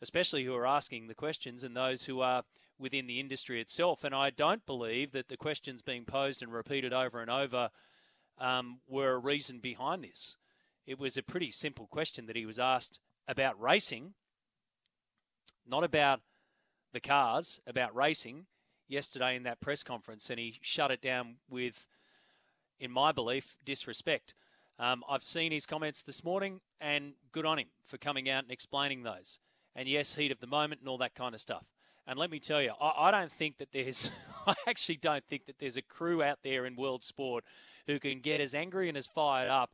[0.00, 2.44] especially who are asking the questions and those who are
[2.78, 4.04] within the industry itself.
[4.04, 7.70] And I don't believe that the questions being posed and repeated over and over
[8.38, 10.36] um, were a reason behind this.
[10.86, 14.14] It was a pretty simple question that he was asked about racing,
[15.66, 16.20] not about
[16.92, 18.46] the cars, about racing
[18.88, 21.86] yesterday in that press conference, and he shut it down with,
[22.80, 24.34] in my belief, disrespect.
[24.78, 28.52] Um, I've seen his comments this morning, and good on him for coming out and
[28.52, 29.38] explaining those.
[29.74, 31.64] And yes, heat of the moment and all that kind of stuff.
[32.06, 34.10] And let me tell you, I, I don't think that there's,
[34.46, 37.44] I actually don't think that there's a crew out there in world sport
[37.86, 39.72] who can get as angry and as fired up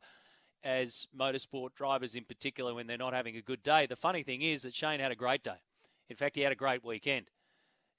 [0.63, 3.87] as motorsport drivers in particular when they're not having a good day.
[3.87, 5.61] The funny thing is that Shane had a great day.
[6.09, 7.27] In fact, he had a great weekend.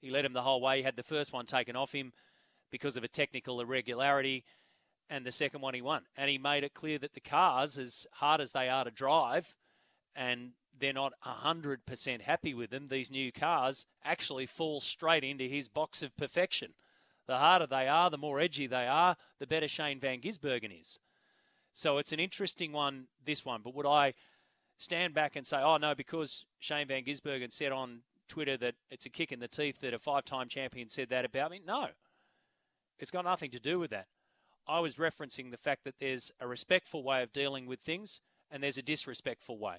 [0.00, 0.78] He led him the whole way.
[0.78, 2.12] He had the first one taken off him
[2.70, 4.44] because of a technical irregularity,
[5.08, 6.02] and the second one he won.
[6.16, 9.54] And he made it clear that the cars, as hard as they are to drive,
[10.14, 15.68] and they're not 100% happy with them, these new cars actually fall straight into his
[15.68, 16.74] box of perfection.
[17.26, 20.98] The harder they are, the more edgy they are, the better Shane Van Gisbergen is.
[21.72, 23.60] So it's an interesting one, this one.
[23.62, 24.14] But would I
[24.78, 29.06] stand back and say, oh, no, because Shane Van Gisbergen said on Twitter that it's
[29.06, 31.60] a kick in the teeth that a five time champion said that about me?
[31.66, 31.88] No.
[32.98, 34.06] It's got nothing to do with that.
[34.68, 38.20] I was referencing the fact that there's a respectful way of dealing with things
[38.50, 39.76] and there's a disrespectful way.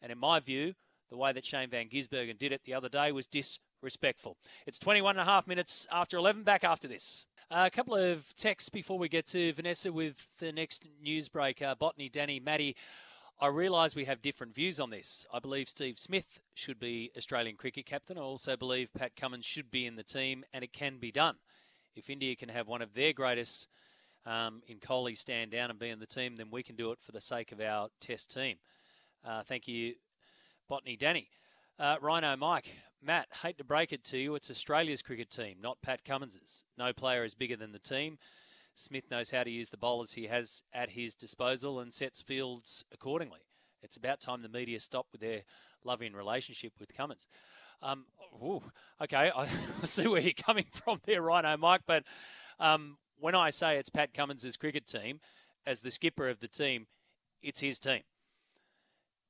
[0.00, 0.74] And in my view,
[1.10, 4.36] the way that Shane Van Gisbergen did it the other day was disrespectful.
[4.66, 6.42] It's 21 and a half minutes after 11.
[6.42, 7.26] Back after this.
[7.50, 11.62] Uh, a couple of texts before we get to Vanessa with the next news break.
[11.78, 12.76] Botany, Danny, Maddie.
[13.40, 15.24] I realise we have different views on this.
[15.32, 18.18] I believe Steve Smith should be Australian cricket captain.
[18.18, 21.36] I also believe Pat Cummins should be in the team, and it can be done.
[21.94, 23.68] If India can have one of their greatest
[24.28, 26.98] um, in Kohli stand down and be in the team, then we can do it
[27.00, 28.56] for the sake of our test team.
[29.26, 29.94] Uh, thank you,
[30.68, 31.28] Botany Danny.
[31.78, 32.68] Uh, Rhino Mike,
[33.02, 36.64] Matt, hate to break it to you, it's Australia's cricket team, not Pat Cummins's.
[36.76, 38.18] No player is bigger than the team.
[38.74, 42.84] Smith knows how to use the bowlers he has at his disposal and sets fields
[42.92, 43.40] accordingly.
[43.82, 45.42] It's about time the media stopped with their
[45.84, 47.26] loving relationship with Cummins.
[47.80, 48.06] Um,
[48.42, 48.62] ooh,
[49.00, 49.48] okay, I
[49.84, 51.82] see where you're coming from there, Rhino Mike.
[51.86, 52.04] But
[52.60, 55.20] um, when I say it's Pat Cummins' cricket team,
[55.66, 56.86] as the skipper of the team,
[57.42, 58.02] it's his team.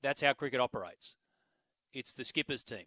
[0.02, 1.16] That's how cricket operates.
[1.92, 2.84] It's the skipper's team.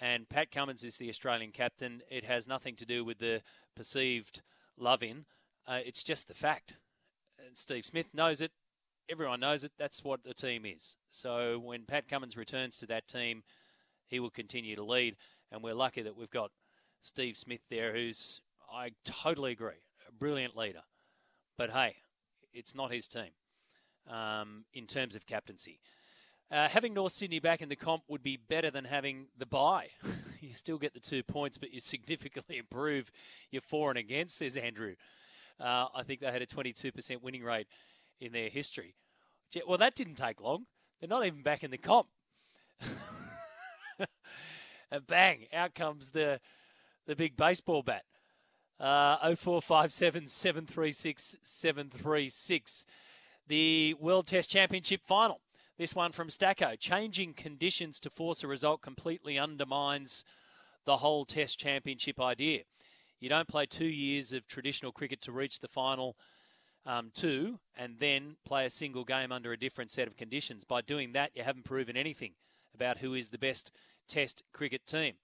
[0.00, 2.02] And Pat Cummins is the Australian captain.
[2.10, 3.42] It has nothing to do with the
[3.76, 4.42] perceived
[4.78, 5.26] love in.
[5.68, 6.74] Uh, it's just the fact.
[7.46, 8.52] And Steve Smith knows it.
[9.10, 9.72] Everyone knows it.
[9.78, 10.96] That's what the team is.
[11.10, 13.42] So when Pat Cummins returns to that team,
[14.06, 15.16] he will continue to lead.
[15.52, 16.50] And we're lucky that we've got
[17.02, 18.40] Steve Smith there, who's,
[18.72, 19.82] I totally agree,
[20.18, 20.82] brilliant leader.
[21.56, 21.96] But hey,
[22.52, 23.30] it's not his team
[24.08, 25.80] um, in terms of captaincy.
[26.50, 29.88] Uh, having North Sydney back in the comp would be better than having the bye.
[30.40, 33.10] you still get the two points, but you significantly improve
[33.50, 34.94] your for and against, says Andrew.
[35.60, 37.68] Uh, I think they had a 22% winning rate
[38.20, 38.94] in their history.
[39.66, 40.66] Well, that didn't take long.
[40.98, 42.08] They're not even back in the comp.
[44.90, 46.40] and bang, out comes the
[47.06, 48.04] the big baseball bat.
[48.80, 52.86] Uh, 0457 736 736.
[53.46, 55.42] The World Test Championship final.
[55.76, 56.78] This one from Stacko.
[56.78, 60.24] Changing conditions to force a result completely undermines
[60.86, 62.62] the whole Test Championship idea.
[63.18, 66.16] You don't play two years of traditional cricket to reach the final
[66.86, 70.64] um, two and then play a single game under a different set of conditions.
[70.64, 72.32] By doing that, you haven't proven anything
[72.74, 73.70] about who is the best
[74.08, 75.14] Test cricket team.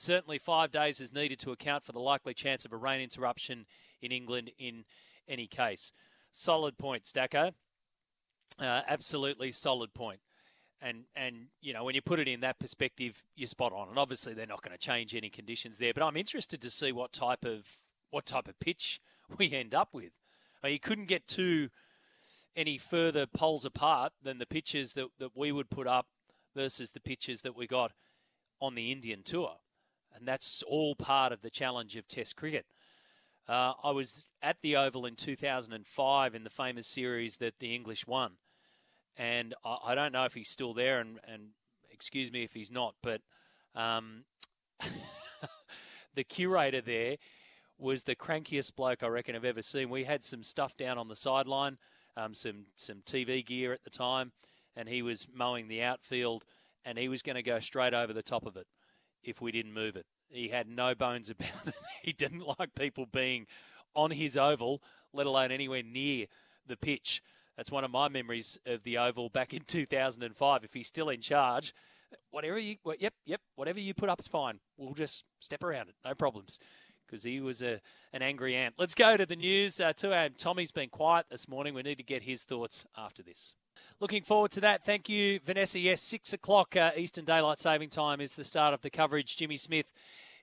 [0.00, 3.66] Certainly, five days is needed to account for the likely chance of a rain interruption
[4.00, 4.84] in England in
[5.26, 5.90] any case.
[6.30, 7.52] Solid point, Stacko.
[8.60, 10.20] Uh, absolutely solid point.
[10.80, 13.88] And and you know when you put it in that perspective, you're spot on.
[13.88, 15.92] And obviously they're not going to change any conditions there.
[15.92, 17.66] But I'm interested to see what type of
[18.12, 19.00] what type of pitch
[19.36, 20.12] we end up with.
[20.62, 21.70] I mean, you couldn't get two
[22.54, 26.06] any further poles apart than the pitches that, that we would put up
[26.54, 27.90] versus the pitches that we got
[28.60, 29.56] on the Indian tour.
[30.18, 32.66] And that's all part of the challenge of Test cricket.
[33.48, 38.06] Uh, I was at the Oval in 2005 in the famous series that the English
[38.06, 38.32] won.
[39.16, 41.50] And I, I don't know if he's still there, and, and
[41.90, 43.20] excuse me if he's not, but
[43.74, 44.24] um,
[46.14, 47.16] the curator there
[47.78, 49.88] was the crankiest bloke I reckon I've ever seen.
[49.88, 51.78] We had some stuff down on the sideline,
[52.16, 54.32] um, some some TV gear at the time,
[54.74, 56.44] and he was mowing the outfield,
[56.84, 58.66] and he was going to go straight over the top of it
[59.22, 60.06] if we didn't move it.
[60.28, 61.74] He had no bones about it.
[62.02, 63.46] he didn't like people being
[63.94, 64.82] on his oval,
[65.12, 66.26] let alone anywhere near
[66.66, 67.22] the pitch.
[67.56, 70.64] That's one of my memories of the oval back in 2005.
[70.64, 71.74] If he's still in charge,
[72.30, 74.60] whatever you, yep, yep, whatever you put up is fine.
[74.76, 76.58] We'll just step around it, no problems
[77.06, 77.80] because he was a
[78.12, 78.74] an angry ant.
[78.78, 79.80] Let's go to the news.
[79.80, 81.74] Uh, to our Tommy's been quiet this morning.
[81.74, 83.54] We need to get his thoughts after this.
[84.00, 84.84] Looking forward to that.
[84.84, 85.78] Thank you, Vanessa.
[85.78, 89.36] Yes, six o'clock uh, Eastern Daylight Saving Time is the start of the coverage.
[89.36, 89.92] Jimmy Smith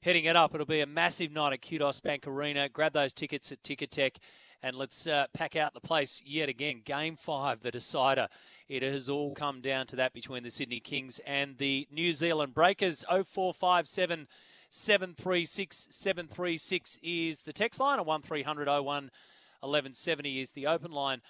[0.02, 0.54] heading it up.
[0.54, 2.70] It'll be a massive night at Kudos Bank Arena.
[2.70, 4.18] Grab those tickets at Ticketek
[4.66, 6.82] and let's uh, pack out the place yet again.
[6.84, 8.28] Game five, the decider.
[8.68, 12.56] It has all come down to that between the Sydney Kings and the New Zealand
[12.56, 13.06] Breakers.
[13.08, 14.28] 0457
[14.70, 21.22] 736 736 is the text line, and 1300 01 1170 is the open line.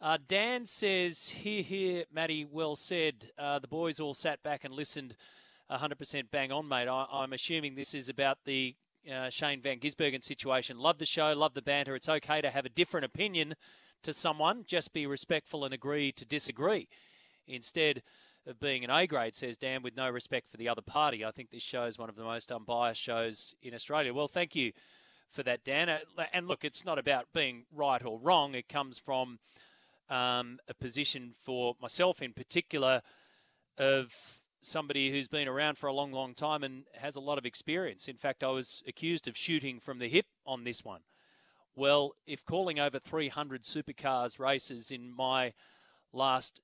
[0.00, 3.30] Uh, Dan says, here, here, Matty, well said.
[3.38, 5.16] Uh, the boys all sat back and listened
[5.70, 6.88] 100% bang on, mate.
[6.88, 8.74] I, am assuming this is about the
[9.10, 10.78] uh, Shane Van Gisbergen situation.
[10.78, 11.94] Love the show, love the banter.
[11.94, 13.54] It's okay to have a different opinion
[14.02, 16.88] to someone, just be respectful and agree to disagree.
[17.46, 18.02] Instead
[18.46, 21.24] of being an A grade, says Dan, with no respect for the other party.
[21.24, 24.12] I think this show is one of the most unbiased shows in Australia.
[24.12, 24.72] Well, thank you
[25.30, 25.88] for that, Dan.
[25.88, 25.98] Uh,
[26.32, 29.38] and look, it's not about being right or wrong, it comes from
[30.14, 33.02] um, a position for myself in particular
[33.78, 34.14] of
[34.62, 38.06] somebody who's been around for a long, long time and has a lot of experience.
[38.06, 41.00] In fact, I was accused of shooting from the hip on this one.
[41.74, 45.52] Well, if calling over 300 supercars races in my
[46.12, 46.60] last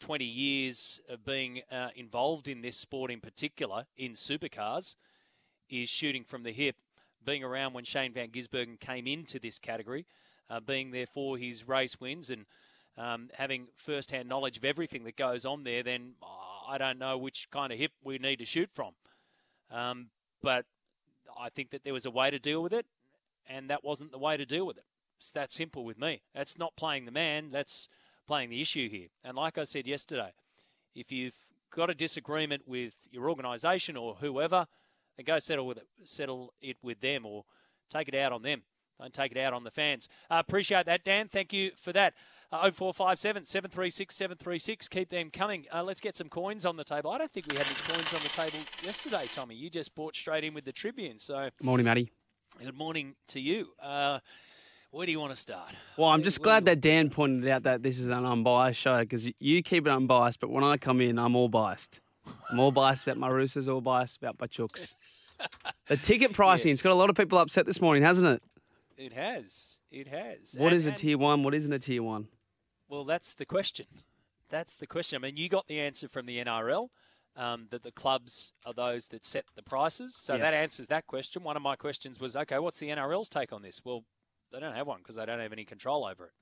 [0.00, 4.94] 20 years of being uh, involved in this sport in particular, in supercars,
[5.68, 6.76] is shooting from the hip,
[7.22, 10.06] being around when Shane Van Gisbergen came into this category,
[10.48, 12.46] uh, being there for his race wins and
[12.98, 16.14] um, having first-hand knowledge of everything that goes on there, then
[16.68, 18.92] I don't know which kind of hip we need to shoot from.
[19.70, 20.08] Um,
[20.42, 20.64] but
[21.38, 22.86] I think that there was a way to deal with it,
[23.48, 24.84] and that wasn't the way to deal with it.
[25.18, 26.22] It's that simple with me.
[26.34, 27.50] That's not playing the man.
[27.50, 27.88] That's
[28.26, 29.08] playing the issue here.
[29.24, 30.32] And like I said yesterday,
[30.94, 34.66] if you've got a disagreement with your organisation or whoever,
[35.16, 37.44] then go settle with it, settle it with them, or
[37.90, 38.62] take it out on them.
[39.00, 40.08] Don't take it out on the fans.
[40.30, 41.28] Uh, appreciate that, Dan.
[41.28, 42.14] Thank you for that.
[42.52, 44.88] Uh, 0457 736 736.
[44.88, 45.66] Keep them coming.
[45.72, 47.10] Uh, let's get some coins on the table.
[47.10, 49.56] I don't think we had any coins on the table yesterday, Tommy.
[49.56, 51.18] You just bought straight in with the Tribune.
[51.18, 52.12] So, Morning, Matty.
[52.62, 53.70] good morning to you.
[53.82, 54.20] Uh,
[54.92, 55.70] where do you want to start?
[55.98, 59.28] Well, I'm just glad that Dan pointed out that this is an unbiased show because
[59.40, 62.00] you keep it unbiased, but when I come in, I'm all biased.
[62.50, 64.94] I'm all biased about my Roosters, all biased about my Chooks.
[65.88, 68.42] the ticket pricing, it's got a lot of people upset this morning, hasn't it?
[68.96, 69.80] It has.
[69.90, 70.54] It has.
[70.56, 71.42] What And- is a and- tier one?
[71.42, 72.28] What isn't a tier one?
[72.88, 73.86] Well, that's the question.
[74.48, 75.16] That's the question.
[75.16, 76.88] I mean, you got the answer from the NRL
[77.36, 80.14] um, that the clubs are those that set the prices.
[80.14, 80.42] So Yes.
[80.50, 81.42] that answers that question.
[81.42, 83.80] One of my questions was, okay, what's the NRL's take on this?
[83.84, 84.04] Well,
[84.52, 86.32] they don't have one because they don't have any control over it.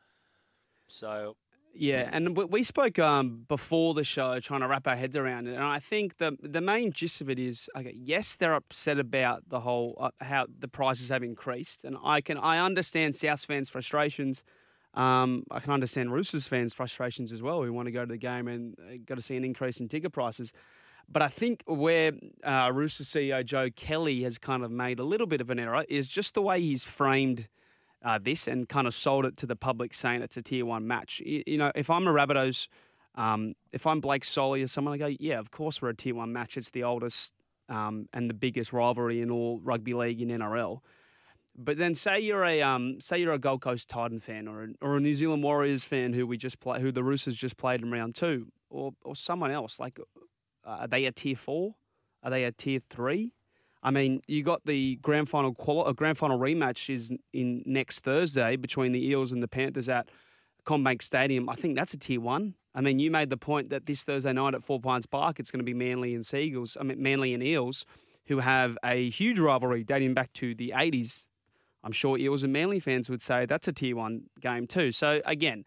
[0.86, 1.36] So
[1.72, 5.54] Yeah, and we- spoke um, before the show trying to wrap our heads around it,
[5.54, 9.48] and I think the the main gist of it is, okay, yes, they're upset about
[9.48, 13.70] the whole uh, how the prices have increased, and I can I understand South fans'
[13.70, 14.44] frustrations.
[14.94, 18.16] Um, I can understand Roosters fans' frustrations as well, who want to go to the
[18.16, 20.52] game and uh, got to see an increase in ticket prices.
[21.08, 22.12] But I think where
[22.44, 25.84] uh, Roosters CEO Joe Kelly has kind of made a little bit of an error
[25.88, 27.48] is just the way he's framed
[28.04, 30.86] uh, this and kind of sold it to the public, saying it's a tier one
[30.86, 31.20] match.
[31.24, 32.68] You, you know, if I'm a Rabbitohs,
[33.16, 36.14] um, if I'm Blake Solly or someone, I go, yeah, of course we're a tier
[36.14, 36.56] one match.
[36.56, 37.34] It's the oldest
[37.68, 40.80] um, and the biggest rivalry in all rugby league in NRL.
[41.56, 44.68] But then say you're a um, say you're a Gold Coast Titan fan or a,
[44.80, 47.80] or a New Zealand Warriors fan who we just play who the Roosters just played
[47.80, 50.00] in round two or or someone else like
[50.64, 51.76] uh, are they a tier four?
[52.22, 53.34] Are they a tier three?
[53.82, 58.56] I mean, you got the grand final quali- grand final rematch is in next Thursday
[58.56, 60.08] between the Eels and the Panthers at
[60.64, 61.50] CommBank Stadium.
[61.50, 62.54] I think that's a tier one.
[62.74, 65.50] I mean, you made the point that this Thursday night at Four Pines Park, it's
[65.50, 66.78] going to be Manly and Seagulls.
[66.80, 67.84] I mean, Manly and Eels,
[68.26, 71.28] who have a huge rivalry dating back to the '80s.
[71.84, 74.90] I'm sure Eels and Manly fans would say that's a tier one game too.
[74.90, 75.64] So again,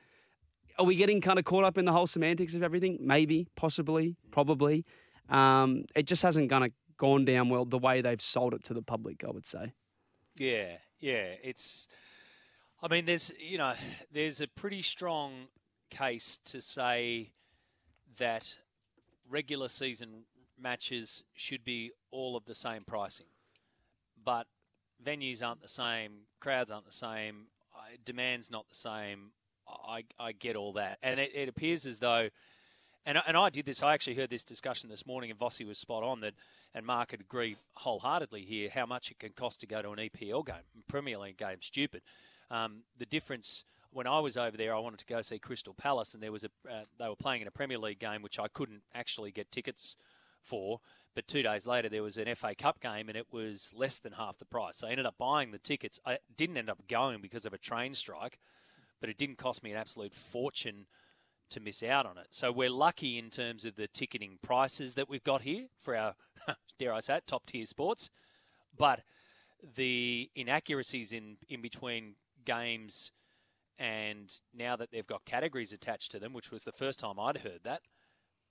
[0.80, 2.98] are we getting kind of caught up in the whole semantics of everything?
[3.00, 4.84] Maybe, possibly, probably.
[5.30, 6.52] Um, it just hasn't
[6.98, 9.24] gone down well the way they've sold it to the public.
[9.24, 9.74] I would say.
[10.38, 11.34] Yeah, yeah.
[11.44, 11.88] It's.
[12.82, 13.74] I mean, there's you know,
[14.12, 15.48] there's a pretty strong
[15.90, 17.32] case to say
[18.18, 18.58] that
[19.30, 20.24] regular season
[20.60, 23.28] matches should be all of the same pricing,
[24.24, 24.48] but
[25.04, 29.32] venues aren't the same, crowds aren't the same, uh, demand's not the same.
[29.68, 32.30] I I get all that, and it, it appears as though.
[33.06, 33.82] And, and I did this.
[33.82, 36.34] I actually heard this discussion this morning, and Vossi was spot on that.
[36.76, 39.98] And Mark would agree wholeheartedly here how much it can cost to go to an
[39.98, 41.62] EPL game, Premier League game.
[41.62, 42.02] Stupid.
[42.52, 46.14] Um, the difference when I was over there, I wanted to go see Crystal Palace,
[46.14, 48.48] and there was a uh, they were playing in a Premier League game which I
[48.48, 49.96] couldn't actually get tickets
[50.44, 50.80] for.
[51.16, 54.14] But two days later, there was an FA Cup game, and it was less than
[54.14, 54.78] half the price.
[54.78, 56.00] So I ended up buying the tickets.
[56.06, 58.38] I didn't end up going because of a train strike,
[59.02, 60.86] but it didn't cost me an absolute fortune
[61.50, 62.28] to miss out on it.
[62.32, 66.16] So we're lucky in terms of the ticketing prices that we've got here for our,
[66.78, 68.10] dare I say it, top tier sports.
[68.78, 69.02] But
[69.76, 72.16] the inaccuracies in, in between
[72.46, 73.12] games
[73.80, 77.38] and now that they've got categories attached to them, which was the first time I'd
[77.38, 77.82] heard that,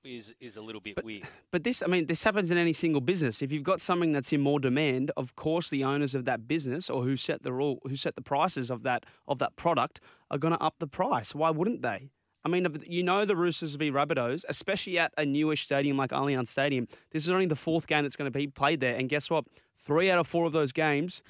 [0.05, 1.25] is is a little bit weird.
[1.51, 3.43] But this, I mean, this happens in any single business.
[3.43, 6.89] If you've got something that's in more demand, of course, the owners of that business
[6.89, 10.01] or who set the rule, who set the prices of that of that product,
[10.31, 11.35] are going to up the price.
[11.35, 12.11] Why wouldn't they?
[12.45, 16.47] I mean, you know the Roosters v Rabbitohs, especially at a newish stadium like Allianz
[16.47, 16.87] Stadium.
[17.11, 19.47] This is only the fourth game that's going to be played there, and guess what?
[19.77, 21.23] Three out of four of those games,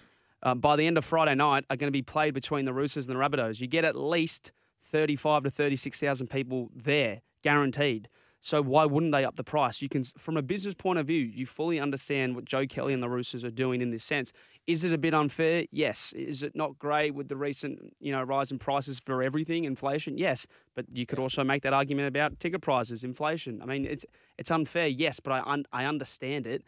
[0.43, 3.07] uh, by the end of Friday night, are going to be played between the Roosters
[3.07, 3.61] and the Rabbitohs.
[3.61, 4.53] You get at least
[4.93, 8.11] thirty-five to thirty-six thousand people there, guaranteed.
[8.41, 9.83] So why wouldn't they up the price?
[9.83, 13.03] You can, from a business point of view, you fully understand what Joe Kelly and
[13.03, 14.33] the Roosters are doing in this sense.
[14.69, 15.65] Is it a bit unfair?
[15.73, 16.13] Yes.
[16.13, 20.17] Is it not great with the recent, you know, rise in prices for everything, inflation?
[20.17, 20.47] Yes.
[20.77, 23.61] But you could also make that argument about ticket prices, inflation.
[23.63, 24.05] I mean, it's
[24.39, 26.63] it's unfair, yes, but I un, I understand it,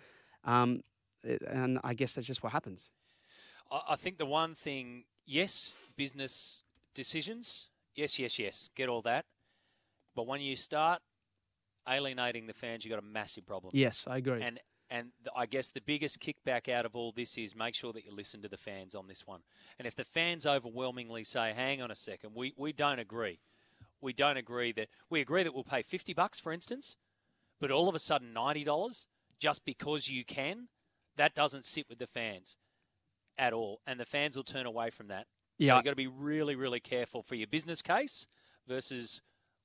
[0.44, 0.82] um,
[1.46, 2.90] and I guess that's just what happens.
[3.70, 6.62] I, I think the one thing, yes, business
[6.94, 9.26] decisions, yes, yes, yes, get all that.
[10.16, 11.02] But when you start
[11.88, 13.72] alienating the fans, you've got a massive problem.
[13.74, 14.42] Yes, I agree.
[14.42, 14.60] And
[14.90, 18.06] and the, I guess the biggest kickback out of all this is make sure that
[18.06, 19.40] you listen to the fans on this one.
[19.78, 23.40] And if the fans overwhelmingly say, "Hang on a second, we we don't agree,"
[24.00, 26.96] we don't agree that we agree that we'll pay fifty bucks, for instance,
[27.60, 29.06] but all of a sudden ninety dollars
[29.38, 30.68] just because you can,
[31.16, 32.56] that doesn't sit with the fans
[33.36, 35.26] at all, and the fans will turn away from that.
[35.60, 35.76] So Yeah.
[35.76, 38.26] you've got to be really, really careful for your business case
[38.66, 39.22] versus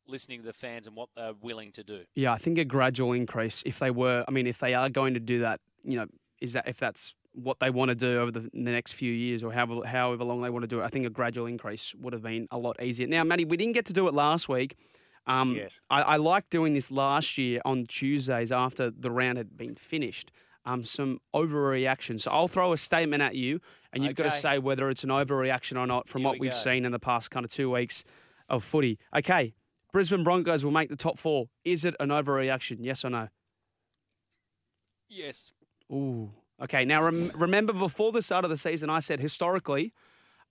[0.07, 2.01] listening to the fans and what they're willing to do.
[2.15, 3.63] Yeah, I think a gradual increase.
[3.65, 6.05] If they were, I mean, if they are going to do that, you know,
[6.41, 9.43] is that if that's what they want to do over the, the next few years
[9.43, 10.83] or however, however long they want to do it.
[10.83, 13.07] I think a gradual increase would have been a lot easier.
[13.07, 14.75] Now, Matty, we didn't get to do it last week.
[15.25, 15.79] Um, Yes.
[15.89, 20.31] I, I liked doing this last year on Tuesdays after the round had been finished.
[20.65, 22.19] Um, some overreaction.
[22.21, 23.59] So I'll throw a statement at you,
[23.91, 26.45] and you've got to say whether it's an overreaction or not from Here what we
[26.47, 26.57] we've go.
[26.57, 28.03] seen in the past kind of two weeks
[28.47, 28.97] of footy.
[29.15, 29.53] Okay,
[29.93, 31.47] Brisbane Broncos will make the top four.
[31.63, 32.77] Is it an overreaction?
[32.81, 33.29] Yes or no?
[35.07, 35.51] Yes.
[35.91, 36.31] Ooh.
[36.61, 36.83] Okay.
[36.83, 39.93] Now, rem- remember before the start of the season, I said historically,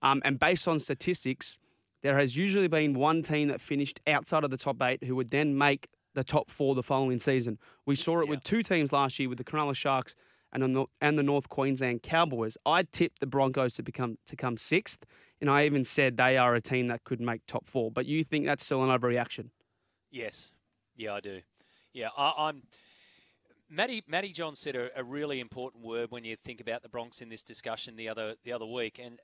[0.00, 1.58] um, and based on statistics,
[2.02, 5.30] there has usually been one team that finished outside of the top eight who would
[5.30, 7.58] then make the top four the following season.
[7.84, 10.14] We saw it with two teams last year with the Cronulla Sharks
[10.52, 12.56] and the, and the North Queensland Cowboys.
[12.66, 15.04] I tipped the Broncos to become to come sixth,
[15.40, 17.90] and I even said they are a team that could make top four.
[17.90, 19.50] But you think that's still an overreaction?
[20.10, 20.52] Yes.
[20.96, 21.40] Yeah, I do.
[21.92, 22.62] Yeah, I, I'm.
[23.70, 27.22] Matty, Matty John said a, a really important word when you think about the Bronx
[27.22, 29.18] in this discussion the other the other week, and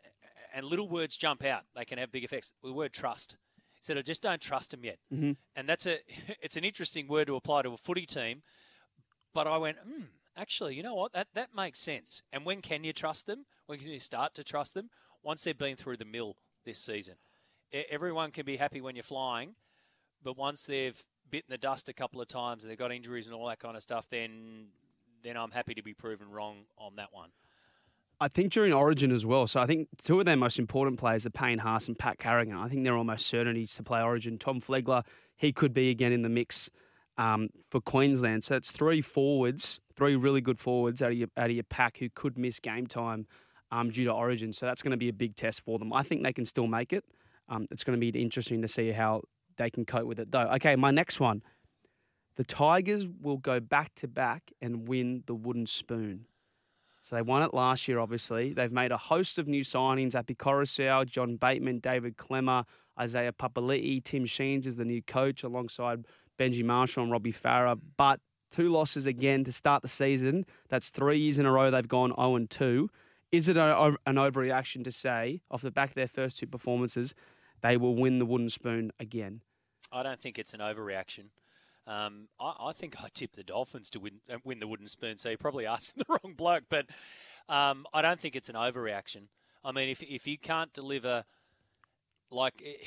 [0.55, 1.62] and little words jump out.
[1.76, 2.52] They can have big effects.
[2.62, 3.36] The word trust.
[3.74, 5.36] He said, "I just don't trust them yet," Mhm.
[5.55, 5.98] and that's a
[6.42, 8.42] it's an interesting word to apply to a footy team.
[9.34, 10.05] But I went, hmm,
[10.39, 11.12] actually, you know what?
[11.12, 12.23] That that makes sense.
[12.32, 13.47] And when can you trust them?
[13.66, 14.90] When can you start to trust them?
[15.23, 17.15] Once they've been through the mill this season.
[17.73, 19.55] Everyone can be happy when you're flying,
[20.23, 23.35] but once they've bitten the dust a couple of times and they've got injuries and
[23.35, 24.69] all that kind of stuff, then
[25.23, 27.31] then I'm happy to be proven wrong on that one.
[28.20, 29.47] I think during Origin as well.
[29.47, 32.56] So I think two of their most important players are Payne Haas and Pat Carrigan.
[32.56, 34.39] I think they're almost certainties to play Origin.
[34.39, 35.05] Tom Flegler,
[35.36, 36.70] he could be again in the mix
[37.19, 38.45] um, for Queensland.
[38.45, 41.99] So it's three forwards, three really good forwards out of your, out of your pack
[41.99, 43.27] who could miss game time
[43.70, 44.53] um, due to Origin.
[44.53, 45.93] So that's going to be a big test for them.
[45.93, 47.05] I think they can still make it.
[47.49, 49.23] Um, it's going to be interesting to see how
[49.57, 50.49] they can cope with it, though.
[50.55, 51.43] Okay, my next one.
[52.36, 56.27] The Tigers will go back to back and win the wooden spoon.
[57.03, 58.53] So they won it last year, obviously.
[58.53, 60.15] They've made a host of new signings.
[60.15, 62.65] Api Koroisau, John Bateman, David Klemmer,
[63.01, 66.05] Isaiah Papali'i, Tim Sheens is the new coach alongside
[66.39, 67.78] Benji Marshall and Robbie Farah.
[67.97, 68.20] But
[68.51, 70.47] two losses again to start the season.
[70.69, 72.89] That's three years in a row they've gone 0 and 2.
[73.31, 77.15] Is it an overreaction to say, off the back of their first two performances,
[77.60, 79.43] they will win the wooden spoon again?
[79.93, 81.27] I don't think it's an overreaction.
[81.86, 85.16] Um, I, I think I tipped the Dolphins to win uh, win the wooden spoon,
[85.16, 86.65] so you're probably asked the wrong bloke.
[86.69, 86.86] But
[87.48, 89.28] um, I don't think it's an overreaction.
[89.65, 91.24] I mean, if if you can't deliver,
[92.31, 92.86] like, eh,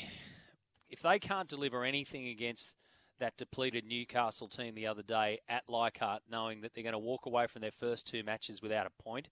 [0.90, 2.76] if they can't deliver anything against
[3.22, 7.28] that depleted Newcastle team the other day at Leichhardt, knowing that they're going to walk
[7.28, 9.30] away from their first two matches without a point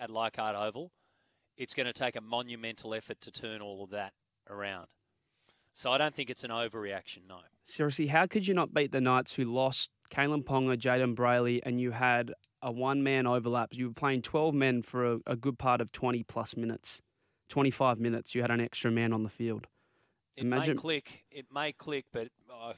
[0.00, 0.92] at Leichhardt Oval,
[1.56, 4.14] it's going to take a monumental effort to turn all of that
[4.48, 4.86] around.
[5.74, 7.40] So I don't think it's an overreaction, no.
[7.64, 11.78] Seriously, how could you not beat the Knights who lost Kalyn Ponga, Jayden Brailey, and
[11.78, 12.32] you had
[12.62, 13.74] a one man overlap?
[13.74, 17.02] You were playing 12 men for a, a good part of 20 plus minutes.
[17.50, 19.66] 25 minutes, you had an extra man on the field.
[20.38, 21.24] It Imagine may click.
[21.32, 22.74] It may click, but uh,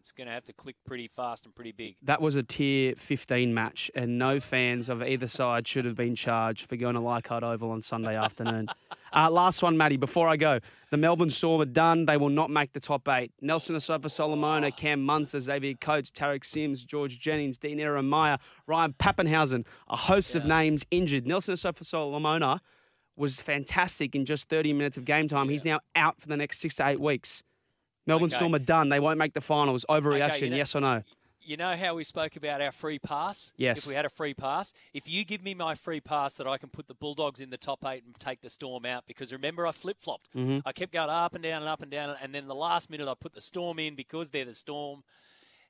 [0.00, 1.94] it's going to have to click pretty fast and pretty big.
[2.02, 6.16] that was a tier 15 match, and no fans of either side should have been
[6.16, 8.68] charged for going to Leichhardt Oval on Sunday afternoon.
[9.14, 10.58] Uh, last one, Matty, before I go.
[10.90, 12.04] The Melbourne Storm are done.
[12.04, 13.30] They will not make the top eight.
[13.40, 19.64] Nelson Asofa Solomona, Cam Munster, Xavier Coates, Tariq Sims, George Jennings, Dean Meyer, Ryan Papenhuyzen,
[19.88, 21.28] a host of names injured.
[21.28, 22.60] Nelson Asofa Solomona
[23.18, 25.48] was fantastic in just 30 minutes of game time.
[25.48, 27.42] He's now out for the next six to eight weeks.
[28.06, 28.36] Melbourne Okay.
[28.36, 28.88] Storm are done.
[28.88, 29.84] They won't make the finals.
[29.88, 31.02] Overreaction, Okay, you know- yes or no?
[31.40, 33.52] You know how we spoke about our free pass?
[33.56, 33.78] Yes.
[33.78, 36.58] If we had a free pass, if you give me my free pass that I
[36.58, 39.66] can put the Bulldogs in the top eight and take the Storm out, because remember
[39.66, 40.34] I flip flopped.
[40.34, 40.60] Mhm.
[40.66, 43.08] I kept going up and down and up and down, and then the last minute
[43.08, 45.04] I put the Storm in because they're the Storm.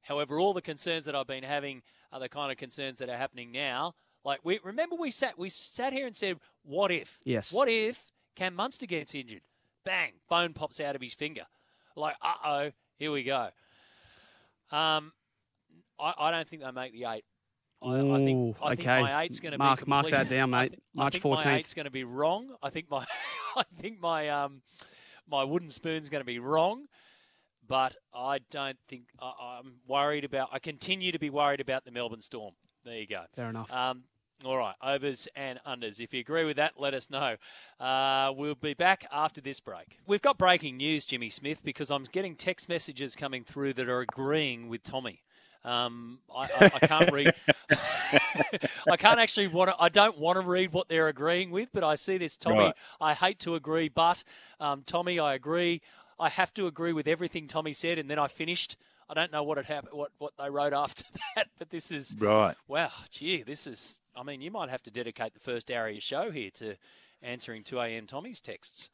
[0.03, 3.17] However, all the concerns that I've been having are the kind of concerns that are
[3.17, 3.95] happening now.
[4.29, 7.19] Like we remember we sat we sat here and said, "What if?
[7.25, 7.51] Yes.
[7.51, 9.41] What if Cam Munster gets injured?
[9.87, 10.13] Bang!
[10.29, 11.45] Bone pops out of his finger.
[11.97, 13.49] Like, uh oh, here we go.
[14.71, 15.13] Um,
[15.99, 17.25] I, I don't think they make the eight.
[17.83, 19.01] I, I think Ooh, I think okay.
[19.01, 20.73] my eight's going to Mark- be mark that down, I mate.
[20.73, 21.45] thi- March I think 14th.
[21.47, 22.55] my eight's going to be wrong.
[22.63, 23.07] I think my
[23.57, 24.61] I think my um
[25.27, 26.85] my wooden spoon's going to be wrong.
[27.67, 29.33] But I don't think I,
[29.63, 30.51] I'm worried about.
[30.53, 32.53] I continue to be worried about the Melbourne Storm.
[32.85, 33.23] There you go.
[33.35, 33.73] Fair enough.
[33.73, 34.03] Um,
[34.45, 36.01] all right, overs and unders.
[36.01, 37.37] If you agree with that, let us know.
[37.81, 39.99] Uh, we'll be back after this break.
[40.07, 44.01] We've got breaking news, Jimmy Smith, because I'm getting text messages coming through that are
[44.01, 45.23] agreeing with Tommy.
[45.65, 47.35] Um, I, I, I can't read.
[48.91, 49.77] I can't actually want to.
[49.79, 52.59] I don't want to read what they're agreeing with, but I see this, Tommy.
[52.59, 52.75] Right.
[53.01, 54.23] I hate to agree, but
[54.61, 55.83] um, Tommy, I agree.
[56.21, 58.77] I have to agree with everything Tommy said, and then I finished.
[59.09, 61.05] I don't know what it happened, what what they wrote after
[61.37, 62.57] that, but this is Right.
[62.67, 64.01] Wow, gee, this is.
[64.15, 66.75] I mean, you might have to dedicate the first hour of your show here to
[67.23, 68.07] answering two a.m.
[68.07, 68.91] Tommy's texts.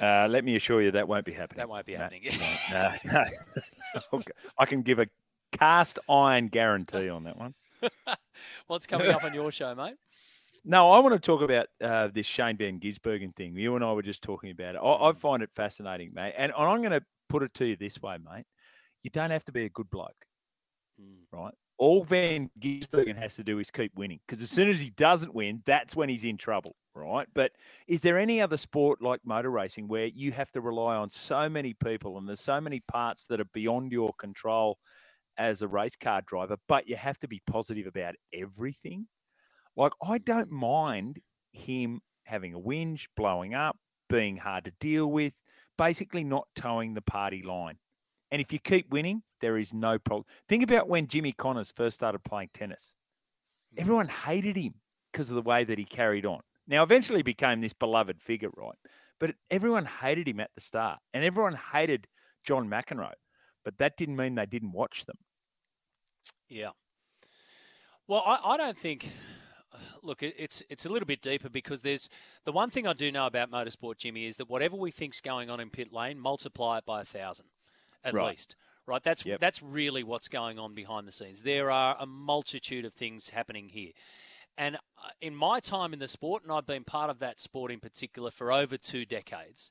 [0.00, 1.58] Uh, let me assure you that won't be happening.
[1.58, 2.22] That won't be happening.
[2.70, 3.24] no, no,
[4.12, 4.22] no.
[4.58, 5.06] I can give a
[5.52, 7.54] cast iron guarantee on that one.
[8.66, 9.94] What's coming up on your show, mate?
[10.64, 13.56] No, I want to talk about uh, this Shane Van Gisbergen thing.
[13.56, 14.78] You and I were just talking about it.
[14.78, 16.34] I, I find it fascinating, mate.
[16.36, 18.46] And I'm going to put it to you this way, mate.
[19.02, 20.26] You don't have to be a good bloke,
[21.00, 21.22] mm.
[21.32, 21.54] right?
[21.78, 25.34] All Van Gisbergen has to do is keep winning because as soon as he doesn't
[25.34, 27.26] win, that's when he's in trouble, right?
[27.34, 27.52] But
[27.88, 31.48] is there any other sport like motor racing where you have to rely on so
[31.48, 34.78] many people and there's so many parts that are beyond your control
[35.38, 39.08] as a race car driver, but you have to be positive about everything?
[39.76, 40.24] Like, I mm.
[40.24, 41.18] don't mind
[41.52, 43.76] him having a whinge, blowing up,
[44.08, 45.38] being hard to deal with,
[45.76, 47.78] basically not toeing the party line.
[48.32, 50.24] And if you keep winning, there is no problem.
[50.48, 52.94] Think about when Jimmy Connors first started playing tennis.
[53.74, 53.82] Hmm.
[53.82, 54.74] Everyone hated him
[55.12, 56.40] because of the way that he carried on.
[56.66, 58.78] Now, eventually he became this beloved figure, right?
[59.20, 62.08] But everyone hated him at the start, and everyone hated
[62.42, 63.12] John McEnroe.
[63.64, 65.16] But that didn't mean they didn't watch them.
[66.48, 66.70] Yeah.
[68.08, 69.10] Well, I, I don't think.
[70.02, 72.08] Look, it's it's a little bit deeper because there's
[72.44, 75.48] the one thing I do know about motorsport, Jimmy, is that whatever we think's going
[75.48, 77.46] on in pit lane, multiply it by a thousand,
[78.04, 78.30] at Right.
[78.30, 78.56] least.
[78.86, 79.02] Right.
[79.02, 81.42] That's that's really what's going on behind the scenes.
[81.42, 83.92] There are a multitude of things happening here.
[84.58, 87.70] And uh, in my time in the sport, and I've been part of that sport
[87.70, 89.70] in particular for over two decades.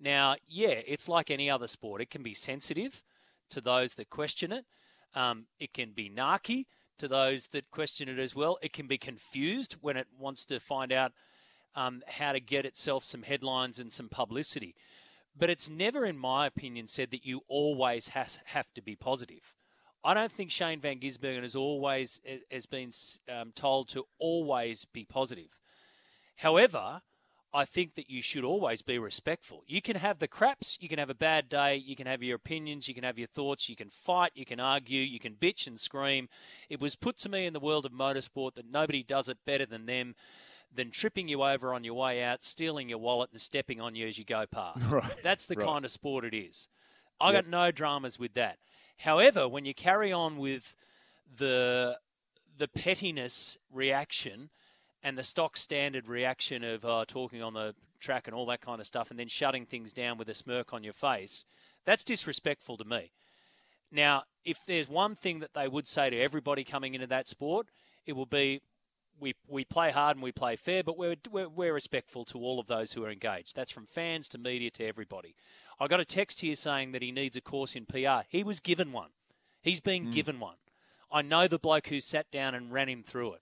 [0.00, 2.00] Now, yeah, it's like any other sport.
[2.00, 3.02] It can be sensitive
[3.50, 4.64] to those that question it.
[5.14, 6.66] Um, it can be narky
[6.98, 8.58] to those that question it as well.
[8.62, 11.12] It can be confused when it wants to find out
[11.74, 14.74] um, how to get itself some headlines and some publicity.
[15.36, 19.54] But it's never, in my opinion, said that you always has, have to be positive.
[20.04, 22.20] I don't think Shane Van Gisbergen has always
[22.50, 22.90] has been
[23.32, 25.58] um, told to always be positive.
[26.36, 27.00] However,
[27.54, 29.62] I think that you should always be respectful.
[29.66, 32.36] You can have the craps, you can have a bad day, you can have your
[32.36, 35.66] opinions, you can have your thoughts, you can fight, you can argue, you can bitch
[35.66, 36.28] and scream.
[36.68, 39.66] It was put to me in the world of motorsport that nobody does it better
[39.66, 40.16] than them
[40.74, 44.06] than tripping you over on your way out, stealing your wallet, and stepping on you
[44.06, 44.90] as you go past.
[44.90, 45.22] Right.
[45.22, 45.66] That's the Right.
[45.66, 46.68] kind of sport it is.
[47.20, 47.44] I Yep.
[47.44, 48.58] got no dramas with that.
[48.98, 50.76] However, when you carry on with
[51.36, 51.98] the
[52.56, 54.48] the pettiness reaction
[55.02, 58.80] and the stock standard reaction of uh, talking on the track and all that kind
[58.80, 61.44] of stuff, and then shutting things down with a smirk on your face,
[61.84, 63.10] that's disrespectful to me.
[63.90, 67.66] Now, if there's one thing that they would say to everybody coming into that sport,
[68.06, 68.60] it will be
[69.18, 72.58] we, we play hard and we play fair, but we're, we're, we're respectful to all
[72.58, 73.54] of those who are engaged.
[73.54, 75.34] That's from fans to media to everybody.
[75.80, 78.26] I got a text here saying that he needs a course in PR.
[78.28, 79.10] He was given one.
[79.62, 80.56] He's been given one.
[81.10, 83.40] I know the bloke who sat down and ran him through it.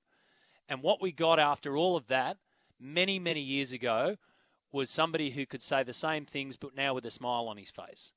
[0.68, 2.36] And what we got after all of that,
[2.78, 4.16] many, many years ago,
[4.70, 7.70] was somebody who could say the same things, but now with a smile on his
[7.70, 8.12] face.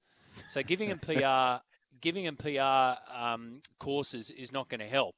[0.47, 1.63] So giving him PR,
[1.99, 5.15] giving him PR um, courses is not going to help.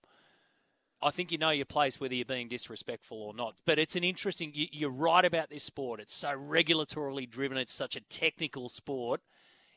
[1.01, 3.55] I think you know your place whether you're being disrespectful or not.
[3.65, 4.51] But it's an interesting.
[4.53, 5.99] You, you're right about this sport.
[5.99, 7.57] It's so regulatorily driven.
[7.57, 9.21] It's such a technical sport.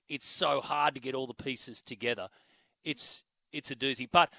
[0.09, 2.29] It's so hard to get all the pieces together.
[2.85, 4.09] It's it's a doozy.
[4.11, 4.31] But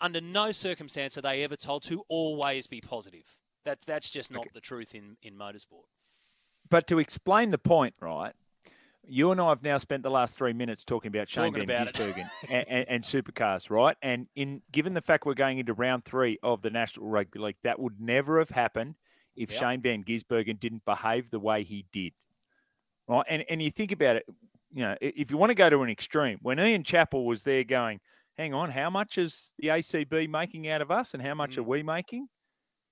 [0.00, 3.38] under no circumstance are they ever told to always be positive.
[3.64, 5.88] That that's just not the truth in in motorsport.
[6.68, 8.32] But to explain the point, right?
[9.08, 11.86] You and I have now spent the last three minutes talking about Shane Talking Van.
[11.86, 13.96] Gisbergen and, and, and supercars, right?
[14.02, 17.56] And in given the fact we're going into round three of the National Rugby League,
[17.62, 18.96] that would never have happened
[19.36, 19.60] if Yep.
[19.60, 22.12] Shane Van Gisbergen didn't behave the way he did,
[23.08, 23.24] right?
[23.28, 24.24] And and you think about it,
[24.72, 27.62] you know, if you want to go to an extreme, when Ian Chappell was there
[27.64, 28.00] going,
[28.36, 31.62] hang on, how much is the ACB making out of us, and how much are
[31.62, 31.66] Mm.
[31.66, 32.28] we making?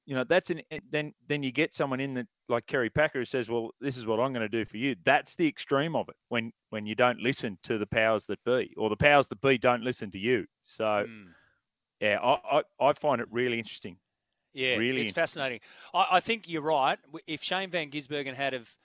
[0.07, 3.21] You know, that's an eh, then then you get someone in that like Kerry Packer
[3.21, 5.97] who says, "Well, this is what I'm going to do for you." That's the extreme
[5.97, 9.29] of it when when you don't listen to the powers that be, or the powers
[9.29, 10.47] that be don't listen to you.
[10.63, 11.31] So, Hmm.
[12.01, 13.99] yeah, I, I I find it really interesting.
[14.53, 15.61] Yeah, really it's fascinating.
[15.93, 16.99] I, I think you're right.
[17.27, 18.77] If Shane Van Gisbergen had of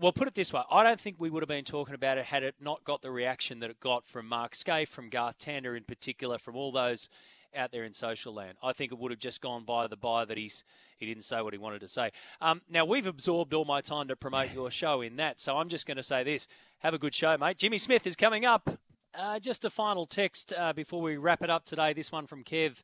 [0.00, 2.24] well, put it this way, I don't think we would have been talking about it
[2.26, 5.76] had it not got the reaction that it got from Mark Skaife, from Garth Tander
[5.76, 7.08] in particular, from all those
[7.56, 8.58] out there in social land.
[8.62, 10.64] I think it would have just gone by the by that he's
[10.98, 12.10] he didn't say what he wanted to say.
[12.40, 15.68] Um, now we've absorbed all my time to promote your show in that, so I'm
[15.68, 16.48] just going to say this:
[16.78, 17.58] have a good show, mate.
[17.58, 18.78] Jimmy Smith is coming up.
[19.14, 21.92] Uh, just a final text uh, before we wrap it up today.
[21.92, 22.82] This one from Kev.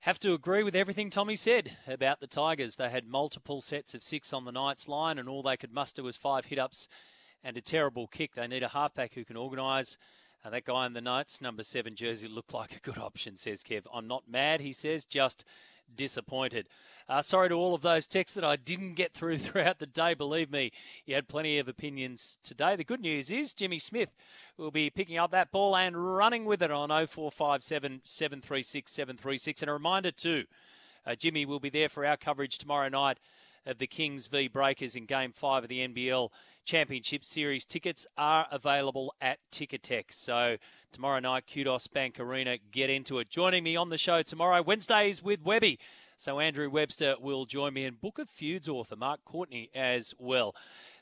[0.00, 2.76] Have to agree with everything Tommy said about the Tigers.
[2.76, 6.02] They had multiple sets of six on the Knights line, and all they could muster
[6.02, 6.88] was five hit ups
[7.42, 8.34] and a terrible kick.
[8.34, 9.96] They need a halfback who can organise.
[10.44, 13.62] Uh, that guy in the Knights, number seven jersey, looked like a good option, says
[13.62, 13.86] Kev.
[13.92, 15.42] I'm not mad, he says, just
[15.96, 16.68] disappointed.
[17.08, 20.12] Uh, sorry to all of those texts that I didn't get through throughout the day.
[20.12, 20.70] Believe me,
[21.06, 22.76] you had plenty of opinions today.
[22.76, 24.12] The good news is Jimmy Smith
[24.58, 29.62] will be picking up that ball and running with it on 0457 736 736.
[29.62, 30.44] And a reminder, too,
[31.06, 33.18] uh, Jimmy will be there for our coverage tomorrow night
[33.66, 36.28] of the Kings v Breakers in Game 5 of the NBL
[36.64, 37.64] Championship Series.
[37.64, 40.04] Tickets are available at Ticketek.
[40.10, 40.56] So
[40.92, 43.30] tomorrow night, Kudos Bank Arena, get into it.
[43.30, 45.78] Joining me on the show tomorrow, Wednesdays with Webby.
[46.16, 50.54] So Andrew Webster will join me and Book of Feuds author Mark Courtney as well.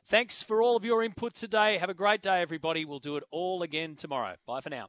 [0.06, 1.78] Thanks for all of your input today.
[1.78, 2.84] Have a great day, everybody.
[2.84, 4.36] We'll do it all again tomorrow.
[4.46, 4.88] Bye for now.